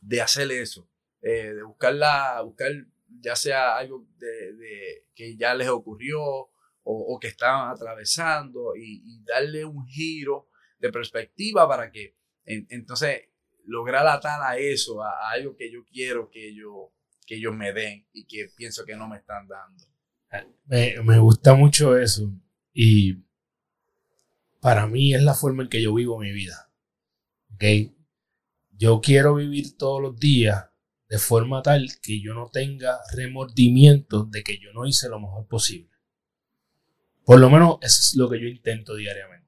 de 0.00 0.20
hacer 0.20 0.50
eso, 0.52 0.88
eh, 1.22 1.52
de 1.54 1.62
buscarla, 1.62 2.40
buscar 2.42 2.72
ya 3.20 3.36
sea 3.36 3.76
algo 3.76 4.06
de, 4.18 5.06
que 5.14 5.36
ya 5.36 5.54
les 5.54 5.68
ocurrió 5.68 6.20
o, 6.88 7.18
que 7.20 7.28
estaban 7.28 7.70
atravesando 7.70 8.76
y, 8.76 9.02
y, 9.04 9.24
darle 9.24 9.64
un 9.64 9.86
giro 9.86 10.48
de 10.78 10.92
perspectiva 10.92 11.66
para 11.66 11.90
que 11.90 12.16
entonces 12.44 13.22
lograr 13.64 14.06
atar 14.06 14.40
a 14.42 14.56
eso, 14.56 15.02
a, 15.02 15.30
algo 15.30 15.56
que 15.56 15.70
yo 15.70 15.84
quiero 15.84 16.30
que, 16.30 16.54
yo, 16.54 16.92
que 17.26 17.36
ellos 17.36 17.54
me 17.54 17.72
den 17.72 18.06
y 18.12 18.24
que 18.24 18.48
pienso 18.56 18.84
que 18.84 18.96
no 18.96 19.08
me 19.08 19.18
están 19.18 19.46
dando. 19.48 19.84
Me, 20.66 20.94
me 21.02 21.18
gusta 21.18 21.54
mucho 21.54 21.96
eso 21.96 22.32
y 22.72 23.24
para 24.60 24.86
mí 24.86 25.14
es 25.14 25.22
la 25.22 25.34
forma 25.34 25.64
en 25.64 25.68
que 25.68 25.82
yo 25.82 25.94
vivo 25.94 26.18
mi 26.18 26.32
vida. 26.32 26.70
¿okay? 27.54 27.96
Yo 28.70 29.00
quiero 29.00 29.34
vivir 29.34 29.76
todos 29.76 30.02
los 30.02 30.18
días 30.18 30.66
de 31.08 31.18
forma 31.18 31.62
tal 31.62 31.88
que 32.02 32.20
yo 32.20 32.34
no 32.34 32.48
tenga 32.52 32.98
remordimiento 33.12 34.24
de 34.24 34.42
que 34.42 34.58
yo 34.58 34.72
no 34.72 34.86
hice 34.86 35.08
lo 35.08 35.20
mejor 35.20 35.46
posible. 35.46 35.90
Por 37.24 37.40
lo 37.40 37.50
menos 37.50 37.78
eso 37.80 38.00
es 38.00 38.14
lo 38.16 38.28
que 38.28 38.40
yo 38.40 38.46
intento 38.46 38.94
diariamente. 38.94 39.46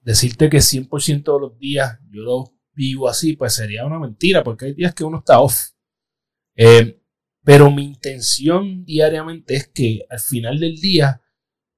Decirte 0.00 0.50
que 0.50 0.58
100% 0.58 1.34
de 1.34 1.40
los 1.40 1.58
días 1.58 1.98
yo 2.10 2.22
lo 2.22 2.54
vivo 2.72 3.08
así, 3.08 3.36
pues 3.36 3.54
sería 3.54 3.86
una 3.86 3.98
mentira, 3.98 4.42
porque 4.42 4.66
hay 4.66 4.74
días 4.74 4.94
que 4.94 5.04
uno 5.04 5.18
está 5.18 5.40
off. 5.40 5.73
Eh, 6.56 7.00
pero 7.42 7.70
mi 7.70 7.84
intención 7.84 8.84
diariamente 8.84 9.54
es 9.54 9.68
que 9.68 10.06
al 10.08 10.20
final 10.20 10.58
del 10.58 10.76
día 10.76 11.20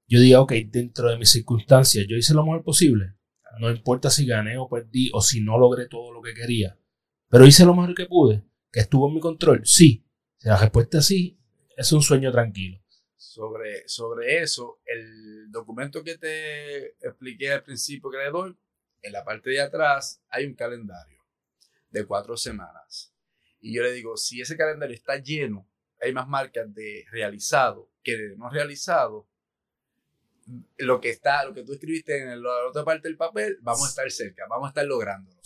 yo 0.07 0.21
diga, 0.21 0.41
ok, 0.41 0.53
dentro 0.67 1.09
de 1.09 1.17
mis 1.17 1.31
circunstancias, 1.31 2.05
yo 2.07 2.15
hice 2.15 2.33
lo 2.33 2.43
mejor 2.43 2.63
posible. 2.63 3.15
No 3.59 3.69
importa 3.69 4.09
si 4.09 4.25
gané 4.25 4.57
o 4.57 4.69
perdí 4.69 5.09
o 5.13 5.21
si 5.21 5.41
no 5.41 5.57
logré 5.57 5.87
todo 5.87 6.13
lo 6.13 6.21
que 6.21 6.33
quería. 6.33 6.79
Pero 7.27 7.45
hice 7.45 7.65
lo 7.65 7.75
mejor 7.75 7.93
que 7.93 8.05
pude, 8.05 8.43
que 8.71 8.79
estuvo 8.79 9.07
en 9.09 9.15
mi 9.15 9.19
control. 9.19 9.61
Sí. 9.65 10.05
Si 10.37 10.47
la 10.47 10.57
respuesta 10.57 10.99
es 10.99 11.05
sí, 11.05 11.37
es 11.75 11.91
un 11.91 12.01
sueño 12.01 12.31
tranquilo. 12.31 12.79
Sobre, 13.15 13.87
sobre 13.87 14.41
eso, 14.41 14.79
el 14.85 15.51
documento 15.51 16.03
que 16.03 16.17
te 16.17 16.87
expliqué 17.05 17.51
al 17.51 17.63
principio 17.63 18.09
que 18.09 18.17
en 19.01 19.11
la 19.11 19.23
parte 19.23 19.49
de 19.49 19.61
atrás 19.61 20.21
hay 20.29 20.45
un 20.45 20.53
calendario 20.53 21.23
de 21.89 22.05
cuatro 22.05 22.37
semanas. 22.37 23.13
Y 23.59 23.75
yo 23.75 23.83
le 23.83 23.91
digo, 23.91 24.17
si 24.17 24.41
ese 24.41 24.57
calendario 24.57 24.95
está 24.95 25.17
lleno, 25.17 25.67
hay 26.01 26.13
más 26.13 26.27
marcas 26.27 26.73
de 26.73 27.05
realizado 27.11 27.91
que 28.03 28.17
de 28.17 28.37
no 28.37 28.49
realizado, 28.49 29.27
lo 30.77 31.01
que 31.01 31.09
está, 31.09 31.43
lo 31.43 31.53
que 31.53 31.63
tú 31.63 31.73
escribiste 31.73 32.17
en 32.17 32.41
la 32.41 32.67
otra 32.67 32.85
parte 32.85 33.07
del 33.07 33.17
papel, 33.17 33.57
vamos 33.61 33.85
a 33.85 33.89
estar 33.89 34.09
cerca, 34.11 34.45
vamos 34.49 34.67
a 34.67 34.69
estar 34.69 34.85
lográndolo. 34.85 35.41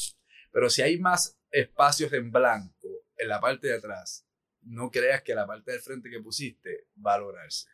Pero 0.51 0.69
si 0.69 0.81
hay 0.81 0.99
más 0.99 1.39
espacios 1.49 2.13
en 2.13 2.31
blanco 2.31 2.87
en 3.17 3.27
la 3.27 3.39
parte 3.39 3.67
de 3.67 3.75
atrás, 3.75 4.27
no 4.61 4.91
creas 4.91 5.23
que 5.23 5.33
la 5.33 5.47
parte 5.47 5.71
del 5.71 5.81
frente 5.81 6.09
que 6.09 6.21
pusiste 6.21 6.87
va 7.03 7.15
a 7.15 7.19
lograrse. 7.19 7.67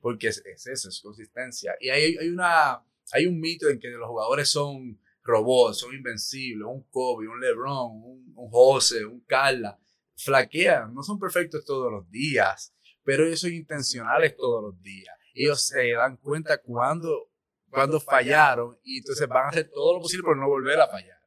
Porque 0.00 0.28
es, 0.28 0.42
eso, 0.46 0.88
es 0.88 1.00
consistencia. 1.00 1.74
Y 1.80 1.88
hay, 1.90 2.16
hay, 2.16 2.28
una, 2.28 2.84
hay 3.12 3.26
un 3.26 3.40
mito 3.40 3.68
en 3.68 3.80
que 3.80 3.88
los 3.88 4.08
jugadores 4.08 4.48
son 4.48 5.00
robots, 5.28 5.78
son 5.78 5.94
invencibles, 5.94 6.66
un 6.66 6.82
Kobe, 6.90 7.28
un 7.28 7.40
LeBron, 7.40 8.02
un, 8.34 8.50
Jose, 8.50 9.04
un 9.04 9.20
Carla, 9.20 9.78
flaquean, 10.16 10.94
no 10.94 11.02
son 11.02 11.18
perfectos 11.18 11.64
todos 11.64 11.92
los 11.92 12.10
días, 12.10 12.74
pero 13.04 13.24
ellos 13.24 13.40
son 13.40 13.52
intencionales 13.52 14.36
todos 14.36 14.62
los 14.62 14.82
días. 14.82 15.14
Ellos 15.34 15.62
se 15.66 15.92
dan 15.92 16.16
cuenta 16.16 16.60
cuando, 16.60 17.30
cuando 17.70 18.00
fallaron 18.00 18.78
y 18.82 18.98
entonces 18.98 19.28
van 19.28 19.46
a 19.46 19.48
hacer 19.50 19.70
todo 19.70 19.94
lo 19.94 20.00
posible 20.00 20.24
por 20.24 20.36
no 20.36 20.48
volver 20.48 20.80
a 20.80 20.88
fallar. 20.88 21.18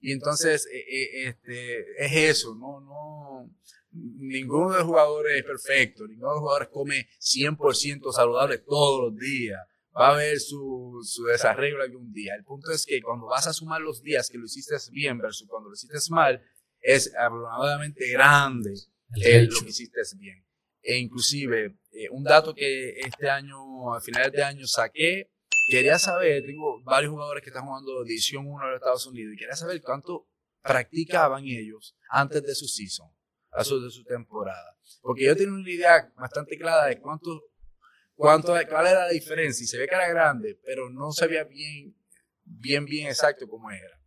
Y 0.00 0.12
entonces 0.12 0.66
eh, 0.66 0.84
eh, 0.88 1.28
este, 1.28 2.04
es 2.04 2.36
eso, 2.36 2.56
no, 2.56 2.80
no, 2.80 3.50
ninguno 3.92 4.70
de 4.70 4.78
los 4.78 4.86
jugadores 4.86 5.36
es 5.38 5.44
perfecto, 5.44 6.08
ninguno 6.08 6.30
de 6.30 6.34
los 6.34 6.40
jugadores 6.40 6.68
come 6.72 7.08
100% 7.20 8.12
saludable 8.12 8.58
todos 8.58 9.12
los 9.12 9.20
días 9.20 9.60
va 9.98 10.08
a 10.08 10.14
haber 10.14 10.38
su, 10.40 11.00
su 11.04 11.24
desarreglo 11.24 11.82
algún 11.82 12.12
día. 12.12 12.34
El 12.34 12.44
punto 12.44 12.70
es 12.70 12.86
que 12.86 13.00
cuando 13.02 13.26
vas 13.26 13.46
a 13.46 13.52
sumar 13.52 13.80
los 13.80 14.02
días 14.02 14.28
que 14.30 14.38
lo 14.38 14.46
hiciste 14.46 14.74
bien 14.90 15.18
versus 15.18 15.46
cuando 15.48 15.68
lo 15.68 15.74
hiciste 15.74 15.98
mal, 16.10 16.42
es 16.80 17.14
abrumadoramente 17.14 18.10
grande 18.10 18.74
el, 19.16 19.46
lo 19.46 19.60
que 19.60 19.70
hiciste 19.70 20.00
bien. 20.16 20.44
E 20.82 20.98
inclusive, 20.98 21.76
eh, 21.92 22.08
un 22.10 22.24
dato 22.24 22.54
que 22.54 22.98
este 22.98 23.30
año, 23.30 23.94
a 23.94 24.00
finales 24.00 24.32
de 24.32 24.42
año, 24.42 24.66
saqué, 24.66 25.30
quería 25.68 25.98
saber, 25.98 26.44
tengo 26.44 26.82
varios 26.82 27.12
jugadores 27.12 27.42
que 27.42 27.50
están 27.50 27.66
jugando 27.66 28.02
División 28.02 28.46
1 28.46 28.64
de 28.64 28.70
los 28.72 28.80
Estados 28.80 29.06
Unidos, 29.06 29.34
y 29.34 29.36
quería 29.36 29.54
saber 29.54 29.80
cuánto 29.80 30.26
practicaban 30.60 31.44
ellos 31.44 31.96
antes 32.10 32.42
de 32.42 32.54
su 32.54 32.66
season, 32.66 33.08
de 33.56 33.90
su 33.90 34.04
temporada. 34.04 34.76
Porque 35.00 35.24
yo 35.24 35.36
tengo 35.36 35.54
una 35.54 35.70
idea 35.70 36.12
bastante 36.16 36.58
clara 36.58 36.86
de 36.86 37.00
cuánto 37.00 37.51
cuánto, 38.22 38.54
cuál 38.68 38.86
era 38.86 39.06
la 39.06 39.08
diferencia. 39.08 39.64
Y 39.64 39.66
se 39.66 39.78
ve 39.78 39.88
que 39.88 39.94
era 39.94 40.08
grande, 40.08 40.58
pero 40.64 40.88
no 40.88 41.10
se 41.10 41.26
veía 41.26 41.44
bien, 41.44 41.96
bien, 42.44 42.84
bien 42.84 43.08
exacto 43.08 43.48
cómo 43.48 43.70
era. 43.70 44.00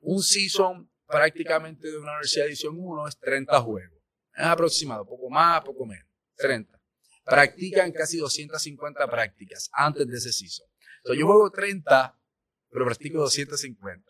Un 0.00 0.22
season 0.22 0.90
prácticamente 1.06 1.88
de 1.88 1.96
una 1.96 2.12
universidad 2.12 2.44
de 2.44 2.50
edición 2.50 2.74
1 2.78 3.08
es 3.08 3.18
30 3.18 3.60
juegos. 3.60 3.98
Es 4.36 4.44
aproximado, 4.44 5.06
poco 5.06 5.30
más, 5.30 5.62
poco 5.62 5.86
menos. 5.86 6.06
30. 6.36 6.78
Practican 7.24 7.90
casi 7.92 8.18
250 8.18 9.08
prácticas 9.08 9.68
antes 9.72 10.06
de 10.06 10.16
ese 10.16 10.32
season. 10.32 10.66
Entonces 10.98 11.20
yo 11.20 11.26
juego 11.26 11.50
30, 11.50 12.18
pero 12.70 12.84
practico 12.84 13.18
250. 13.20 14.04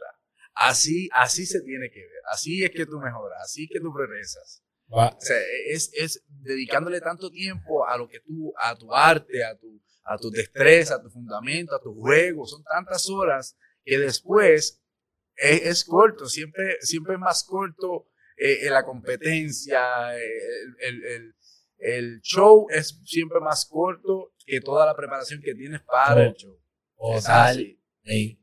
Así, 0.55 1.09
así 1.13 1.47
se 1.47 1.61
tiene 1.63 1.91
que 1.91 2.01
ver. 2.01 2.23
Así 2.31 2.65
es 2.65 2.71
que 2.71 2.87
tú 2.87 2.99
mejoras, 2.99 3.41
así 3.45 3.65
es 3.65 3.71
que 3.73 3.81
tú 3.81 3.93
progresas. 3.93 4.65
O 4.91 5.17
sea, 5.19 5.37
es, 5.67 5.91
es, 5.93 6.25
dedicándole 6.29 7.01
tanto 7.01 7.31
tiempo 7.31 7.87
a 7.87 7.97
lo 7.97 8.09
que 8.09 8.21
tú, 8.21 8.53
a 8.57 8.75
tu 8.77 8.95
arte, 8.95 9.45
a 9.45 9.57
tu, 9.57 9.81
a 10.05 10.17
tu 10.17 10.31
destreza, 10.31 10.95
a 10.95 11.03
tu 11.03 11.11
fundamento, 11.11 11.75
a 11.75 11.81
tu 11.81 11.95
juego. 11.95 12.47
Son 12.47 12.63
tantas 12.65 13.09
horas 13.11 13.57
que 13.85 13.99
después 13.99 14.83
es, 15.37 15.63
es 15.63 15.85
corto, 15.85 16.27
siempre, 16.27 16.79
siempre 16.81 17.15
es 17.15 17.21
más 17.21 17.45
corto 17.45 18.09
eh, 18.37 18.67
en 18.67 18.73
la 18.73 18.85
competencia, 18.85 20.17
eh, 20.17 20.23
el, 20.81 21.05
el, 21.05 21.35
el, 21.79 22.21
show 22.21 22.67
es 22.71 23.01
siempre 23.05 23.41
más 23.41 23.67
corto 23.67 24.33
que 24.47 24.61
toda 24.61 24.87
la 24.87 24.97
preparación 24.97 25.41
que 25.43 25.55
tienes 25.55 25.81
para 25.83 26.27
el 26.27 26.35
show. 26.35 26.57
O 26.97 27.21
sea, 27.21 27.53
sí. 27.53 27.79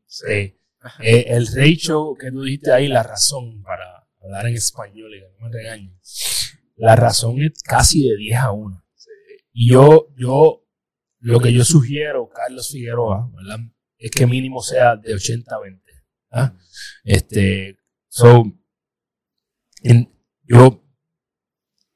sí. 0.06 0.60
Eh, 1.00 1.26
el 1.30 1.48
rey 1.48 1.76
show 1.76 2.16
que 2.16 2.32
tú 2.32 2.44
dijiste 2.44 2.72
ahí, 2.72 2.88
la 2.88 3.04
razón 3.04 3.64
para 3.64 4.05
hablar 4.26 4.48
en 4.48 4.56
español 4.56 5.16
y 5.16 5.22
no 5.22 5.28
me 5.48 5.52
regañen, 5.52 6.00
la 6.76 6.96
razón 6.96 7.42
es 7.42 7.62
casi 7.64 8.08
de 8.08 8.18
10 8.18 8.38
a 8.40 8.52
1. 8.52 8.86
Sí. 8.96 9.10
Y 9.54 9.72
yo, 9.72 10.10
yo, 10.18 10.66
lo 11.20 11.40
que 11.40 11.54
yo 11.54 11.64
sugiero, 11.64 12.30
Carlos 12.30 12.70
Figueroa, 12.70 13.30
¿verdad? 13.34 13.60
es 13.98 14.12
que 14.12 14.28
mínimo 14.28 14.62
sea 14.62 14.96
de 14.96 15.14
80 15.14 15.56
a 15.56 15.60
20. 15.60 15.92
¿ah? 16.32 16.54
Este, 17.04 17.78
so, 18.08 18.44
yo, 20.44 20.84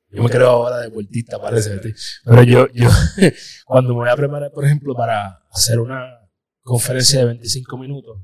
yo 0.09 0.23
me 0.23 0.29
creo 0.29 0.49
ahora 0.49 0.79
de 0.79 0.89
vueltita, 0.89 1.39
parece, 1.39 1.79
pero 2.23 2.43
yo, 2.43 2.67
yo, 2.73 2.89
cuando 3.65 3.89
me 3.89 4.01
voy 4.01 4.09
a 4.09 4.15
preparar, 4.15 4.51
por 4.51 4.65
ejemplo, 4.65 4.95
para 4.95 5.43
hacer 5.51 5.79
una 5.79 6.31
conferencia 6.63 7.19
de 7.19 7.25
25 7.25 7.77
minutos, 7.77 8.21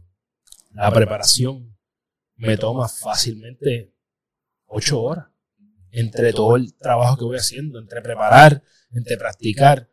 la 0.71 0.91
preparación 0.91 1.77
me 2.37 2.57
toma 2.57 2.87
fácilmente 2.87 3.94
8 4.67 5.01
horas 5.01 5.27
entre 5.91 6.33
todo 6.33 6.57
el 6.57 6.75
trabajo 6.75 7.17
que 7.17 7.25
voy 7.25 7.37
haciendo, 7.37 7.79
entre 7.79 8.01
preparar, 8.01 8.61
entre 8.91 9.17
practicar 9.17 9.89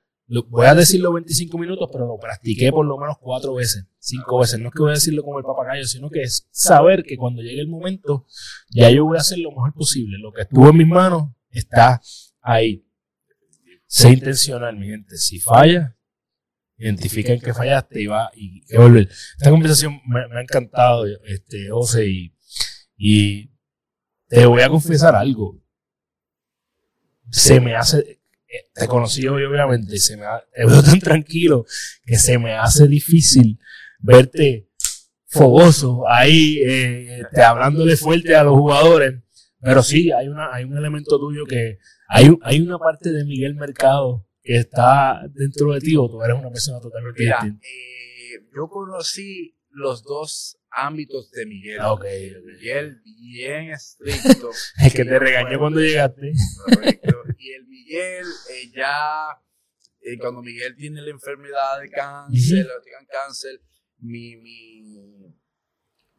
voy 0.48 0.66
a 0.66 0.74
decirlo 0.74 1.12
25 1.12 1.58
minutos, 1.58 1.88
pero 1.92 2.06
lo 2.06 2.18
practiqué 2.18 2.70
por 2.72 2.86
lo 2.86 2.96
menos 2.96 3.16
cuatro 3.20 3.54
veces, 3.54 3.86
cinco 3.98 4.38
veces. 4.38 4.60
No 4.60 4.68
es 4.68 4.74
que 4.74 4.82
voy 4.82 4.90
a 4.90 4.94
decirlo 4.94 5.22
como 5.22 5.38
el 5.38 5.44
papagayo, 5.44 5.84
sino 5.84 6.08
que 6.10 6.22
es 6.22 6.48
saber 6.50 7.02
que 7.02 7.16
cuando 7.16 7.42
llegue 7.42 7.60
el 7.60 7.68
momento, 7.68 8.26
ya 8.70 8.90
yo 8.90 9.04
voy 9.04 9.18
a 9.18 9.20
hacer 9.20 9.38
lo 9.38 9.50
mejor 9.50 9.74
posible. 9.74 10.18
Lo 10.18 10.32
que 10.32 10.42
estuvo 10.42 10.70
en 10.70 10.76
mis 10.76 10.86
manos 10.86 11.30
está 11.50 12.00
ahí. 12.40 12.86
Sé 13.86 14.10
intencional, 14.10 14.76
mi 14.76 14.86
gente. 14.86 15.16
Si 15.18 15.38
falla, 15.38 15.96
identifica 16.78 17.32
en 17.32 17.40
qué 17.40 17.52
fallaste 17.52 18.00
y 18.00 18.06
va 18.06 18.30
y 18.34 18.64
que 18.64 18.78
volver. 18.78 19.08
Esta 19.36 19.50
conversación 19.50 20.00
me, 20.06 20.20
ha 20.20 20.40
encantado, 20.40 21.04
este, 21.26 21.68
y, 22.06 22.34
y 22.96 23.51
te 24.32 24.46
voy 24.46 24.62
a 24.62 24.70
confesar 24.70 25.14
algo. 25.14 25.60
Se 27.30 27.60
me 27.60 27.76
hace, 27.76 28.22
te 28.72 28.88
conocí 28.88 29.26
hoy, 29.28 29.44
obviamente, 29.44 29.98
se 29.98 30.16
me 30.16 30.24
te 30.54 30.64
veo 30.64 30.82
tan 30.82 31.00
tranquilo 31.00 31.66
que 32.02 32.16
se 32.16 32.38
me 32.38 32.54
hace 32.54 32.88
difícil 32.88 33.58
verte 33.98 34.70
fogoso 35.26 36.08
ahí, 36.08 36.60
eh, 36.64 37.24
te 37.30 37.42
hablándole 37.42 37.94
fuerte 37.96 38.34
a 38.34 38.42
los 38.44 38.54
jugadores. 38.54 39.22
Pero 39.60 39.82
sí, 39.82 40.10
hay, 40.10 40.28
una, 40.28 40.52
hay 40.52 40.64
un 40.64 40.78
elemento 40.78 41.18
tuyo 41.18 41.44
que 41.44 41.78
hay, 42.08 42.34
hay 42.40 42.60
una 42.62 42.78
parte 42.78 43.12
de 43.12 43.26
Miguel 43.26 43.54
Mercado 43.54 44.26
que 44.42 44.56
está 44.56 45.20
dentro 45.34 45.74
de 45.74 45.80
ti 45.80 45.94
o 45.94 46.08
tú 46.08 46.22
eres 46.22 46.38
una 46.38 46.50
persona 46.50 46.80
totalmente 46.80 47.22
distinta. 47.22 47.66
Eh, 47.66 48.48
yo 48.56 48.66
conocí 48.68 49.58
los 49.68 50.02
dos 50.02 50.58
ámbitos 50.74 51.30
de 51.30 51.46
Miguel. 51.46 51.78
Ah, 51.80 51.92
okay, 51.92 52.34
Miguel 52.44 53.00
bien 53.04 53.70
estricto. 53.72 54.50
el 54.84 54.92
que 54.92 55.04
te 55.04 55.18
regañó 55.18 55.58
cuando 55.58 55.80
llegaste. 55.80 56.32
Correcto. 56.64 57.22
Y 57.38 57.52
el 57.52 57.66
Miguel 57.66 58.26
eh, 58.50 58.70
ya, 58.74 59.26
eh, 60.00 60.18
cuando 60.18 60.42
Miguel 60.42 60.74
tiene 60.76 61.02
la 61.02 61.10
enfermedad 61.10 61.80
de 61.80 61.90
cáncer, 61.90 62.66
uh 62.66 63.06
cáncer, 63.10 63.60
mi, 63.98 64.36
mi, 64.36 65.36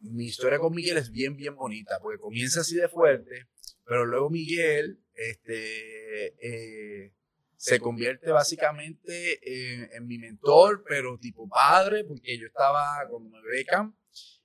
mi 0.02 0.26
historia 0.26 0.60
con 0.60 0.74
Miguel 0.74 0.98
es 0.98 1.12
bien, 1.12 1.36
bien 1.36 1.56
bonita, 1.56 2.00
porque 2.02 2.20
comienza 2.20 2.62
así 2.62 2.76
de 2.76 2.88
fuerte, 2.88 3.48
pero 3.86 4.06
luego 4.06 4.30
Miguel, 4.30 5.00
este, 5.14 6.28
eh, 6.42 7.14
se 7.58 7.80
convierte 7.80 8.32
básicamente 8.32 9.40
en, 9.44 9.90
en, 9.94 10.06
mi 10.06 10.18
mentor, 10.18 10.84
pero 10.88 11.18
tipo 11.18 11.48
padre, 11.48 12.04
porque 12.04 12.38
yo 12.38 12.48
estaba, 12.48 13.06
cuando 13.10 13.30
me 13.30 13.42
becan, 13.42 13.96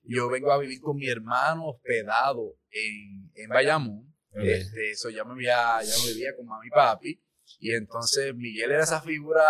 yo 0.09 0.28
vengo 0.28 0.50
a 0.50 0.59
vivir 0.59 0.80
con 0.80 0.96
mi 0.96 1.06
hermano 1.06 1.68
hospedado 1.68 2.56
en, 2.70 3.30
en 3.34 3.48
Bayamón. 3.48 4.09
Este, 4.32 4.92
eso 4.92 5.11
ya 5.11 5.24
me 5.24 5.34
vivía, 5.34 5.82
ya 5.82 5.94
me 6.04 6.12
vivía 6.12 6.34
con 6.36 6.46
mami 6.46 6.68
y 6.68 6.70
papi. 6.70 7.22
Y 7.61 7.74
entonces 7.74 8.34
Miguel 8.34 8.70
era 8.70 8.84
esa 8.84 9.00
figura, 9.00 9.42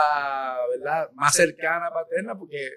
¿verdad? 0.71 1.11
Más 1.15 1.35
cercana, 1.35 1.91
paterna, 1.91 2.37
porque 2.37 2.71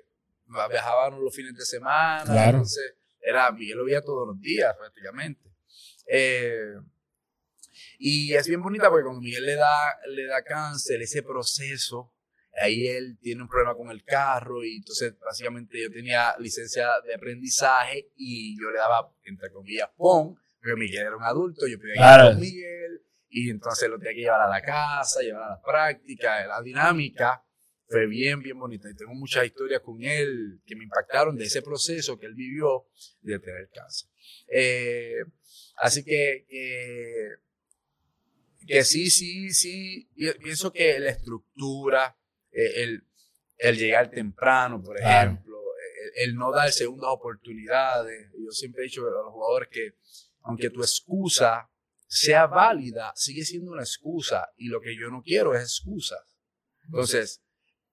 viajábamos 0.46 1.22
los 1.22 1.36
fines 1.36 1.56
de 1.56 1.66
semana. 1.66 2.24
Claro. 2.24 2.58
Entonces, 2.58 2.96
era, 3.20 3.52
Miguel 3.52 3.78
lo 3.78 3.86
veía 3.86 4.02
todos 4.02 4.28
los 4.28 4.40
días 4.40 4.76
prácticamente. 4.78 5.50
Eh, 6.08 6.76
y 7.98 8.34
es 8.34 8.48
bien 8.48 8.62
bonita 8.62 8.90
porque 8.90 9.04
cuando 9.04 9.22
Miguel 9.22 9.46
le 9.46 9.56
da, 9.56 9.98
le 10.08 10.26
da 10.26 10.44
cáncer, 10.44 11.02
ese 11.02 11.24
proceso 11.24 12.14
ahí 12.60 12.88
él 12.88 13.18
tiene 13.22 13.44
un 13.44 13.48
problema 13.48 13.76
con 13.76 13.90
el 13.90 14.04
carro 14.04 14.64
y 14.64 14.78
entonces 14.78 15.18
básicamente 15.20 15.82
yo 15.82 15.92
tenía 15.92 16.36
licencia 16.40 16.90
de 17.06 17.16
aprendizaje 17.16 18.10
y 18.16 18.60
yo 18.60 18.70
le 18.72 18.78
daba, 18.78 19.14
entre 19.24 19.52
comillas, 19.52 19.90
PON, 19.96 20.36
porque 20.60 20.76
Miguel 20.76 21.08
era 21.08 21.18
un 21.18 21.24
adulto, 21.24 21.68
yo 21.68 21.80
pedía 21.80 21.96
claro. 21.96 22.30
con 22.32 22.40
Miguel 22.40 23.02
y 23.30 23.50
entonces 23.50 23.90
lo 23.90 23.98
tenía 23.98 24.14
que 24.14 24.22
llevar 24.22 24.42
a 24.42 24.50
la 24.50 24.62
casa, 24.62 25.22
llevar 25.22 25.44
a 25.44 25.50
la 25.52 25.62
práctica, 25.62 26.46
la 26.46 26.62
dinámica. 26.62 27.44
Fue 27.88 28.08
bien, 28.08 28.42
bien 28.42 28.58
bonita 28.58 28.90
y 28.90 28.96
tengo 28.96 29.14
muchas 29.14 29.46
historias 29.46 29.82
con 29.82 30.02
él 30.02 30.62
que 30.66 30.78
me 30.78 30.86
impactaron 30.86 31.36
de 31.36 31.44
ese 31.44 31.62
proceso 31.62 32.18
que 32.18 32.26
él 32.26 32.36
vivió 32.36 32.88
de 33.22 33.40
tener 33.40 33.70
cáncer. 33.74 34.10
Eh, 34.48 35.18
así 35.76 36.04
que, 36.04 36.46
que 38.66 38.84
sí, 38.86 39.10
sí, 39.10 39.50
sí, 39.52 40.10
pienso 40.42 40.72
que 40.72 41.00
la 41.00 41.10
estructura, 41.10 42.16
eh, 42.16 42.21
el, 42.52 43.08
el, 43.58 43.78
llegar 43.78 44.10
temprano, 44.10 44.82
por 44.82 45.00
ejemplo, 45.00 45.58
el, 46.16 46.36
no 46.36 46.52
dar 46.52 46.72
segundas 46.72 47.10
oportunidades. 47.12 48.30
Yo 48.34 48.52
siempre 48.52 48.84
he 48.84 48.86
dicho 48.86 49.06
a 49.08 49.12
los 49.12 49.34
jugadores 49.34 49.70
que 49.70 49.96
aunque 50.44 50.70
tu 50.70 50.82
excusa 50.82 51.70
sea 52.08 52.48
válida, 52.48 53.14
sigue 53.16 53.46
siendo 53.46 53.72
una 53.72 53.84
excusa 53.84 54.52
y 54.58 54.68
lo 54.68 54.82
que 54.82 54.98
yo 54.98 55.10
no 55.10 55.22
quiero 55.22 55.56
es 55.56 55.62
excusas. 55.62 56.20
Entonces, 56.86 57.42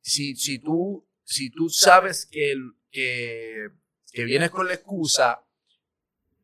si, 0.01 0.35
si, 0.35 0.59
tú, 0.59 1.09
si 1.23 1.51
tú 1.51 1.69
sabes 1.69 2.27
que, 2.27 2.55
que, 2.91 3.69
que 4.11 4.25
vienes 4.25 4.51
con 4.51 4.67
la 4.67 4.75
excusa, 4.75 5.45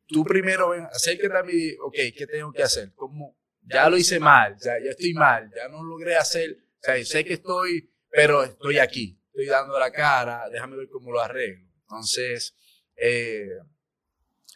tú 0.07 0.25
primero 0.25 0.71
ven, 0.71 0.85
acércate 0.85 1.37
a 1.37 1.43
mí, 1.43 1.73
ok, 1.85 1.97
¿qué 2.17 2.27
tengo 2.31 2.53
que 2.53 2.63
hacer? 2.63 2.93
como 2.95 3.37
Ya 3.63 3.89
lo 3.89 3.97
hice 3.97 4.21
mal, 4.21 4.57
ya, 4.61 4.79
ya 4.79 4.91
estoy 4.91 5.15
mal, 5.15 5.51
ya 5.55 5.69
no 5.69 5.83
logré 5.83 6.15
hacer, 6.15 6.53
o 6.53 6.85
sea, 6.85 7.05
sé 7.05 7.25
que 7.25 7.35
estoy 7.35 7.94
pero 8.15 8.45
estoy 8.45 8.79
aquí, 8.79 9.21
estoy 9.27 9.47
dando 9.47 9.77
la 9.77 9.91
cara, 9.91 10.49
déjame 10.49 10.77
ver 10.77 10.89
cómo 10.89 11.11
lo 11.11 11.21
arreglo. 11.21 11.69
Entonces, 11.83 12.55
eh, 12.95 13.49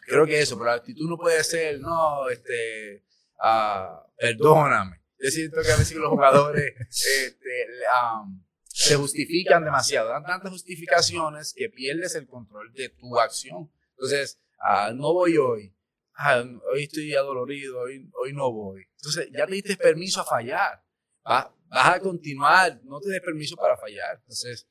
creo 0.07 0.27
que 0.27 0.41
eso, 0.41 0.57
pero 0.57 0.71
la 0.71 0.77
actitud 0.77 1.09
no 1.09 1.17
puede 1.17 1.43
ser, 1.43 1.81
no, 1.81 2.29
este, 2.29 3.05
uh, 3.41 4.09
perdóname. 4.17 5.03
Yo 5.19 5.31
siento 5.31 5.61
que 5.61 5.73
a 5.73 5.77
veces 5.77 5.97
los 5.97 6.09
jugadores 6.09 6.73
este, 6.89 7.67
um, 8.01 8.45
se 8.65 8.95
justifican 8.95 9.65
demasiado, 9.65 10.11
dan 10.11 10.23
tantas 10.23 10.53
justificaciones 10.53 11.53
que 11.53 11.69
pierdes 11.69 12.15
el 12.15 12.29
control 12.29 12.73
de 12.75 12.91
tu 12.91 13.19
acción. 13.19 13.73
Entonces, 13.97 14.41
uh, 14.61 14.95
no 14.95 15.13
voy 15.13 15.37
hoy, 15.37 15.75
uh, 16.17 16.61
hoy 16.73 16.85
estoy 16.85 17.13
adolorido, 17.17 17.81
hoy, 17.81 18.09
hoy 18.23 18.33
no 18.33 18.53
voy. 18.53 18.87
Entonces, 18.99 19.29
ya 19.37 19.47
te 19.47 19.55
diste 19.55 19.77
permiso 19.77 20.21
a 20.21 20.25
fallar. 20.25 20.81
¿va? 21.29 21.53
Vas 21.69 21.97
a 21.97 22.01
continuar, 22.01 22.81
no 22.85 23.01
te 23.01 23.11
des 23.11 23.21
permiso 23.21 23.57
para 23.57 23.77
fallar. 23.77 24.17
Entonces, 24.21 24.69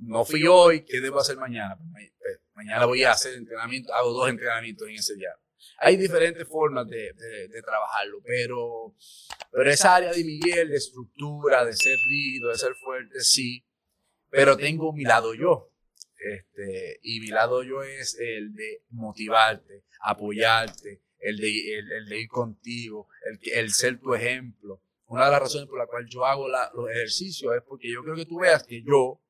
no 0.00 0.24
fui 0.24 0.46
hoy, 0.46 0.84
¿qué 0.84 1.00
debo 1.00 1.20
hacer 1.20 1.36
mañana? 1.36 1.76
Pues, 1.92 2.12
mañana 2.54 2.86
voy 2.86 3.04
a 3.04 3.12
hacer 3.12 3.34
entrenamiento, 3.34 3.92
hago 3.94 4.12
dos 4.12 4.28
entrenamientos 4.28 4.88
en 4.88 4.94
ese 4.94 5.14
día. 5.14 5.30
Hay 5.78 5.96
diferentes 5.96 6.46
formas 6.48 6.88
de, 6.88 7.12
de, 7.12 7.62
trabajarlo, 7.62 8.20
pero, 8.24 8.94
pero 9.50 9.70
esa 9.70 9.96
área 9.96 10.12
de 10.12 10.24
Miguel, 10.24 10.70
de 10.70 10.76
estructura, 10.76 11.64
de 11.64 11.74
ser 11.74 11.96
rígido, 12.06 12.50
de 12.50 12.58
ser 12.58 12.74
fuerte, 12.74 13.20
sí, 13.20 13.66
pero 14.30 14.56
tengo 14.56 14.92
mi 14.92 15.04
lado 15.04 15.34
yo. 15.34 15.72
Este, 16.18 16.98
y 17.02 17.20
mi 17.20 17.28
lado 17.28 17.62
yo 17.62 17.82
es 17.82 18.18
el 18.18 18.52
de 18.54 18.84
motivarte, 18.90 19.84
apoyarte, 20.02 21.02
el 21.18 21.36
de, 21.38 21.78
el, 21.78 22.06
de 22.06 22.20
ir 22.20 22.28
contigo, 22.28 23.08
el, 23.24 23.52
el 23.52 23.72
ser 23.72 23.98
tu 24.00 24.14
ejemplo, 24.14 24.82
una 25.10 25.24
de 25.24 25.32
las 25.32 25.40
razones 25.40 25.68
por 25.68 25.76
la 25.76 25.86
cual 25.86 26.06
yo 26.06 26.24
hago 26.24 26.46
los 26.48 26.90
ejercicios 26.90 27.52
es 27.56 27.62
porque 27.64 27.92
yo 27.92 28.00
creo 28.04 28.14
que 28.14 28.26
tú 28.26 28.38
veas 28.38 28.62
que 28.62 28.80
yo, 28.80 29.20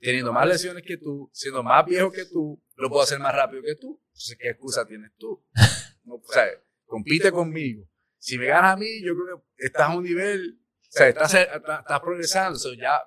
teniendo 0.00 0.32
más 0.32 0.48
lesiones 0.48 0.82
que 0.82 0.96
tú, 0.96 1.30
siendo 1.32 1.62
más 1.62 1.86
viejo 1.86 2.10
que 2.10 2.24
tú, 2.24 2.60
lo 2.74 2.88
puedo 2.88 3.04
hacer 3.04 3.20
más 3.20 3.32
rápido 3.32 3.62
que 3.62 3.76
tú. 3.76 4.02
Entonces, 4.08 4.36
¿qué 4.36 4.48
excusa 4.48 4.84
tienes 4.84 5.12
tú? 5.16 5.40
o 6.08 6.20
sea, 6.24 6.44
compite 6.84 7.30
conmigo. 7.30 7.88
Si 8.18 8.36
me 8.36 8.46
ganas 8.46 8.72
a 8.72 8.76
mí, 8.76 9.00
yo 9.00 9.14
creo 9.14 9.46
que 9.56 9.66
estás 9.66 9.90
a 9.90 9.96
un 9.96 10.02
nivel, 10.02 10.58
o 10.60 10.86
sea, 10.88 11.06
estás, 11.06 11.34
estás, 11.34 12.00
progresando, 12.00 12.58
o 12.58 12.74
ya 12.74 13.00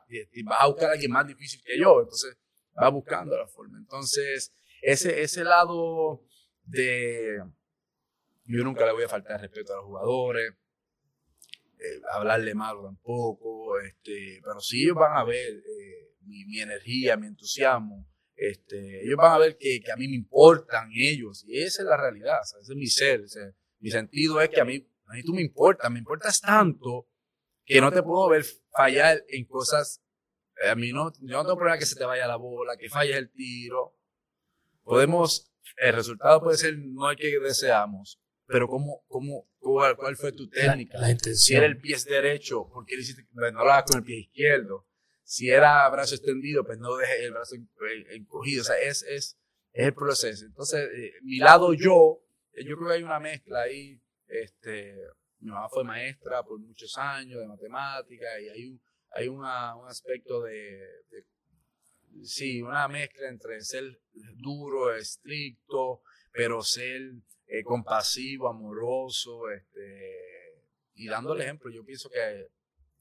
vas 0.46 0.58
a 0.62 0.68
buscar 0.68 0.90
a 0.92 0.94
alguien 0.94 1.12
más 1.12 1.28
difícil 1.28 1.62
que 1.66 1.78
yo, 1.78 2.00
entonces 2.00 2.38
vas 2.76 2.94
buscando 2.94 3.38
la 3.38 3.48
forma. 3.48 3.78
Entonces, 3.78 4.54
ese, 4.82 5.22
ese 5.22 5.44
lado 5.44 6.24
de... 6.64 7.44
Yo 8.46 8.64
nunca 8.64 8.86
le 8.86 8.94
voy 8.94 9.04
a 9.04 9.10
faltar 9.10 9.42
respeto 9.42 9.74
a 9.74 9.78
los 9.78 9.86
jugadores, 9.86 10.54
eh, 11.80 12.02
hablarle 12.12 12.56
malo 12.56 12.84
tampoco, 12.84 13.80
este, 13.80 14.40
pero 14.44 14.60
si 14.60 14.84
ellos 14.84 14.96
van 14.96 15.18
a 15.18 15.24
ver 15.24 15.54
eh, 15.54 16.16
mi, 16.22 16.60
energía, 16.60 17.18
mi 17.18 17.28
entusiasmo, 17.28 18.08
este, 18.36 19.04
ellos 19.04 19.18
van 19.18 19.34
a 19.34 19.38
ver 19.38 19.58
que, 19.58 19.82
que, 19.82 19.92
a 19.92 19.96
mí 19.96 20.08
me 20.08 20.16
importan 20.16 20.90
ellos, 20.96 21.44
y 21.48 21.62
esa 21.62 21.84
es 21.84 21.88
la 21.88 21.98
realidad, 21.98 22.40
ese 22.62 22.74
es 22.74 22.78
mi 22.78 22.88
ser, 22.88 23.22
mi 23.80 23.92
sentido 23.92 24.42
es 24.42 24.50
que 24.50 24.62
a 24.62 24.66
mí, 24.66 24.88
a 25.06 25.14
mí 25.14 25.24
tú 25.24 25.34
me 25.34 25.42
importas, 25.42 25.92
me 25.92 26.00
importas 26.00 26.42
tanto 26.42 27.08
que 27.66 27.82
no 27.82 27.92
te 27.92 28.04
puedo 28.04 28.30
ver 28.30 28.46
fallar 28.72 29.24
en 29.28 29.46
cosas, 29.46 30.02
eh, 30.64 30.70
a 30.70 30.76
mí 30.76 30.92
no, 30.92 31.12
yo 31.22 31.38
no 31.38 31.44
tengo 31.44 31.58
problema 31.58 31.78
que 31.78 31.86
se 31.86 31.96
te 31.96 32.06
vaya 32.06 32.28
la 32.28 32.38
bola, 32.38 32.78
que 32.78 32.90
falles 32.90 33.16
el 33.16 33.32
tiro, 33.32 33.98
podemos, 34.84 35.52
el 35.78 35.94
resultado 35.94 36.42
puede 36.42 36.58
ser 36.58 36.78
no 36.78 37.10
el 37.10 37.18
que 37.18 37.40
deseamos, 37.40 38.22
pero 38.48 38.68
¿cómo, 38.68 39.04
cómo, 39.08 39.48
cuál, 39.60 39.96
cuál 39.96 40.16
fue 40.16 40.32
tu 40.32 40.48
técnica? 40.50 41.00
La, 41.00 41.10
intención. 41.10 41.36
Si 41.38 41.56
era 41.56 41.66
el 41.66 41.80
pie 41.80 41.98
derecho, 42.08 42.70
¿por 42.70 42.86
qué 42.86 42.96
hiciste? 42.96 43.26
Pues 43.34 43.54
no 43.54 43.64
lo 43.64 43.72
hagas 43.72 43.86
con 43.92 44.00
el 44.00 44.04
pie 44.04 44.20
izquierdo. 44.20 44.88
Si 45.24 45.50
era 45.50 45.90
brazo 45.90 46.16
extendido, 46.16 46.64
pues 46.64 46.78
no 46.78 46.96
dejes 46.98 47.22
el 47.22 47.32
brazo 47.32 47.56
encogido. 48.12 48.62
O 48.62 48.66
sea, 48.66 48.80
es, 48.80 49.02
es, 49.04 49.38
es 49.74 49.86
el 49.86 49.94
proceso. 49.94 50.46
Entonces, 50.46 50.88
eh, 50.94 51.14
mi 51.24 51.38
lado 51.38 51.74
yo, 51.74 52.22
eh, 52.54 52.64
yo 52.64 52.76
creo 52.78 52.90
que 52.90 52.94
hay 52.96 53.04
una 53.04 53.20
mezcla 53.20 53.64
ahí. 53.64 54.00
Este, 54.28 54.96
mi 55.40 55.50
mamá 55.52 55.68
fue 55.70 55.84
maestra 55.84 56.44
por 56.44 56.60
muchos 56.60 56.96
años 56.98 57.40
de 57.40 57.48
matemática 57.48 58.26
y 58.40 58.50
hay 58.50 58.66
un, 58.68 58.82
hay 59.12 59.28
una, 59.28 59.76
un 59.76 59.88
aspecto 59.88 60.44
de, 60.44 60.80
de, 61.10 61.26
sí, 62.24 62.62
una 62.62 62.88
mezcla 62.88 63.28
entre 63.28 63.62
ser 63.62 64.00
duro, 64.36 64.96
estricto, 64.96 66.02
pero 66.32 66.62
ser 66.62 67.14
eh, 67.48 67.64
compasivo, 67.64 68.50
amoroso, 68.50 69.50
este, 69.50 70.64
y 70.94 71.08
dándole 71.08 71.44
ejemplo. 71.44 71.72
Yo 71.72 71.84
pienso 71.86 72.10
que 72.10 72.48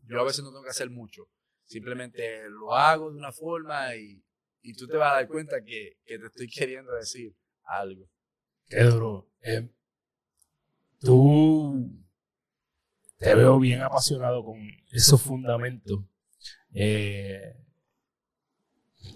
yo 0.06 0.20
a 0.20 0.24
veces 0.24 0.42
no 0.44 0.50
tengo 0.50 0.62
que 0.62 0.70
hacer 0.70 0.90
mucho, 0.90 1.28
simplemente 1.64 2.48
lo 2.48 2.74
hago 2.74 3.10
de 3.10 3.18
una 3.18 3.32
forma 3.32 3.94
y, 3.96 4.22
y 4.62 4.74
tú 4.74 4.86
te 4.86 4.96
vas 4.96 5.12
a 5.12 5.16
dar 5.16 5.28
cuenta 5.28 5.62
que, 5.62 5.98
que, 6.04 6.18
te 6.18 6.26
estoy 6.26 6.48
queriendo 6.48 6.92
decir 6.92 7.34
algo. 7.64 8.08
Qué 8.68 8.82
duro. 8.82 9.30
Eh, 9.42 9.68
tú 11.00 11.90
te 13.18 13.34
veo 13.34 13.58
bien 13.58 13.82
apasionado 13.82 14.44
con 14.44 14.58
esos 14.92 15.20
fundamentos. 15.22 16.00
Eh, 16.72 17.56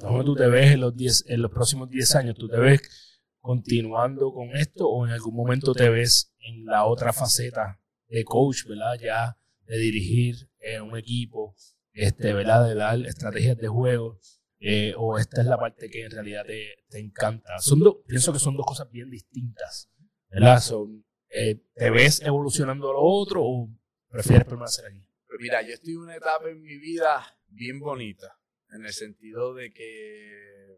¿Cómo 0.01 0.25
tú 0.25 0.35
te 0.35 0.47
ves 0.47 0.73
en 0.73 0.81
los, 0.81 0.95
diez, 0.97 1.25
en 1.29 1.43
los 1.43 1.51
próximos 1.51 1.89
10 1.91 2.15
años? 2.15 2.37
¿Tú 2.37 2.49
te 2.49 2.59
ves 2.59 3.08
continuando 3.49 4.31
con 4.35 4.55
esto 4.55 4.87
o 4.91 5.07
en 5.07 5.13
algún 5.13 5.35
momento 5.35 5.73
te 5.73 5.89
ves 5.89 6.35
en 6.41 6.67
la 6.67 6.85
otra 6.85 7.15
faceta 7.15 7.81
de 8.07 8.23
coach, 8.23 8.67
¿verdad? 8.69 8.99
Ya 9.01 9.39
de 9.65 9.79
dirigir 9.79 10.51
en 10.59 10.83
un 10.83 10.99
equipo, 10.99 11.57
este, 11.95 12.35
¿verdad? 12.35 12.69
De 12.69 12.75
dar 12.75 13.01
estrategias 13.07 13.57
de 13.57 13.69
juego. 13.69 14.21
Eh, 14.61 14.93
o 14.99 15.17
esta 15.17 15.41
es 15.41 15.47
la 15.47 15.57
parte 15.57 15.89
que 15.89 16.05
en 16.05 16.11
realidad 16.11 16.45
te, 16.45 16.85
te 16.91 16.99
encanta. 16.99 17.59
Son 17.59 17.81
pienso 18.07 18.35
que 18.35 18.39
son 18.39 18.55
dos 18.55 18.67
cosas 18.67 18.91
bien 18.91 19.09
distintas, 19.09 19.89
¿verdad? 20.29 20.61
Son, 20.61 21.07
eh, 21.31 21.59
¿Te 21.75 21.89
ves 21.89 22.21
evolucionando 22.21 22.91
a 22.91 22.93
lo 22.93 23.01
otro 23.01 23.43
o 23.43 23.71
prefieres 24.11 24.45
permanecer 24.45 24.85
aquí? 24.85 25.03
Pues 25.27 25.39
mira, 25.41 25.63
yo 25.63 25.73
estoy 25.73 25.95
en 25.95 26.01
una 26.01 26.17
etapa 26.17 26.51
en 26.51 26.61
mi 26.61 26.77
vida 26.77 27.25
bien 27.47 27.81
bonita, 27.81 28.39
en 28.75 28.85
el 28.85 28.93
sentido 28.93 29.55
de 29.55 29.73
que 29.73 30.77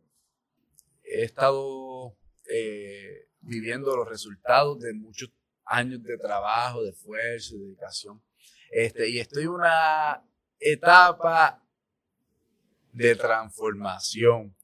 he 1.03 1.25
estado 1.25 2.17
eh, 2.49 3.29
viviendo 3.41 3.97
los 3.97 4.09
resultados 4.09 4.81
de 4.81 4.93
muchos 4.95 5.31
años 5.65 6.03
de 6.03 6.19
trabajo, 6.19 6.83
de 6.83 6.91
esfuerzo, 6.91 7.57
de 7.57 7.65
dedicación. 7.67 8.23
Este, 8.71 9.09
y 9.09 9.19
estoy 9.19 9.45
en 9.45 9.51
una 9.51 10.25
etapa 10.59 11.65
de 12.93 13.17
transformación. 13.17 14.55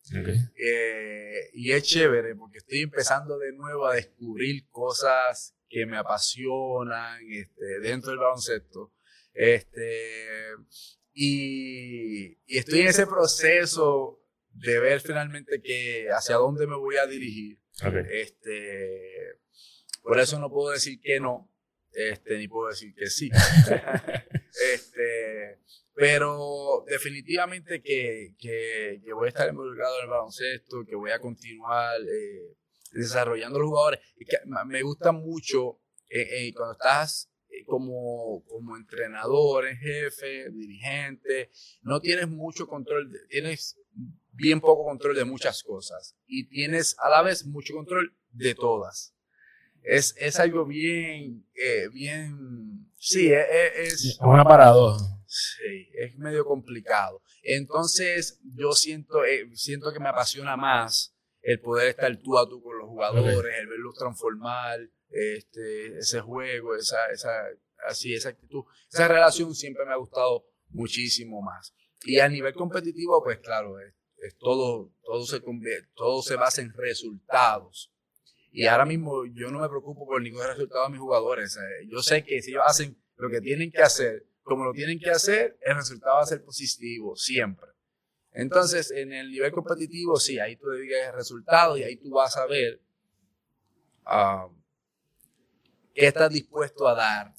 Eh, 0.57 1.51
y 1.55 1.72
es 1.72 1.83
chévere 1.83 2.37
porque 2.37 2.59
estoy 2.59 2.83
empezando 2.83 3.39
de 3.39 3.53
nuevo 3.53 3.87
a 3.87 3.95
descubrir 3.95 4.68
cosas 4.68 5.57
que 5.68 5.87
me 5.87 5.97
apasionan 5.97 7.20
este, 7.31 7.81
dentro 7.81 8.11
del 8.11 8.20
baloncesto. 8.20 8.93
Este, 9.33 10.55
y, 11.12 12.39
y, 12.47 12.59
estoy 12.59 12.81
en 12.81 12.89
ese 12.89 13.07
proceso 13.07 14.22
de 14.53 14.79
ver 14.81 15.01
finalmente 15.01 15.61
que 15.61 16.09
hacia 16.11 16.37
dónde 16.37 16.66
me 16.66 16.77
voy 16.77 16.97
a 16.97 17.07
dirigir. 17.07 17.59
Este, 18.11 19.41
por 20.03 20.18
eso 20.18 20.39
no 20.39 20.51
puedo 20.51 20.70
decir 20.72 20.99
que 21.01 21.20
no, 21.20 21.53
este, 21.93 22.39
ni 22.39 22.49
puedo 22.49 22.68
decir 22.68 22.95
que 22.95 23.07
sí. 23.07 23.31
este, 24.74 25.61
pero 25.95 26.85
definitivamente 26.87 27.83
que, 27.83 28.35
que, 28.39 29.01
que, 29.05 29.12
voy 29.12 29.27
a 29.27 29.29
estar 29.29 29.49
involucrado 29.49 29.99
en 29.99 30.05
el 30.05 30.11
baloncesto, 30.11 30.85
que 30.87 30.95
voy 30.95 31.11
a 31.11 31.18
continuar 31.18 32.01
eh, 32.01 32.57
desarrollando 32.93 33.59
los 33.59 33.68
jugadores. 33.68 34.01
Y 34.16 34.24
que 34.24 34.37
me 34.66 34.83
gusta 34.83 35.12
mucho 35.12 35.81
eh, 36.09 36.49
eh, 36.49 36.53
cuando 36.55 36.72
estás 36.72 37.31
como, 37.64 38.44
como 38.46 38.76
entrenador 38.76 39.66
en 39.66 39.76
jefe, 39.78 40.50
dirigente, 40.50 41.50
no 41.82 42.00
tienes 42.00 42.28
mucho 42.28 42.66
control, 42.66 43.11
tienes 43.28 43.78
bien 44.32 44.61
poco 44.61 44.84
control 44.84 45.16
de 45.16 45.24
muchas 45.24 45.62
cosas 45.62 46.16
y 46.26 46.48
tienes 46.48 46.96
a 46.98 47.09
la 47.09 47.22
vez 47.22 47.46
mucho 47.46 47.74
control 47.74 48.14
de 48.30 48.54
todas. 48.54 49.14
Es, 49.82 50.14
es 50.18 50.40
algo 50.40 50.66
bien, 50.66 51.46
eh, 51.54 51.88
bien, 51.92 52.90
sí, 52.96 53.28
e, 53.28 53.40
e, 53.40 53.82
es, 53.84 54.04
es, 54.04 54.18
una 54.20 54.44
paradoja. 54.44 54.98
Sí, 55.26 55.88
es 55.94 56.16
medio 56.16 56.44
complicado. 56.44 57.22
Entonces, 57.42 58.40
yo 58.42 58.72
siento, 58.72 59.24
eh, 59.24 59.48
siento 59.54 59.92
que 59.92 60.00
me 60.00 60.09
apasiona 60.09 60.57
más 60.57 61.16
el 61.42 61.61
poder 61.61 61.88
estar 61.88 62.16
tú 62.16 62.36
a 62.36 62.48
tú 62.48 62.61
con 62.61 62.76
los 62.76 62.88
jugadores, 62.88 63.54
el 63.61 63.68
verlos 63.68 63.94
transformar, 63.96 64.80
este, 65.11 65.98
ese 65.98 66.20
juego, 66.20 66.74
esa, 66.76 67.07
esa, 67.11 67.46
así, 67.86 68.14
esa 68.14 68.30
actitud. 68.30 68.64
Esa 68.92 69.09
relación 69.09 69.54
siempre 69.54 69.84
me 69.84 69.92
ha 69.92 69.96
gustado 69.96 70.46
muchísimo 70.70 71.42
más. 71.42 71.74
Y 72.04 72.18
a 72.20 72.28
nivel 72.28 72.54
competitivo, 72.54 73.22
pues 73.22 73.38
claro, 73.38 73.80
es, 73.80 73.94
es 74.18 74.36
todo, 74.38 74.92
todo, 75.02 75.24
se, 75.24 75.40
todo 75.94 76.22
se 76.22 76.36
basa 76.36 76.62
en 76.62 76.72
resultados. 76.72 77.92
Y 78.50 78.66
ahora 78.66 78.86
mismo 78.86 79.26
yo 79.26 79.50
no 79.50 79.61
me 79.61 79.68
preocupo 79.68 80.07
por 80.07 80.22
ningún 80.22 80.46
resultado 80.46 80.84
de 80.84 80.90
mis 80.90 81.00
jugadores. 81.00 81.59
Yo 81.88 82.00
sé 82.02 82.24
que 82.24 82.40
si 82.40 82.52
ellos 82.52 82.62
hacen 82.66 82.96
lo 83.16 83.28
que 83.28 83.40
tienen 83.40 83.70
que 83.70 83.82
hacer, 83.82 84.26
como 84.42 84.64
lo 84.64 84.72
tienen 84.72 84.98
que 84.98 85.11
hacer, 85.11 85.59
el 85.61 85.74
resultado 85.74 86.16
va 86.16 86.22
a 86.22 86.26
ser 86.26 86.42
positivo, 86.42 87.16
siempre. 87.16 87.68
Entonces, 88.32 88.90
en 88.90 89.12
el 89.12 89.30
nivel 89.30 89.50
competitivo, 89.50 90.16
sí, 90.20 90.38
ahí 90.38 90.57
tú 90.57 90.70
digas 90.70 91.09
el 91.09 91.14
resultado 91.14 91.76
y 91.76 91.82
ahí 91.82 91.96
tú 91.96 92.11
vas 92.11 92.36
a 92.36 92.46
ver 92.46 92.80
uh, 94.07 94.55
qué 95.97 96.07
estás 96.07 96.30
dispuesto 96.30 96.86
a 96.86 96.94
dar 96.94 97.34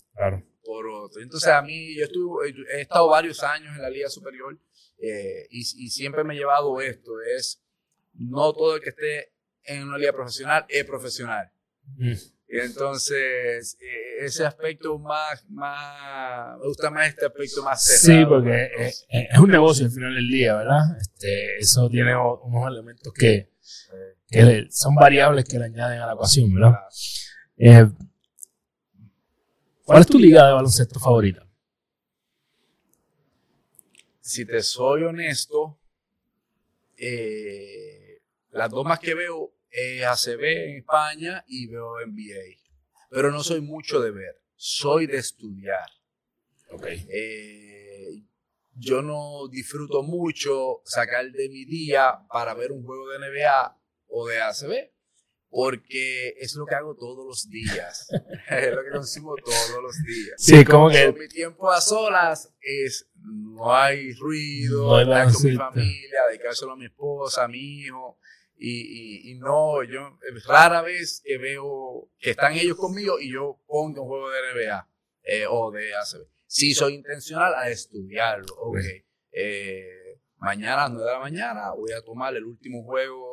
por 0.64 0.88
otro. 0.88 1.22
Entonces, 1.22 1.50
a 1.50 1.62
mí, 1.62 1.96
yo 1.96 2.06
estuve, 2.06 2.54
he 2.74 2.82
estado 2.82 3.08
varios 3.08 3.42
años 3.44 3.76
en 3.76 3.82
la 3.82 3.90
Liga 3.90 4.10
Superior 4.10 4.60
eh, 5.00 5.48
y, 5.52 5.64
siempre 5.64 6.24
me 6.24 6.34
he 6.34 6.38
llevado 6.38 6.82
esto, 6.82 7.12
es 7.22 7.62
no 8.14 8.52
todo 8.54 8.76
el 8.76 8.82
que 8.82 8.90
esté 8.90 9.32
en 9.64 9.84
una 9.84 9.98
liga 9.98 10.12
profesional 10.12 10.66
es 10.68 10.84
profesional. 10.86 11.52
Mm. 11.98 12.14
Entonces, 12.50 13.78
eh, 13.80 14.26
ese 14.26 14.46
aspecto 14.46 14.98
más, 14.98 15.46
más, 15.50 16.58
me 16.58 16.66
gusta 16.66 16.90
más 16.90 17.10
este 17.10 17.26
aspecto 17.26 17.62
más 17.62 17.84
cerrado. 17.84 18.22
Sí, 18.22 18.26
porque 18.26 18.70
es, 18.80 19.06
un 19.40 19.52
negocio 19.52 19.86
al 19.86 19.92
final 19.92 20.16
del 20.16 20.30
día, 20.30 20.56
¿verdad? 20.56 20.98
Este, 21.00 21.58
eso 21.58 21.90
tiene 21.90 22.16
unos 22.16 22.68
elementos 22.68 23.14
que, 23.14 23.52
que, 24.30 24.68
son 24.72 24.96
variables 24.96 25.46
que 25.46 25.60
le 25.60 25.66
añaden 25.66 26.00
a 26.00 26.08
la 26.08 26.14
ecuación, 26.14 26.54
¿verdad? 26.54 26.76
Eh, 27.58 27.90
¿Cuál 29.88 30.02
es 30.02 30.08
tu 30.08 30.20
liga 30.20 30.46
de 30.46 30.54
baloncesto 30.54 31.00
favorita? 31.00 31.48
si 34.20 34.46
te 34.46 34.62
soy 34.62 35.04
honesto, 35.04 35.80
eh, 36.98 38.22
las 38.50 38.70
dos 38.70 38.86
más 38.86 39.00
que 39.00 39.14
veo 39.14 39.54
es 39.70 40.04
ACB 40.04 40.44
en 40.44 40.78
España 40.80 41.46
y 41.48 41.68
veo 41.68 42.02
NBA. 42.06 42.60
Pero 43.10 43.32
no 43.32 43.42
soy 43.42 43.62
mucho 43.62 44.02
de 44.02 44.12
ver, 44.12 44.42
soy 44.58 45.08
de 45.08 45.20
estudiar. 45.20 45.90
Okay. 46.70 47.08
Eh, 47.10 48.24
yo 48.74 49.02
no 49.02 49.48
disfruto 49.48 50.04
mucho 50.04 50.82
sacar 50.84 51.32
de 51.32 51.48
mi 51.48 51.64
día 51.64 52.20
para 52.30 52.54
ver 52.56 52.74
un 52.74 52.84
juego 52.84 53.08
de 53.12 53.20
NBA 53.20 53.80
o 54.10 54.28
de 54.28 54.42
ACB 54.42 54.97
porque 55.50 56.36
es 56.40 56.56
lo 56.56 56.66
que 56.66 56.76
hago 56.76 56.96
todos 56.96 57.26
los 57.26 57.50
días. 57.50 58.08
es 58.50 58.74
lo 58.74 58.84
que 58.84 58.92
consumo 58.92 59.36
todos 59.44 59.82
los 59.82 59.96
días. 60.04 60.36
Sí, 60.38 60.66
como 60.66 60.90
que... 60.90 61.12
Mi 61.14 61.28
tiempo 61.28 61.72
a 61.72 61.82
solas 61.82 62.54
es, 62.62 63.10
no 63.16 63.74
hay 63.74 64.14
ruido, 64.14 64.88
no 64.88 65.02
estar 65.02 65.34
con 65.34 65.44
mi 65.44 65.56
familia, 65.56 66.20
dedicárselo 66.30 66.74
a 66.74 66.76
mi 66.76 66.86
esposa, 66.86 67.46
a 67.46 67.48
mi 67.48 67.60
hijo. 67.60 68.20
Y, 68.60 69.32
y, 69.32 69.36
no, 69.36 69.84
yo 69.84 70.18
rara 70.48 70.82
vez 70.82 71.22
que 71.24 71.38
veo 71.38 72.10
que 72.18 72.32
están 72.32 72.54
ellos 72.54 72.76
conmigo 72.76 73.20
y 73.20 73.32
yo 73.32 73.62
pongo 73.68 74.02
un 74.02 74.08
juego 74.08 74.30
de 74.32 74.40
NBA 74.54 74.90
eh, 75.24 75.46
o 75.48 75.70
de 75.72 75.96
ACB. 75.96 76.28
Sí 76.48 76.74
soy 76.74 76.96
intencional 76.96 77.54
a 77.54 77.70
estudiarlo. 77.70 78.56
Ok, 78.56 78.80
eh, 79.32 80.20
mañana 80.38 80.86
a 80.86 80.90
9 80.90 81.06
de 81.06 81.12
la 81.12 81.20
mañana 81.20 81.72
voy 81.74 81.92
a 81.92 82.02
tomar 82.02 82.36
el 82.36 82.46
último 82.46 82.84
juego 82.84 83.27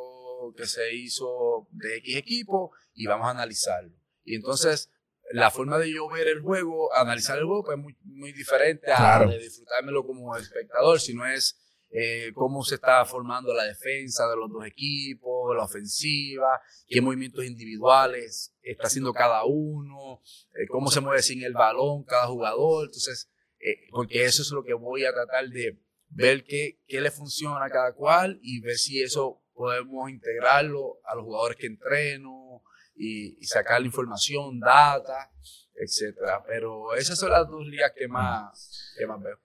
que 0.53 0.65
se 0.65 0.93
hizo 0.93 1.67
de 1.71 1.97
X 1.97 2.17
equipo 2.17 2.71
y 2.93 3.07
vamos 3.07 3.27
a 3.27 3.31
analizarlo. 3.31 3.95
Y 4.23 4.35
entonces 4.35 4.91
la 5.31 5.51
forma 5.51 5.77
de 5.77 5.91
yo 5.91 6.07
ver 6.09 6.27
el 6.27 6.41
juego, 6.41 6.93
analizar 6.93 7.37
el 7.37 7.45
juego, 7.45 7.63
pues 7.63 7.77
es 7.77 7.83
muy, 7.83 7.97
muy 8.03 8.31
diferente 8.31 8.91
a 8.91 9.25
de 9.25 9.39
disfrutármelo 9.39 10.05
como 10.05 10.35
espectador, 10.37 10.99
si 10.99 11.13
no 11.13 11.25
es 11.25 11.59
eh, 11.89 12.31
cómo 12.33 12.63
se 12.63 12.75
está 12.75 13.05
formando 13.05 13.53
la 13.53 13.63
defensa 13.63 14.27
de 14.27 14.35
los 14.35 14.51
dos 14.51 14.65
equipos, 14.65 15.55
la 15.55 15.63
ofensiva, 15.63 16.61
qué 16.87 17.01
movimientos 17.01 17.45
individuales 17.45 18.53
está 18.61 18.87
haciendo 18.87 19.13
cada 19.13 19.45
uno, 19.45 20.21
eh, 20.53 20.67
cómo 20.67 20.91
se 20.91 20.99
mueve 20.99 21.21
sin 21.21 21.43
el 21.43 21.53
balón 21.53 22.03
cada 22.03 22.27
jugador. 22.27 22.85
Entonces, 22.87 23.31
eh, 23.59 23.87
porque 23.91 24.25
eso 24.25 24.41
es 24.41 24.51
lo 24.51 24.63
que 24.63 24.73
voy 24.73 25.05
a 25.05 25.13
tratar 25.13 25.47
de 25.47 25.79
ver 26.09 26.43
qué, 26.43 26.81
qué 26.87 27.01
le 27.01 27.11
funciona 27.11 27.65
a 27.65 27.69
cada 27.69 27.93
cual 27.93 28.39
y 28.41 28.59
ver 28.59 28.75
si 28.75 29.01
eso 29.01 29.41
podemos 29.55 30.09
integrarlo 30.09 30.99
a 31.05 31.15
los 31.15 31.23
jugadores 31.23 31.57
que 31.57 31.67
entreno 31.67 32.61
y, 32.95 33.39
y 33.39 33.45
sacar 33.45 33.79
la 33.79 33.87
información, 33.87 34.59
data, 34.59 35.31
etcétera. 35.73 36.43
Pero 36.45 36.93
esas 36.95 37.17
son 37.17 37.31
las 37.31 37.47
dos 37.47 37.65
ligas 37.65 37.91
que 37.95 38.07
más, 38.07 38.93
que 38.97 39.07
más 39.07 39.21
veo. 39.21 39.39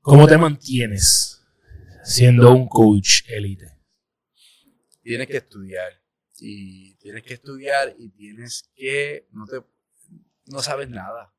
¿Cómo 0.00 0.26
te 0.26 0.36
mantienes 0.36 1.42
siendo 2.02 2.52
un 2.52 2.68
coach 2.68 3.22
élite? 3.28 3.78
Tienes 5.02 5.28
que 5.28 5.38
estudiar. 5.38 5.92
Y 6.38 6.96
tienes 6.96 7.22
que 7.22 7.34
estudiar 7.34 7.94
y 7.98 8.10
tienes 8.10 8.70
que. 8.74 9.28
No, 9.30 9.46
te, 9.46 9.62
no 10.46 10.58
sabes 10.60 10.90
nada. 10.90 11.32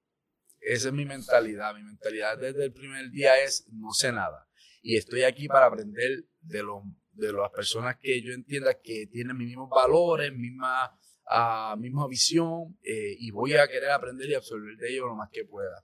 Esa 0.61 0.87
es 0.87 0.93
mi 0.93 1.05
mentalidad. 1.05 1.75
Mi 1.75 1.83
mentalidad 1.83 2.37
desde 2.37 2.65
el 2.65 2.73
primer 2.73 3.09
día 3.11 3.43
es: 3.43 3.67
no 3.71 3.91
sé 3.91 4.11
nada. 4.11 4.47
Y 4.81 4.97
estoy 4.97 5.23
aquí 5.23 5.47
para 5.47 5.65
aprender 5.65 6.25
de, 6.41 6.63
los, 6.63 6.83
de 7.15 7.33
las 7.33 7.51
personas 7.51 7.97
que 8.01 8.21
yo 8.21 8.33
entienda 8.33 8.79
que 8.81 9.07
tienen 9.07 9.37
mis 9.37 9.47
mismos 9.47 9.69
valores, 9.69 10.33
misma, 10.33 10.97
uh, 11.29 11.77
misma 11.77 12.07
visión, 12.07 12.77
eh, 12.83 13.15
y 13.19 13.31
voy 13.31 13.55
a 13.55 13.67
querer 13.67 13.91
aprender 13.91 14.29
y 14.29 14.35
absorber 14.35 14.77
de 14.77 14.91
ellos 14.91 15.05
lo 15.07 15.15
más 15.15 15.29
que 15.31 15.45
pueda. 15.45 15.83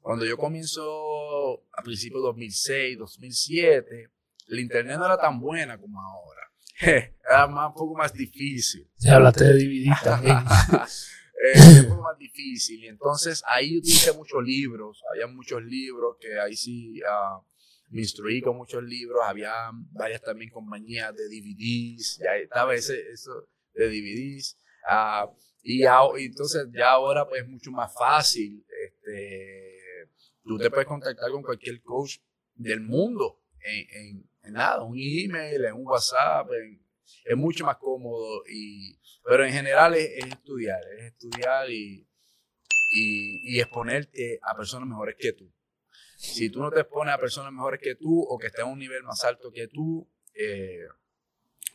Cuando 0.00 0.26
yo 0.26 0.36
comienzo 0.36 1.64
a 1.72 1.82
principios 1.82 2.22
de 2.22 2.26
2006, 2.26 2.98
2007, 2.98 4.10
el 4.48 4.58
internet 4.58 4.98
no 4.98 5.06
era 5.06 5.16
tan 5.16 5.40
buena 5.40 5.78
como 5.78 6.00
ahora. 6.00 6.42
era 6.80 7.46
más, 7.46 7.68
un 7.68 7.74
poco 7.74 7.94
más 7.96 8.12
difícil. 8.12 8.88
Ya 8.98 9.16
hablaste 9.16 9.44
de 9.44 9.54
DVD 9.54 9.94
también. 10.02 10.36
eh, 11.44 11.80
un 11.80 11.88
poco 11.88 12.02
más 12.02 12.18
difícil. 12.18 12.84
Y 12.84 12.88
entonces 12.88 13.42
ahí 13.46 13.78
utilicé 13.78 14.12
muchos 14.12 14.42
libros. 14.42 15.02
Había 15.10 15.26
muchos 15.26 15.62
libros 15.62 16.16
que 16.20 16.38
ahí 16.38 16.54
sí 16.54 17.00
uh, 17.00 17.42
me 17.94 18.02
instruí 18.02 18.40
con 18.40 18.56
muchos 18.56 18.82
libros. 18.82 19.20
Había 19.24 19.52
varias 19.92 20.20
también 20.20 20.50
compañías 20.50 21.14
de 21.14 21.24
DVDs. 21.24 22.20
Ya 22.22 22.36
estaba 22.36 22.74
ese, 22.74 23.00
eso 23.12 23.48
de 23.72 23.86
DVDs. 23.86 24.58
Uh, 24.90 25.32
y, 25.62 25.84
y, 25.84 26.24
entonces 26.26 26.66
ya 26.72 26.90
ahora 26.90 27.26
pues 27.26 27.42
es 27.42 27.48
mucho 27.48 27.70
más 27.70 27.94
fácil. 27.96 28.64
Este, 28.84 29.74
Tú 30.42 30.58
te 30.58 30.70
puedes 30.70 30.86
contactar 30.86 31.30
con 31.30 31.42
cualquier 31.42 31.80
coach 31.80 32.18
del 32.54 32.80
mundo 32.82 33.40
en, 33.64 34.28
nada, 34.52 34.82
un 34.82 34.94
email, 34.98 35.64
en 35.64 35.74
un 35.74 35.86
WhatsApp, 35.86 36.48
es 37.24 37.36
mucho 37.36 37.64
más 37.64 37.78
cómodo. 37.78 38.42
Y, 38.46 38.98
pero 39.24 39.46
en 39.46 39.52
general 39.52 39.94
es, 39.94 40.10
estudiar, 40.26 40.80
es 40.98 41.12
estudiar 41.12 41.70
y, 41.70 42.06
y, 42.94 43.58
exponerte 43.58 44.38
a 44.42 44.54
personas 44.54 44.88
mejores 44.88 45.16
que 45.18 45.32
tú. 45.32 45.50
Si 46.24 46.50
tú 46.50 46.60
no 46.60 46.70
te 46.70 46.80
expones 46.80 47.14
a 47.14 47.18
personas 47.18 47.52
mejores 47.52 47.80
que 47.80 47.94
tú 47.94 48.20
o 48.22 48.38
que 48.38 48.46
estén 48.46 48.64
a 48.64 48.68
un 48.68 48.78
nivel 48.78 49.02
más 49.02 49.24
alto 49.24 49.52
que 49.52 49.68
tú, 49.68 50.08
eh, 50.34 50.86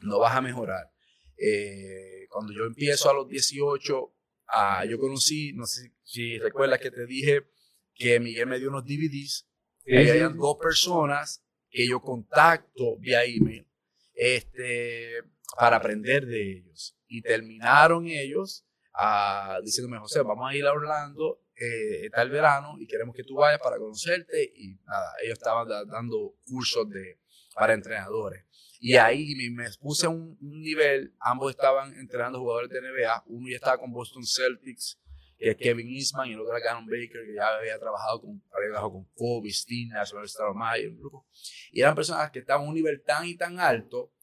no 0.01 0.19
vas 0.19 0.35
a 0.35 0.41
mejorar. 0.41 0.91
Eh, 1.37 2.27
cuando 2.29 2.51
yo 2.53 2.65
empiezo 2.65 3.09
a 3.09 3.13
los 3.13 3.27
18, 3.27 4.13
ah, 4.47 4.85
yo 4.85 4.99
conocí, 4.99 5.53
no 5.53 5.65
sé 5.65 5.93
si 6.03 6.37
recuerdas 6.39 6.79
que 6.79 6.91
te 6.91 7.05
dije, 7.05 7.47
que 7.93 8.19
Miguel 8.19 8.47
me 8.47 8.59
dio 8.59 8.69
unos 8.69 8.85
DVDs. 8.85 9.47
y 9.85 9.95
hay 9.95 10.19
dos 10.33 10.57
personas 10.61 11.43
que 11.69 11.87
yo 11.87 12.01
contacto 12.01 12.97
vía 12.97 13.23
email 13.23 13.67
este, 14.13 15.23
para 15.57 15.77
aprender 15.77 16.25
de 16.25 16.57
ellos. 16.57 16.97
Y 17.07 17.21
terminaron 17.21 18.07
ellos 18.07 18.65
uh, 18.95 19.61
diciéndome, 19.63 19.99
José, 19.99 20.21
vamos 20.21 20.49
a 20.49 20.55
ir 20.55 20.65
a 20.65 20.73
Orlando 20.73 21.41
eh, 21.59 22.05
está 22.05 22.21
el 22.21 22.29
verano 22.29 22.75
y 22.79 22.87
queremos 22.87 23.15
que 23.15 23.23
tú 23.23 23.35
vayas 23.35 23.59
para 23.59 23.77
conocerte. 23.77 24.51
Y 24.55 24.75
nada, 24.85 25.13
ellos 25.23 25.37
estaban 25.37 25.67
dando 25.67 26.35
cursos 26.45 26.89
de, 26.89 27.19
para 27.53 27.73
entrenadores. 27.73 28.45
Y 28.79 28.95
ahí 28.95 29.35
me, 29.51 29.69
puse 29.79 30.05
a 30.05 30.09
un, 30.09 30.37
un, 30.39 30.61
nivel, 30.61 31.13
ambos 31.19 31.51
estaban 31.51 31.93
entrenando 31.95 32.39
jugadores 32.39 32.69
de 32.69 32.79
NBA, 32.81 33.23
uno 33.27 33.49
ya 33.49 33.57
estaba 33.57 33.77
con 33.77 33.91
Boston 33.91 34.23
Celtics 34.25 34.99
que 35.39 35.51
es 35.51 35.55
Kevin 35.55 35.87
Eastman 35.87 36.29
y 36.29 36.33
el 36.33 36.41
otro 36.41 36.55
era 36.55 36.65
Cannon 36.65 36.85
Baker, 36.85 37.25
que 37.25 37.33
ya 37.33 37.47
había 37.47 37.79
trabajado 37.79 38.21
con, 38.21 38.43
había 38.51 38.67
trabajado 38.67 38.91
con 38.91 39.05
Kobe, 39.15 39.49
Steen, 39.51 39.91
Star 40.25 40.49
un 40.49 40.97
grupo. 40.99 41.25
Y 41.71 41.79
eran 41.79 41.95
personas 41.95 42.29
que 42.29 42.39
estaban 42.39 42.65
a 42.65 42.69
un 42.69 42.75
nivel 42.75 43.01
tan 43.03 43.25
y 43.25 43.37
tan 43.37 43.57
alto 43.57 44.13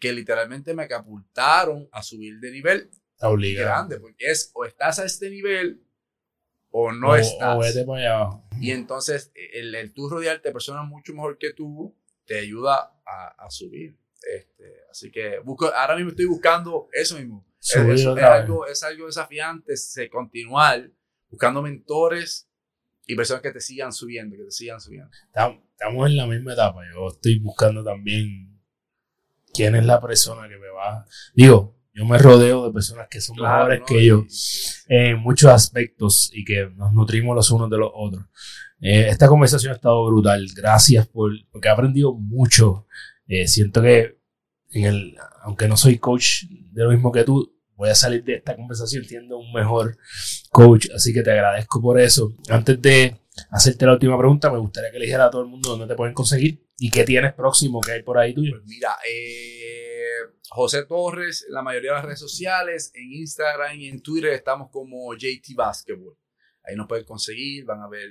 que 0.00 0.12
literalmente 0.12 0.74
me 0.74 0.88
capultaron 0.88 1.88
a 1.92 2.02
subir 2.02 2.40
de 2.40 2.50
nivel 2.50 2.90
grande, 3.20 4.00
porque 4.00 4.30
es 4.30 4.50
o 4.54 4.64
estás 4.64 4.98
a 4.98 5.04
este 5.04 5.30
nivel 5.30 5.80
o 6.70 6.92
no 6.92 7.16
estás. 7.16 7.56
O 7.56 7.60
vete 7.60 7.84
para 7.84 8.00
allá. 8.00 8.42
Y 8.60 8.72
entonces 8.72 9.32
el, 9.34 9.74
el 9.74 9.92
tú 9.92 10.08
rodearte 10.08 10.48
de 10.48 10.52
personas 10.52 10.86
mucho 10.86 11.12
mejor 11.14 11.38
que 11.38 11.52
tú 11.52 11.96
te 12.24 12.38
ayuda 12.38 12.98
a, 13.06 13.46
a 13.46 13.50
subir. 13.50 13.96
Este, 14.34 14.82
así 14.90 15.10
que 15.10 15.38
busco, 15.38 15.72
ahora 15.74 15.96
mismo 15.96 16.10
estoy 16.10 16.26
buscando 16.26 16.88
eso 16.92 17.16
mismo 17.16 17.48
es, 17.60 18.06
algo, 18.06 18.66
es 18.66 18.82
algo 18.82 19.06
desafiante, 19.06 19.76
se 19.76 20.08
continuar 20.08 20.90
buscando 21.30 21.62
mentores 21.62 22.48
y 23.06 23.16
personas 23.16 23.42
que 23.42 23.50
te 23.50 23.60
sigan 23.60 23.92
subiendo, 23.92 24.36
que 24.36 24.44
te 24.44 24.50
sigan 24.50 24.80
subiendo. 24.80 25.10
Estamos 25.26 26.10
en 26.10 26.16
la 26.16 26.26
misma 26.26 26.52
etapa. 26.52 26.80
Yo 26.92 27.08
estoy 27.08 27.38
buscando 27.38 27.82
también 27.84 28.60
quién 29.52 29.74
es 29.74 29.84
la 29.84 30.00
persona 30.00 30.48
que 30.48 30.58
me 30.58 30.68
va. 30.68 31.06
Digo, 31.34 31.77
yo 31.98 32.04
me 32.04 32.16
rodeo 32.16 32.64
de 32.64 32.72
personas 32.72 33.08
que 33.10 33.20
son 33.20 33.36
mejores 33.36 33.82
que 33.84 34.06
yo 34.06 34.24
en 34.86 35.18
muchos 35.18 35.50
aspectos 35.50 36.30
y 36.32 36.44
que 36.44 36.70
nos 36.76 36.92
nutrimos 36.92 37.34
los 37.34 37.50
unos 37.50 37.68
de 37.68 37.76
los 37.76 37.90
otros. 37.92 38.24
Eh, 38.80 39.08
esta 39.08 39.26
conversación 39.26 39.72
ha 39.72 39.76
estado 39.76 40.06
brutal. 40.06 40.46
Gracias 40.54 41.08
por, 41.08 41.32
porque 41.50 41.66
he 41.66 41.70
aprendido 41.72 42.14
mucho. 42.14 42.86
Eh, 43.26 43.48
siento 43.48 43.82
que 43.82 44.16
en 44.70 44.84
el, 44.84 45.16
aunque 45.42 45.66
no 45.66 45.76
soy 45.76 45.98
coach 45.98 46.44
de 46.48 46.84
lo 46.84 46.90
mismo 46.90 47.10
que 47.10 47.24
tú, 47.24 47.52
voy 47.74 47.90
a 47.90 47.96
salir 47.96 48.22
de 48.22 48.34
esta 48.34 48.54
conversación 48.54 49.04
siendo 49.04 49.36
un 49.38 49.52
mejor 49.52 49.96
coach, 50.50 50.88
así 50.94 51.12
que 51.12 51.22
te 51.22 51.32
agradezco 51.32 51.82
por 51.82 51.98
eso. 52.00 52.32
Antes 52.48 52.80
de 52.80 53.16
hacerte 53.50 53.86
la 53.86 53.92
última 53.92 54.18
pregunta, 54.18 54.50
me 54.50 54.58
gustaría 54.58 54.90
que 54.90 54.98
le 54.98 55.06
dijera 55.06 55.26
a 55.26 55.30
todo 55.30 55.42
el 55.42 55.48
mundo 55.48 55.70
dónde 55.70 55.86
te 55.86 55.94
pueden 55.94 56.14
conseguir 56.14 56.66
y 56.76 56.90
qué 56.90 57.04
tienes 57.04 57.34
próximo 57.34 57.80
que 57.80 57.92
hay 57.92 58.02
por 58.02 58.18
ahí 58.18 58.34
tuyo. 58.34 58.52
Pues 58.52 58.64
mira, 58.66 58.96
eh, 59.08 59.98
José 60.50 60.84
Torres, 60.86 61.46
la 61.48 61.62
mayoría 61.62 61.90
de 61.90 61.96
las 61.96 62.04
redes 62.04 62.20
sociales, 62.20 62.90
en 62.94 63.12
Instagram 63.12 63.78
y 63.78 63.88
en 63.88 64.02
Twitter 64.02 64.32
estamos 64.32 64.70
como 64.70 65.14
JT 65.14 65.54
Basketball. 65.54 66.16
Ahí 66.62 66.76
nos 66.76 66.86
pueden 66.86 67.04
conseguir, 67.04 67.64
van 67.64 67.82
a 67.82 67.88
ver, 67.88 68.08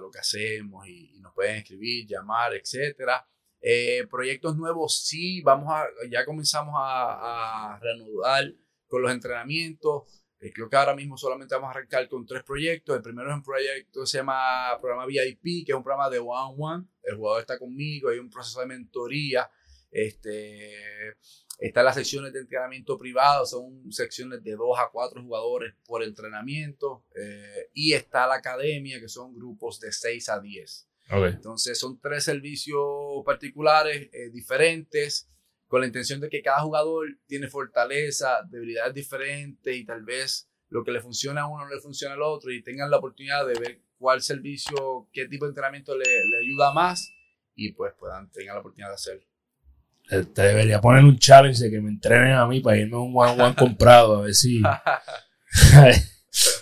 lo 0.00 0.10
que 0.10 0.20
hacemos 0.20 0.86
y, 0.86 1.18
nos 1.20 1.34
pueden 1.34 1.56
escribir, 1.56 2.06
llamar, 2.06 2.54
etcétera. 2.54 3.26
Eh, 3.60 4.06
proyectos 4.08 4.56
nuevos, 4.56 5.04
sí, 5.04 5.40
vamos 5.42 5.68
a, 5.72 5.84
ya 6.08 6.24
comenzamos 6.24 6.74
a 6.76 7.76
reanudar 7.82 8.54
con 8.86 9.02
los 9.02 9.12
entrenamientos. 9.12 10.17
Eh, 10.40 10.52
creo 10.52 10.68
que 10.68 10.76
ahora 10.76 10.94
mismo 10.94 11.16
solamente 11.16 11.54
vamos 11.54 11.68
a 11.68 11.70
arrancar 11.72 12.08
con 12.08 12.24
tres 12.24 12.44
proyectos. 12.44 12.96
El 12.96 13.02
primero 13.02 13.30
es 13.30 13.36
un 13.36 13.42
proyecto 13.42 14.00
que 14.00 14.06
se 14.06 14.18
llama 14.18 14.78
programa 14.80 15.06
VIP, 15.06 15.66
que 15.66 15.72
es 15.72 15.76
un 15.76 15.82
programa 15.82 16.08
de 16.08 16.18
one-on-one. 16.18 16.86
El 17.02 17.16
jugador 17.16 17.40
está 17.40 17.58
conmigo, 17.58 18.08
hay 18.08 18.18
un 18.18 18.30
proceso 18.30 18.60
de 18.60 18.66
mentoría. 18.66 19.50
Este, 19.90 21.16
están 21.58 21.84
las 21.84 21.96
secciones 21.96 22.32
de 22.32 22.40
entrenamiento 22.40 22.96
privado, 22.98 23.44
son 23.46 23.90
secciones 23.90 24.44
de 24.44 24.52
dos 24.52 24.78
a 24.78 24.90
cuatro 24.92 25.22
jugadores 25.22 25.74
por 25.84 26.04
entrenamiento. 26.04 27.04
Eh, 27.16 27.70
y 27.74 27.94
está 27.94 28.26
la 28.26 28.36
academia, 28.36 29.00
que 29.00 29.08
son 29.08 29.34
grupos 29.34 29.80
de 29.80 29.90
6 29.90 30.28
a 30.28 30.40
10. 30.40 30.88
Entonces 31.10 31.78
son 31.78 31.98
tres 32.00 32.24
servicios 32.24 32.84
particulares 33.24 34.10
eh, 34.12 34.28
diferentes 34.30 35.28
con 35.68 35.80
la 35.80 35.86
intención 35.86 36.20
de 36.20 36.28
que 36.28 36.42
cada 36.42 36.60
jugador 36.60 37.06
tiene 37.26 37.46
fortaleza, 37.48 38.38
debilidades 38.50 38.94
diferentes 38.94 39.76
y 39.76 39.84
tal 39.84 40.02
vez 40.02 40.48
lo 40.70 40.82
que 40.82 40.90
le 40.90 41.00
funciona 41.00 41.42
a 41.42 41.46
uno 41.46 41.64
no 41.64 41.70
le 41.74 41.80
funciona 41.80 42.14
al 42.14 42.22
otro 42.22 42.50
y 42.50 42.62
tengan 42.62 42.90
la 42.90 42.96
oportunidad 42.96 43.46
de 43.46 43.58
ver 43.58 43.80
cuál 43.98 44.20
servicio, 44.22 45.08
qué 45.12 45.28
tipo 45.28 45.44
de 45.44 45.50
entrenamiento 45.50 45.96
le, 45.96 46.04
le 46.04 46.38
ayuda 46.38 46.72
más 46.72 47.12
y 47.54 47.72
pues 47.72 47.92
puedan, 47.98 48.30
tengan 48.30 48.54
la 48.54 48.60
oportunidad 48.60 48.88
de 48.90 48.94
hacerlo. 48.94 49.26
te 50.32 50.42
debería 50.42 50.80
poner 50.80 51.04
un 51.04 51.18
challenge 51.18 51.62
de 51.62 51.70
que 51.70 51.80
me 51.80 51.90
entrenen 51.90 52.34
a 52.34 52.46
mí 52.46 52.60
para 52.60 52.78
irme 52.78 52.96
a 52.96 53.00
un 53.00 53.12
one-one 53.14 53.54
comprado, 53.58 54.18
a 54.18 54.22
ver 54.22 54.34
si. 54.34 54.62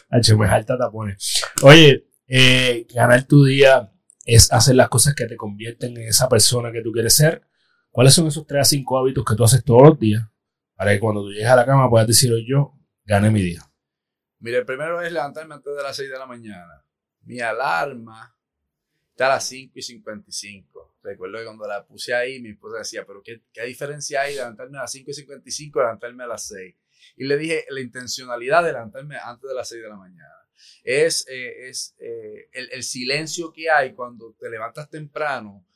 H, 0.08 0.36
me 0.36 0.46
alta 0.48 0.78
tapones. 0.78 1.42
Oye, 1.62 2.08
eh, 2.26 2.86
ganar 2.94 3.24
tu 3.24 3.44
día 3.44 3.92
es 4.24 4.52
hacer 4.52 4.74
las 4.74 4.88
cosas 4.88 5.14
que 5.14 5.26
te 5.26 5.36
convierten 5.36 5.96
en 5.96 6.08
esa 6.08 6.28
persona 6.28 6.72
que 6.72 6.82
tú 6.82 6.92
quieres 6.92 7.14
ser. 7.14 7.42
¿Cuáles 7.96 8.12
son 8.12 8.26
esos 8.26 8.46
3 8.46 8.60
a 8.60 8.64
5 8.66 8.98
hábitos 8.98 9.24
que 9.24 9.34
tú 9.34 9.42
haces 9.42 9.64
todos 9.64 9.88
los 9.88 9.98
días 9.98 10.22
para 10.74 10.92
que 10.92 11.00
cuando 11.00 11.22
tú 11.22 11.30
llegues 11.30 11.48
a 11.48 11.56
la 11.56 11.64
cama 11.64 11.88
puedas 11.88 12.06
decir, 12.06 12.30
yo 12.46 12.74
gané 13.06 13.30
mi 13.30 13.40
día? 13.40 13.62
Mira, 14.38 14.58
el 14.58 14.66
primero 14.66 15.00
es 15.00 15.10
levantarme 15.10 15.54
antes 15.54 15.74
de 15.74 15.82
las 15.82 15.96
6 15.96 16.10
de 16.10 16.18
la 16.18 16.26
mañana. 16.26 16.84
Mi 17.22 17.40
alarma 17.40 18.36
está 19.08 19.28
a 19.28 19.36
las 19.36 19.44
5 19.48 19.78
y 19.78 19.80
55. 19.80 20.96
Recuerdo 21.02 21.38
que 21.38 21.44
cuando 21.46 21.66
la 21.66 21.86
puse 21.86 22.12
ahí, 22.12 22.38
mi 22.38 22.50
esposa 22.50 22.80
decía, 22.80 23.06
pero 23.06 23.22
¿qué, 23.22 23.40
qué 23.50 23.62
diferencia 23.62 24.20
hay 24.20 24.34
de 24.34 24.40
levantarme 24.40 24.76
a 24.76 24.82
las 24.82 24.92
5 24.92 25.10
y 25.10 25.14
55 25.14 25.78
y 25.78 25.82
levantarme 25.82 26.24
a 26.24 26.26
las 26.26 26.48
6? 26.48 26.76
Y 27.16 27.24
le 27.24 27.38
dije, 27.38 27.64
la 27.70 27.80
intencionalidad 27.80 28.62
de 28.62 28.72
levantarme 28.72 29.16
antes 29.16 29.48
de 29.48 29.54
las 29.54 29.70
6 29.70 29.82
de 29.82 29.88
la 29.88 29.96
mañana. 29.96 30.34
Es, 30.84 31.26
eh, 31.30 31.70
es 31.70 31.96
eh, 31.98 32.50
el, 32.52 32.82
silencio 32.82 33.54
que 33.54 33.70
hay 33.70 33.94
cuando 33.94 34.34
te 34.38 34.50
levantas 34.50 34.90
temprano. 34.90 35.66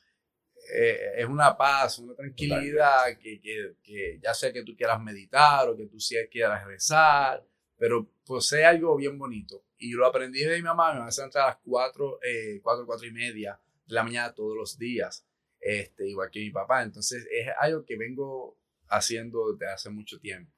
Eh, 0.73 1.13
es 1.17 1.25
una 1.25 1.57
paz, 1.57 1.99
una 1.99 2.15
tranquilidad 2.15 3.17
que, 3.19 3.41
que, 3.41 3.75
que, 3.83 4.19
ya 4.23 4.33
sea 4.33 4.53
que 4.53 4.63
tú 4.63 4.75
quieras 4.75 5.01
meditar 5.01 5.67
o 5.67 5.75
que 5.75 5.87
tú 5.87 5.97
quieras 6.31 6.65
rezar, 6.65 7.45
pero 7.77 8.07
posee 8.25 8.63
algo 8.63 8.95
bien 8.95 9.17
bonito. 9.17 9.65
Y 9.77 9.91
lo 9.91 10.05
aprendí 10.05 10.43
de 10.43 10.55
mi 10.55 10.61
mamá, 10.61 10.93
me 10.93 11.01
hace 11.01 11.23
entrar 11.23 11.43
a 11.43 11.47
las 11.47 11.57
4, 11.63 12.19
4, 12.61 12.85
4 12.85 13.07
y 13.07 13.11
media 13.11 13.59
de 13.85 13.95
la 13.95 14.03
mañana 14.03 14.33
todos 14.33 14.55
los 14.55 14.77
días, 14.77 15.27
este, 15.59 16.07
igual 16.07 16.29
que 16.31 16.39
mi 16.39 16.51
papá. 16.51 16.83
Entonces 16.83 17.27
es 17.31 17.47
algo 17.59 17.83
que 17.83 17.97
vengo 17.97 18.57
haciendo 18.87 19.51
desde 19.51 19.71
hace 19.71 19.89
mucho 19.89 20.19
tiempo. 20.19 20.51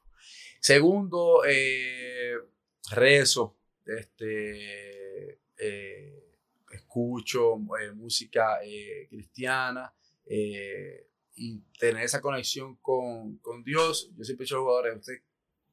Segundo, 0.59 1.43
eh, 1.45 2.36
rezo, 2.91 3.57
este, 3.86 5.39
eh, 5.57 6.38
escucho 6.72 7.55
eh, 7.80 7.91
música 7.93 8.59
cristiana 9.09 9.93
y 10.26 11.59
tener 11.80 12.03
esa 12.03 12.21
conexión 12.21 12.76
con, 12.78 13.38
con, 13.38 13.63
Dios. 13.63 14.11
Yo 14.15 14.24
siempre 14.24 14.43
he 14.43 14.45
dicho 14.45 14.55
a 14.55 14.59
los 14.59 14.65
jugadores, 14.65 14.97
usted, 14.99 15.24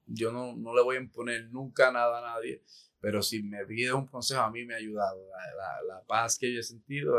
yo 0.06 0.32
no, 0.32 0.56
no, 0.56 0.74
le 0.74 0.82
voy 0.82 0.96
a 0.96 1.00
imponer 1.00 1.50
nunca 1.50 1.92
nada 1.92 2.18
a 2.18 2.34
nadie, 2.34 2.62
pero 3.00 3.22
si 3.22 3.42
me 3.42 3.64
pide 3.66 3.92
un 3.92 4.06
consejo, 4.06 4.40
a 4.40 4.50
mí 4.50 4.64
me 4.64 4.74
ha 4.74 4.78
ayudado. 4.78 5.28
La, 5.56 5.94
la, 5.94 6.06
paz 6.06 6.38
que 6.38 6.52
yo 6.52 6.60
he 6.60 6.62
sentido, 6.62 7.18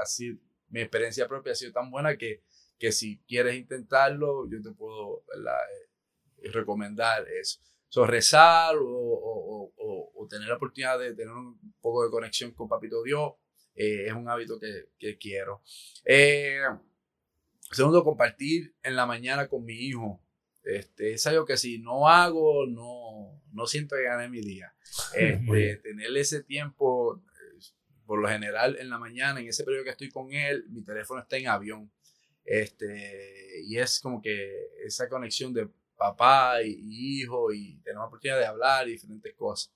así, 0.00 0.38
mi 0.68 0.80
experiencia 0.80 1.26
propia 1.28 1.52
ha 1.52 1.56
sido 1.56 1.72
tan 1.72 1.90
buena 1.90 2.16
que, 2.16 2.42
que 2.78 2.92
si 2.92 3.18
quieres 3.26 3.56
intentarlo, 3.56 4.48
yo 4.48 4.62
te 4.62 4.70
puedo 4.72 5.24
recomendar 6.52 7.26
eso. 7.28 7.60
So, 7.88 8.06
rezar 8.06 8.76
o, 8.76 8.86
o, 8.86 10.12
o, 10.14 10.26
tener 10.28 10.48
la 10.48 10.56
oportunidad 10.56 10.98
de 10.98 11.14
tener 11.14 11.34
un 11.34 11.74
poco 11.82 12.04
de 12.04 12.10
conexión 12.10 12.52
con 12.52 12.66
Papito 12.66 13.02
Dios 13.02 13.32
eh, 13.74 14.06
es 14.06 14.12
un 14.12 14.28
hábito 14.28 14.58
que, 14.58 14.90
que 14.98 15.18
quiero. 15.18 15.62
Eh, 16.04 16.60
segundo, 17.70 18.04
compartir 18.04 18.74
en 18.82 18.96
la 18.96 19.06
mañana 19.06 19.48
con 19.48 19.64
mi 19.64 19.74
hijo. 19.74 20.22
Este, 20.64 21.14
es 21.14 21.26
algo 21.26 21.44
que 21.44 21.56
si 21.56 21.78
no 21.78 22.08
hago, 22.08 22.66
no, 22.66 23.42
no 23.52 23.66
siento 23.66 23.96
que 23.96 24.04
gané 24.04 24.28
mi 24.28 24.40
día. 24.40 24.74
Este, 25.16 25.76
tener 25.76 26.14
ese 26.16 26.42
tiempo, 26.42 27.16
eh, 27.16 27.64
por 28.04 28.20
lo 28.20 28.28
general 28.28 28.76
en 28.78 28.90
la 28.90 28.98
mañana, 28.98 29.40
en 29.40 29.48
ese 29.48 29.64
periodo 29.64 29.84
que 29.84 29.90
estoy 29.90 30.10
con 30.10 30.32
él, 30.32 30.66
mi 30.68 30.82
teléfono 30.82 31.20
está 31.20 31.38
en 31.38 31.48
avión. 31.48 31.90
Este, 32.44 33.62
y 33.64 33.78
es 33.78 34.00
como 34.00 34.20
que 34.20 34.50
esa 34.84 35.08
conexión 35.08 35.54
de 35.54 35.68
papá 35.96 36.62
y, 36.62 37.20
hijo 37.20 37.52
y 37.52 37.80
tenemos 37.84 38.08
oportunidad 38.08 38.38
de 38.38 38.46
hablar 38.46 38.88
y 38.88 38.92
diferentes 38.92 39.34
cosas. 39.34 39.72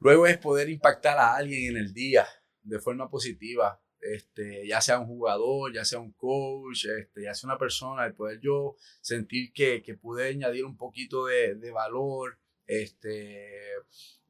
Luego 0.00 0.26
es 0.26 0.38
poder 0.38 0.70
impactar 0.70 1.18
a 1.18 1.34
alguien 1.34 1.70
en 1.70 1.76
el 1.76 1.92
día 1.92 2.26
de 2.66 2.80
forma 2.80 3.08
positiva, 3.08 3.80
este, 4.00 4.66
ya 4.66 4.80
sea 4.80 4.98
un 4.98 5.06
jugador, 5.06 5.72
ya 5.72 5.84
sea 5.84 6.00
un 6.00 6.12
coach, 6.12 6.86
este, 6.86 7.22
ya 7.22 7.34
sea 7.34 7.48
una 7.48 7.58
persona, 7.58 8.06
el 8.06 8.14
poder 8.14 8.40
yo 8.40 8.76
sentir 9.00 9.52
que, 9.52 9.82
que 9.82 9.94
pude 9.94 10.28
añadir 10.28 10.64
un 10.64 10.76
poquito 10.76 11.26
de, 11.26 11.54
de 11.54 11.70
valor, 11.70 12.38
este, 12.66 13.72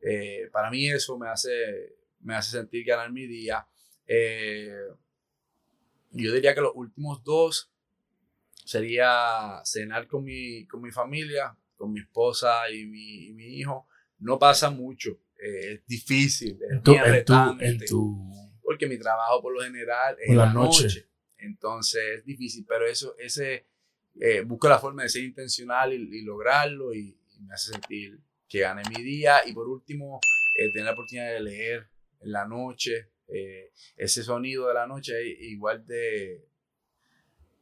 eh, 0.03 0.49
para 0.53 0.71
mí 0.71 0.89
eso 0.89 1.19
me 1.19 1.29
hace, 1.29 1.97
me 2.21 2.35
hace 2.35 2.53
sentir 2.53 2.85
ganar 2.85 3.11
mi 3.13 3.27
día. 3.27 3.67
Eh, 4.07 4.71
yo 6.11 6.33
diría 6.33 6.55
que 6.55 6.61
los 6.61 6.73
últimos 6.75 7.25
dos 7.25 7.73
sería 8.65 9.61
cenar 9.65 10.07
con 10.07 10.25
mi, 10.25 10.67
con 10.67 10.83
mi 10.83 10.91
familia, 10.91 11.57
con 11.77 11.93
mi 11.93 12.01
esposa 12.01 12.71
y 12.71 12.87
mi, 12.87 13.33
mi 13.33 13.59
hijo. 13.59 13.89
No 14.19 14.39
pasa 14.39 14.71
mucho, 14.71 15.19
eh, 15.39 15.75
es 15.75 15.87
difícil, 15.87 16.59
es 16.63 16.71
en 16.71 16.83
porque 18.63 18.87
mi 18.87 18.99
trabajo 18.99 19.43
por 19.43 19.55
lo 19.55 19.61
general 19.63 20.17
es 20.21 20.31
en 20.31 20.37
la 20.37 20.53
noche. 20.53 21.09
Entonces 21.39 22.03
es 22.19 22.25
difícil, 22.25 22.65
pero 22.67 22.87
eso, 22.87 23.15
ese, 23.19 23.67
eh, 24.21 24.41
busco 24.41 24.69
la 24.69 24.79
forma 24.79 25.03
de 25.03 25.09
ser 25.09 25.23
intencional 25.23 25.93
y, 25.93 26.23
lograrlo 26.23 26.93
y, 26.93 27.17
me 27.41 27.55
hace 27.55 27.73
sentir 27.73 28.19
que 28.49 28.61
gane 28.61 28.83
mi 28.89 29.03
día. 29.03 29.47
Y 29.47 29.53
por 29.53 29.69
último, 29.69 30.19
eh, 30.59 30.73
tener 30.73 30.87
la 30.87 30.93
oportunidad 30.93 31.33
de 31.33 31.41
leer 31.41 31.87
en 32.21 32.33
la 32.33 32.47
noche, 32.47 33.11
ese 33.97 34.23
sonido 34.23 34.69
de 34.69 34.75
la 34.75 34.87
noche, 34.87 35.15
igual 35.41 35.85
de, 35.85 36.49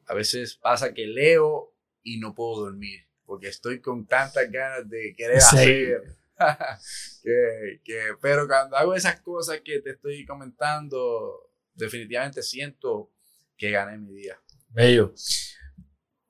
a 0.06 0.14
veces 0.14 0.56
pasa 0.56 0.92
que 0.92 1.06
leo 1.06 1.74
y 2.02 2.18
no 2.18 2.34
puedo 2.34 2.64
dormir 2.64 3.04
porque 3.26 3.48
estoy 3.48 3.80
con 3.80 4.06
tantas 4.06 4.50
ganas 4.50 4.88
de 4.88 5.14
querer 5.16 5.38
hacer. 5.38 6.16
que, 7.22 7.98
pero 8.20 8.46
cuando 8.46 8.76
hago 8.76 8.94
esas 8.94 9.20
cosas 9.20 9.60
que 9.64 9.80
te 9.80 9.90
estoy 9.90 10.24
comentando, 10.24 11.50
definitivamente 11.74 12.42
siento 12.42 13.12
que 13.56 13.70
gané 13.70 13.98
mi 13.98 14.12
día. 14.12 14.38
Bello. 14.68 15.12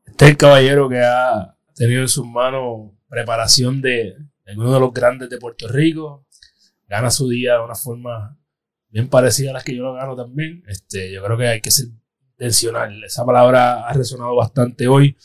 Este 0.05 0.25
es 0.25 0.31
el 0.31 0.37
caballero 0.37 0.89
que 0.89 1.01
ha 1.01 1.57
tenido 1.75 2.03
en 2.03 2.09
sus 2.09 2.27
manos 2.27 2.93
preparación 3.09 3.81
de, 3.81 4.17
de 4.45 4.57
uno 4.57 4.75
de 4.75 4.81
los 4.81 4.93
grandes 4.93 5.31
de 5.31 5.39
Puerto 5.39 5.69
Rico. 5.69 6.27
Gana 6.87 7.11
su 7.11 7.29
día 7.29 7.55
de 7.55 7.65
una 7.65 7.75
forma 7.75 8.39
bien 8.89 9.09
parecida 9.09 9.51
a 9.51 9.55
las 9.55 9.65
que 9.65 9.75
yo 9.75 9.83
lo 9.83 9.95
gano 9.95 10.15
también. 10.15 10.63
Este, 10.67 11.13
yo 11.13 11.23
creo 11.25 11.39
que 11.39 11.49
hay 11.49 11.61
que 11.61 11.71
ser 11.71 11.87
intencional. 12.33 13.03
Esa 13.05 13.25
palabra 13.25 13.89
ha 13.89 13.93
resonado 13.93 14.37
bastante 14.37 14.87
hoy. 14.87 15.17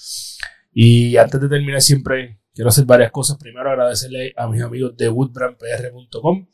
Y 0.72 1.18
antes 1.18 1.42
de 1.42 1.50
terminar, 1.50 1.82
siempre 1.82 2.40
quiero 2.60 2.68
hacer 2.72 2.84
varias 2.84 3.12
cosas. 3.12 3.38
Primero, 3.38 3.72
agradecerle 3.72 4.34
a 4.36 4.46
mis 4.50 4.62
amigos 4.62 4.98
de 4.98 5.08
woodbrandpr.com 5.08 6.46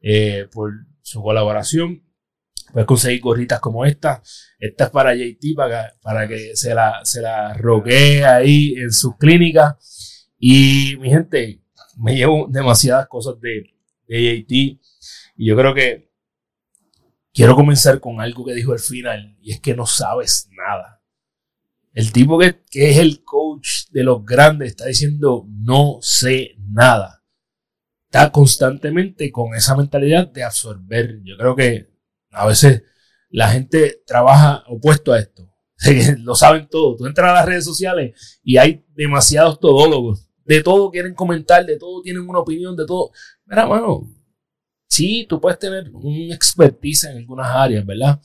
eh, 0.00 0.48
por 0.50 0.72
su 1.02 1.20
colaboración. 1.20 2.02
Puedes 2.72 2.86
conseguir 2.86 3.20
gorritas 3.20 3.60
como 3.60 3.84
esta. 3.84 4.22
Esta 4.58 4.84
es 4.84 4.90
para 4.90 5.14
JT, 5.14 5.54
para, 5.54 5.92
para 6.00 6.26
que 6.26 6.56
se 6.56 6.74
la, 6.74 7.00
se 7.04 7.20
la 7.20 7.52
roquee 7.52 8.24
ahí 8.24 8.76
en 8.78 8.90
sus 8.92 9.18
clínicas. 9.18 10.30
Y 10.38 10.96
mi 10.98 11.10
gente, 11.10 11.62
me 11.98 12.16
llevo 12.16 12.46
demasiadas 12.48 13.06
cosas 13.08 13.38
de, 13.38 13.74
de 14.08 14.38
JT. 14.38 14.52
Y 15.36 15.48
yo 15.48 15.54
creo 15.54 15.74
que 15.74 16.14
quiero 17.34 17.54
comenzar 17.54 18.00
con 18.00 18.22
algo 18.22 18.46
que 18.46 18.54
dijo 18.54 18.72
al 18.72 18.78
final, 18.78 19.36
y 19.42 19.52
es 19.52 19.60
que 19.60 19.74
no 19.74 19.84
sabes 19.84 20.48
nada. 20.56 21.01
El 21.92 22.10
tipo 22.10 22.38
que, 22.38 22.62
es 22.72 22.98
el 22.98 23.22
coach 23.22 23.88
de 23.90 24.02
los 24.02 24.24
grandes 24.24 24.70
está 24.70 24.86
diciendo, 24.86 25.46
no 25.48 25.98
sé 26.00 26.56
nada. 26.58 27.22
Está 28.04 28.32
constantemente 28.32 29.30
con 29.30 29.54
esa 29.54 29.76
mentalidad 29.76 30.28
de 30.28 30.42
absorber. 30.42 31.20
Yo 31.22 31.36
creo 31.36 31.54
que 31.54 31.90
a 32.30 32.46
veces 32.46 32.82
la 33.28 33.50
gente 33.50 34.02
trabaja 34.06 34.64
opuesto 34.68 35.12
a 35.12 35.18
esto. 35.18 35.50
Lo 36.18 36.34
saben 36.34 36.68
todo. 36.68 36.96
Tú 36.96 37.06
entras 37.06 37.30
a 37.30 37.34
las 37.34 37.46
redes 37.46 37.64
sociales 37.64 38.40
y 38.42 38.56
hay 38.56 38.84
demasiados 38.94 39.60
todólogos. 39.60 40.28
De 40.44 40.62
todo 40.62 40.90
quieren 40.90 41.14
comentar, 41.14 41.64
de 41.64 41.78
todo 41.78 42.02
tienen 42.02 42.28
una 42.28 42.40
opinión, 42.40 42.74
de 42.74 42.86
todo. 42.86 43.10
Mira, 43.44 43.66
mano, 43.66 44.10
sí, 44.88 45.26
tú 45.28 45.40
puedes 45.40 45.58
tener 45.58 45.90
un 45.92 46.32
expertise 46.32 47.04
en 47.04 47.18
algunas 47.18 47.48
áreas, 47.48 47.84
¿verdad? 47.84 48.20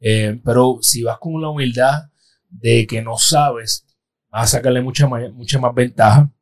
Eh, 0.00 0.40
pero 0.44 0.78
si 0.82 1.02
vas 1.02 1.18
con 1.18 1.40
la 1.40 1.48
humildad 1.48 2.10
de 2.58 2.86
que 2.86 3.02
no 3.02 3.16
sabes, 3.18 3.86
vas 4.30 4.44
a 4.44 4.56
sacarle 4.58 4.82
mucha, 4.82 5.06
mucha 5.06 5.58
más 5.58 5.74
ventaja. 5.74 6.32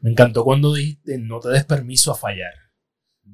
Me 0.00 0.10
encantó 0.10 0.44
cuando 0.44 0.74
dijiste 0.74 1.18
no 1.18 1.40
te 1.40 1.48
des 1.48 1.64
permiso 1.64 2.12
a 2.12 2.16
fallar. 2.16 2.52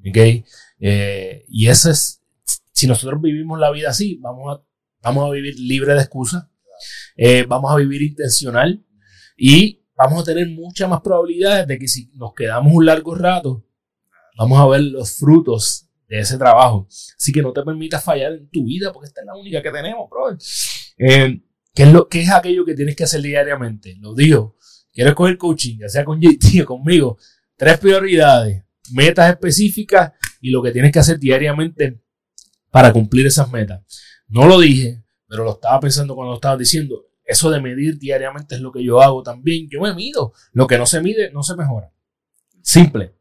¿Ok? 0.08 0.44
Eh, 0.80 1.44
y 1.48 1.68
eso 1.68 1.90
es, 1.90 2.22
si 2.72 2.86
nosotros 2.86 3.20
vivimos 3.20 3.58
la 3.58 3.70
vida 3.70 3.90
así, 3.90 4.18
vamos 4.20 4.56
a, 4.56 4.64
vamos 5.02 5.28
a 5.28 5.32
vivir 5.32 5.58
libre 5.58 5.94
de 5.94 6.00
excusas, 6.00 6.46
eh, 7.16 7.44
vamos 7.46 7.70
a 7.70 7.76
vivir 7.76 8.02
intencional 8.02 8.84
y 9.36 9.84
vamos 9.94 10.22
a 10.22 10.24
tener 10.24 10.48
muchas 10.48 10.88
más 10.88 11.00
probabilidades 11.02 11.66
de 11.66 11.78
que 11.78 11.88
si 11.88 12.10
nos 12.14 12.34
quedamos 12.34 12.72
un 12.72 12.86
largo 12.86 13.14
rato 13.14 13.64
vamos 14.36 14.58
a 14.58 14.66
ver 14.66 14.82
los 14.82 15.16
frutos 15.16 15.88
de 16.08 16.20
ese 16.20 16.38
trabajo. 16.38 16.86
Así 16.88 17.32
que 17.32 17.42
no 17.42 17.52
te 17.52 17.62
permitas 17.62 18.02
fallar 18.02 18.32
en 18.32 18.48
tu 18.50 18.64
vida 18.64 18.92
porque 18.92 19.08
esta 19.08 19.20
es 19.20 19.26
la 19.26 19.36
única 19.36 19.62
que 19.62 19.70
tenemos, 19.70 20.08
bro. 20.10 20.36
¿Qué 21.74 21.84
es, 21.84 21.92
lo, 21.92 22.08
¿Qué 22.08 22.22
es 22.22 22.30
aquello 22.30 22.64
que 22.64 22.74
tienes 22.74 22.96
que 22.96 23.04
hacer 23.04 23.22
diariamente? 23.22 23.96
Lo 24.00 24.14
digo. 24.14 24.56
Quieres 24.92 25.14
coger 25.14 25.38
coaching, 25.38 25.78
ya 25.78 25.88
sea 25.88 26.04
con 26.04 26.20
JT 26.20 26.62
o 26.62 26.66
conmigo. 26.66 27.18
Tres 27.56 27.78
prioridades, 27.78 28.62
metas 28.92 29.30
específicas 29.30 30.12
y 30.40 30.50
lo 30.50 30.62
que 30.62 30.70
tienes 30.70 30.92
que 30.92 30.98
hacer 30.98 31.18
diariamente 31.18 32.02
para 32.70 32.92
cumplir 32.92 33.26
esas 33.26 33.50
metas. 33.50 33.82
No 34.28 34.46
lo 34.46 34.60
dije, 34.60 35.02
pero 35.26 35.44
lo 35.44 35.52
estaba 35.52 35.80
pensando 35.80 36.14
cuando 36.14 36.32
lo 36.32 36.36
estaba 36.36 36.56
diciendo. 36.56 37.06
Eso 37.24 37.50
de 37.50 37.60
medir 37.60 37.98
diariamente 37.98 38.56
es 38.56 38.60
lo 38.60 38.70
que 38.70 38.84
yo 38.84 39.00
hago 39.00 39.22
también. 39.22 39.68
Yo 39.70 39.80
me 39.80 39.94
mido. 39.94 40.34
Lo 40.52 40.66
que 40.66 40.76
no 40.76 40.84
se 40.84 41.00
mide 41.00 41.30
no 41.32 41.42
se 41.42 41.56
mejora. 41.56 41.90
Simple. 42.60 43.14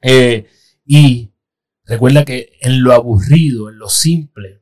Eh, 0.00 0.46
y 0.86 1.30
recuerda 1.84 2.24
que 2.24 2.52
en 2.60 2.82
lo 2.82 2.94
aburrido, 2.94 3.68
en 3.68 3.78
lo 3.78 3.88
simple, 3.88 4.57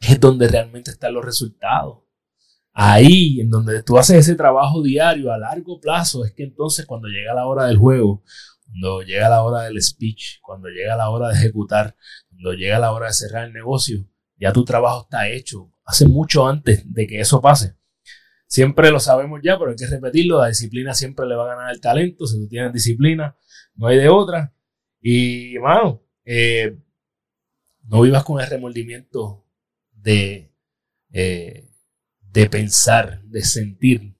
es 0.00 0.20
donde 0.20 0.48
realmente 0.48 0.90
están 0.90 1.14
los 1.14 1.24
resultados. 1.24 2.00
Ahí, 2.72 3.40
en 3.40 3.50
donde 3.50 3.82
tú 3.82 3.98
haces 3.98 4.18
ese 4.18 4.36
trabajo 4.36 4.82
diario 4.82 5.32
a 5.32 5.38
largo 5.38 5.80
plazo, 5.80 6.24
es 6.24 6.32
que 6.32 6.44
entonces 6.44 6.86
cuando 6.86 7.08
llega 7.08 7.34
la 7.34 7.46
hora 7.46 7.66
del 7.66 7.76
juego, 7.76 8.22
cuando 8.66 9.02
llega 9.02 9.28
la 9.28 9.42
hora 9.42 9.62
del 9.62 9.82
speech, 9.82 10.40
cuando 10.42 10.68
llega 10.68 10.96
la 10.96 11.10
hora 11.10 11.28
de 11.28 11.34
ejecutar, 11.34 11.96
cuando 12.28 12.52
llega 12.52 12.78
la 12.78 12.92
hora 12.92 13.06
de 13.06 13.14
cerrar 13.14 13.46
el 13.46 13.52
negocio, 13.52 14.06
ya 14.36 14.52
tu 14.52 14.64
trabajo 14.64 15.02
está 15.02 15.28
hecho. 15.28 15.72
Hace 15.84 16.06
mucho 16.06 16.46
antes 16.46 16.84
de 16.92 17.06
que 17.06 17.18
eso 17.20 17.40
pase. 17.40 17.76
Siempre 18.46 18.90
lo 18.90 19.00
sabemos 19.00 19.40
ya, 19.42 19.58
pero 19.58 19.70
hay 19.70 19.76
que 19.76 19.86
repetirlo. 19.86 20.40
La 20.40 20.48
disciplina 20.48 20.94
siempre 20.94 21.26
le 21.26 21.34
va 21.34 21.44
a 21.44 21.56
ganar 21.56 21.72
el 21.72 21.80
talento. 21.80 22.26
Si 22.26 22.38
tú 22.38 22.48
tienes 22.48 22.72
disciplina, 22.72 23.36
no 23.74 23.88
hay 23.88 23.96
de 23.98 24.08
otra. 24.08 24.54
Y, 25.00 25.56
hermano, 25.56 26.02
eh, 26.24 26.78
no 27.84 28.02
vivas 28.02 28.22
con 28.24 28.40
el 28.40 28.46
remordimiento 28.46 29.47
de, 30.08 30.54
eh, 31.12 31.68
de 32.32 32.48
pensar, 32.48 33.22
de 33.24 33.42
sentir 33.42 34.16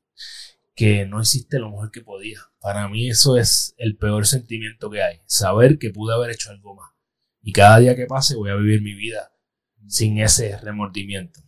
que 0.75 1.07
no 1.07 1.23
hiciste 1.23 1.59
lo 1.59 1.71
mejor 1.71 1.91
que 1.91 2.03
podía. 2.03 2.41
Para 2.61 2.89
mí 2.89 3.09
eso 3.09 3.39
es 3.39 3.75
el 3.79 3.97
peor 3.97 4.27
sentimiento 4.27 4.91
que 4.91 5.03
hay. 5.03 5.21
Saber 5.25 5.79
que 5.79 5.89
pude 5.89 6.15
haber 6.15 6.33
hecho 6.33 6.51
algo 6.51 6.75
más. 6.75 6.91
Y 7.41 7.53
cada 7.53 7.79
día 7.79 7.97
que 7.97 8.05
pase 8.05 8.37
voy 8.37 8.51
a 8.51 8.57
vivir 8.57 8.83
mi 8.83 8.93
vida 8.95 9.33
sin 9.87 10.19
ese 10.19 10.59
remordimiento. 10.59 11.41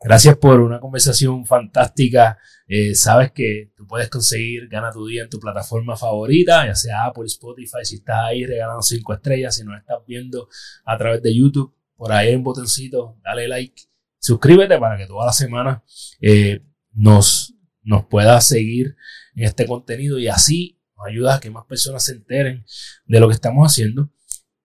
Gracias 0.00 0.36
por 0.36 0.60
una 0.60 0.78
conversación 0.78 1.44
fantástica. 1.44 2.38
Eh, 2.68 2.94
sabes 2.94 3.32
que 3.32 3.72
tú 3.76 3.88
puedes 3.88 4.08
conseguir 4.08 4.68
Gana 4.68 4.92
tu 4.92 5.04
Día 5.04 5.24
en 5.24 5.30
tu 5.30 5.40
plataforma 5.40 5.96
favorita, 5.96 6.64
ya 6.64 6.76
sea 6.76 7.06
Apple, 7.06 7.26
Spotify. 7.26 7.82
Si 7.82 7.96
estás 7.96 8.20
ahí 8.20 8.46
regalando 8.46 8.82
cinco 8.82 9.14
estrellas, 9.14 9.56
si 9.56 9.64
nos 9.64 9.80
estás 9.80 9.98
viendo 10.06 10.48
a 10.84 10.96
través 10.96 11.22
de 11.22 11.34
YouTube, 11.34 11.74
por 12.04 12.12
ahí 12.12 12.28
hay 12.28 12.34
un 12.34 12.42
botoncito, 12.42 13.18
dale 13.24 13.48
like, 13.48 13.82
suscríbete 14.18 14.78
para 14.78 14.98
que 14.98 15.06
toda 15.06 15.24
la 15.24 15.32
semana 15.32 15.82
eh, 16.20 16.60
nos, 16.92 17.54
nos 17.80 18.04
puedas 18.04 18.46
seguir 18.46 18.94
en 19.34 19.44
este 19.44 19.66
contenido 19.66 20.18
y 20.18 20.28
así 20.28 20.82
nos 20.98 21.06
ayudas 21.06 21.38
a 21.38 21.40
que 21.40 21.48
más 21.48 21.64
personas 21.64 22.04
se 22.04 22.12
enteren 22.12 22.66
de 23.06 23.20
lo 23.20 23.26
que 23.26 23.32
estamos 23.32 23.66
haciendo. 23.66 24.12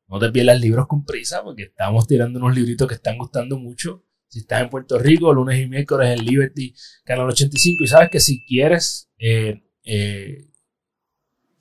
No 0.10 0.20
te 0.20 0.30
pierdas 0.34 0.60
libros 0.60 0.86
con 0.86 1.06
prisa 1.06 1.42
porque 1.42 1.64
estamos 1.64 2.08
tirando 2.08 2.40
unos 2.40 2.54
libritos 2.54 2.90
que 2.90 2.96
están 2.96 3.18
gustando 3.18 3.58
mucho. 3.58 4.04
Si 4.28 4.40
estás 4.40 4.62
en 4.62 4.70
Puerto 4.70 5.00
Rico, 5.00 5.34
lunes 5.34 5.62
y 5.62 5.66
miércoles 5.66 6.20
en 6.20 6.26
Liberty, 6.26 6.76
Canal 7.06 7.30
85. 7.30 7.86
Y 7.86 7.88
sabes 7.88 8.10
que 8.10 8.20
si 8.20 8.46
quieres 8.46 9.10
eh, 9.18 9.64
eh, 9.86 10.50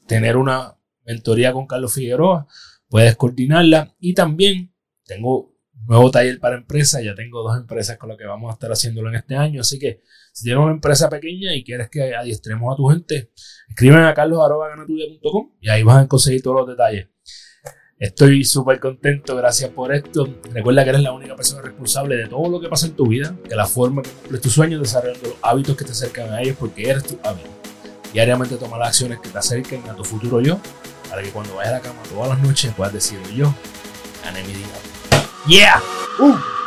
tener 0.09 0.37
una 0.37 0.77
mentoría 1.07 1.53
con 1.53 1.69
Carlos 1.69 1.95
Figueroa, 1.95 2.49
puedes 2.89 3.15
coordinarla. 3.15 3.95
Y 4.01 4.15
también 4.15 4.75
tengo 5.05 5.58
nuevo 5.87 6.11
taller 6.11 6.39
para 6.39 6.57
empresas. 6.57 7.03
Ya 7.03 7.15
tengo 7.15 7.43
dos 7.43 7.57
empresas 7.57 7.97
con 7.99 8.09
las 8.09 8.19
que 8.19 8.25
vamos 8.25 8.51
a 8.51 8.55
estar 8.55 8.71
haciéndolo 8.71 9.09
en 9.09 9.17
este 9.17 9.37
año. 9.37 9.61
Así 9.61 9.79
que 9.79 10.03
si 10.33 10.45
tienes 10.45 10.63
una 10.63 10.73
empresa 10.73 11.09
pequeña 11.09 11.55
y 11.55 11.65
quieres 11.65 11.89
que 11.91 12.15
adiestremos 12.15 12.73
a 12.73 12.77
tu 12.77 12.87
gente, 12.89 13.31
escriben 13.69 14.03
a 14.03 14.15
carlos.ganatudia.com 14.15 15.53
y 15.61 15.69
ahí 15.69 15.83
vas 15.83 16.05
a 16.05 16.09
conseguir 16.09 16.43
todos 16.43 16.61
los 16.61 16.69
detalles. 16.69 17.09
Estoy 17.99 18.45
súper 18.45 18.79
contento, 18.79 19.35
gracias 19.35 19.71
por 19.71 19.93
esto. 19.93 20.29
Recuerda 20.53 20.85
que 20.85 20.91
eres 20.91 21.03
la 21.03 21.11
única 21.11 21.35
persona 21.35 21.63
responsable 21.63 22.15
de 22.15 22.29
todo 22.29 22.49
lo 22.49 22.61
que 22.61 22.69
pasa 22.69 22.87
en 22.87 22.93
tu 22.93 23.09
vida, 23.09 23.35
de 23.49 23.57
la 23.57 23.67
forma 23.67 24.03
que 24.03 24.11
cumples 24.11 24.41
tus 24.41 24.53
sueños, 24.53 24.81
desarrollando 24.81 25.31
los 25.31 25.39
hábitos 25.43 25.77
que 25.77 25.85
te 25.85 25.91
acercan 25.91 26.33
a 26.33 26.41
ellos, 26.41 26.57
porque 26.61 26.89
eres 26.89 27.03
tu 27.03 27.19
hábito. 27.25 27.49
Diariamente 28.13 28.57
toma 28.57 28.79
las 28.79 28.89
acciones 28.89 29.19
que 29.19 29.31
te 29.31 29.39
acerquen 29.39 29.83
a 29.89 29.97
tu 29.97 30.05
futuro 30.05 30.41
yo, 30.41 30.61
para 31.11 31.23
que 31.23 31.31
cuando 31.31 31.57
vayas 31.57 31.73
a 31.73 31.77
la 31.79 31.81
cama 31.83 32.01
todas 32.09 32.29
las 32.29 32.41
noches 32.41 32.73
puedas 32.77 32.93
decir 32.93 33.19
yo, 33.35 33.53
gané 34.25 34.45
mi 34.45 34.53
día. 34.53 34.98
¡Yeah! 35.49 35.81
¡Uh! 36.19 36.58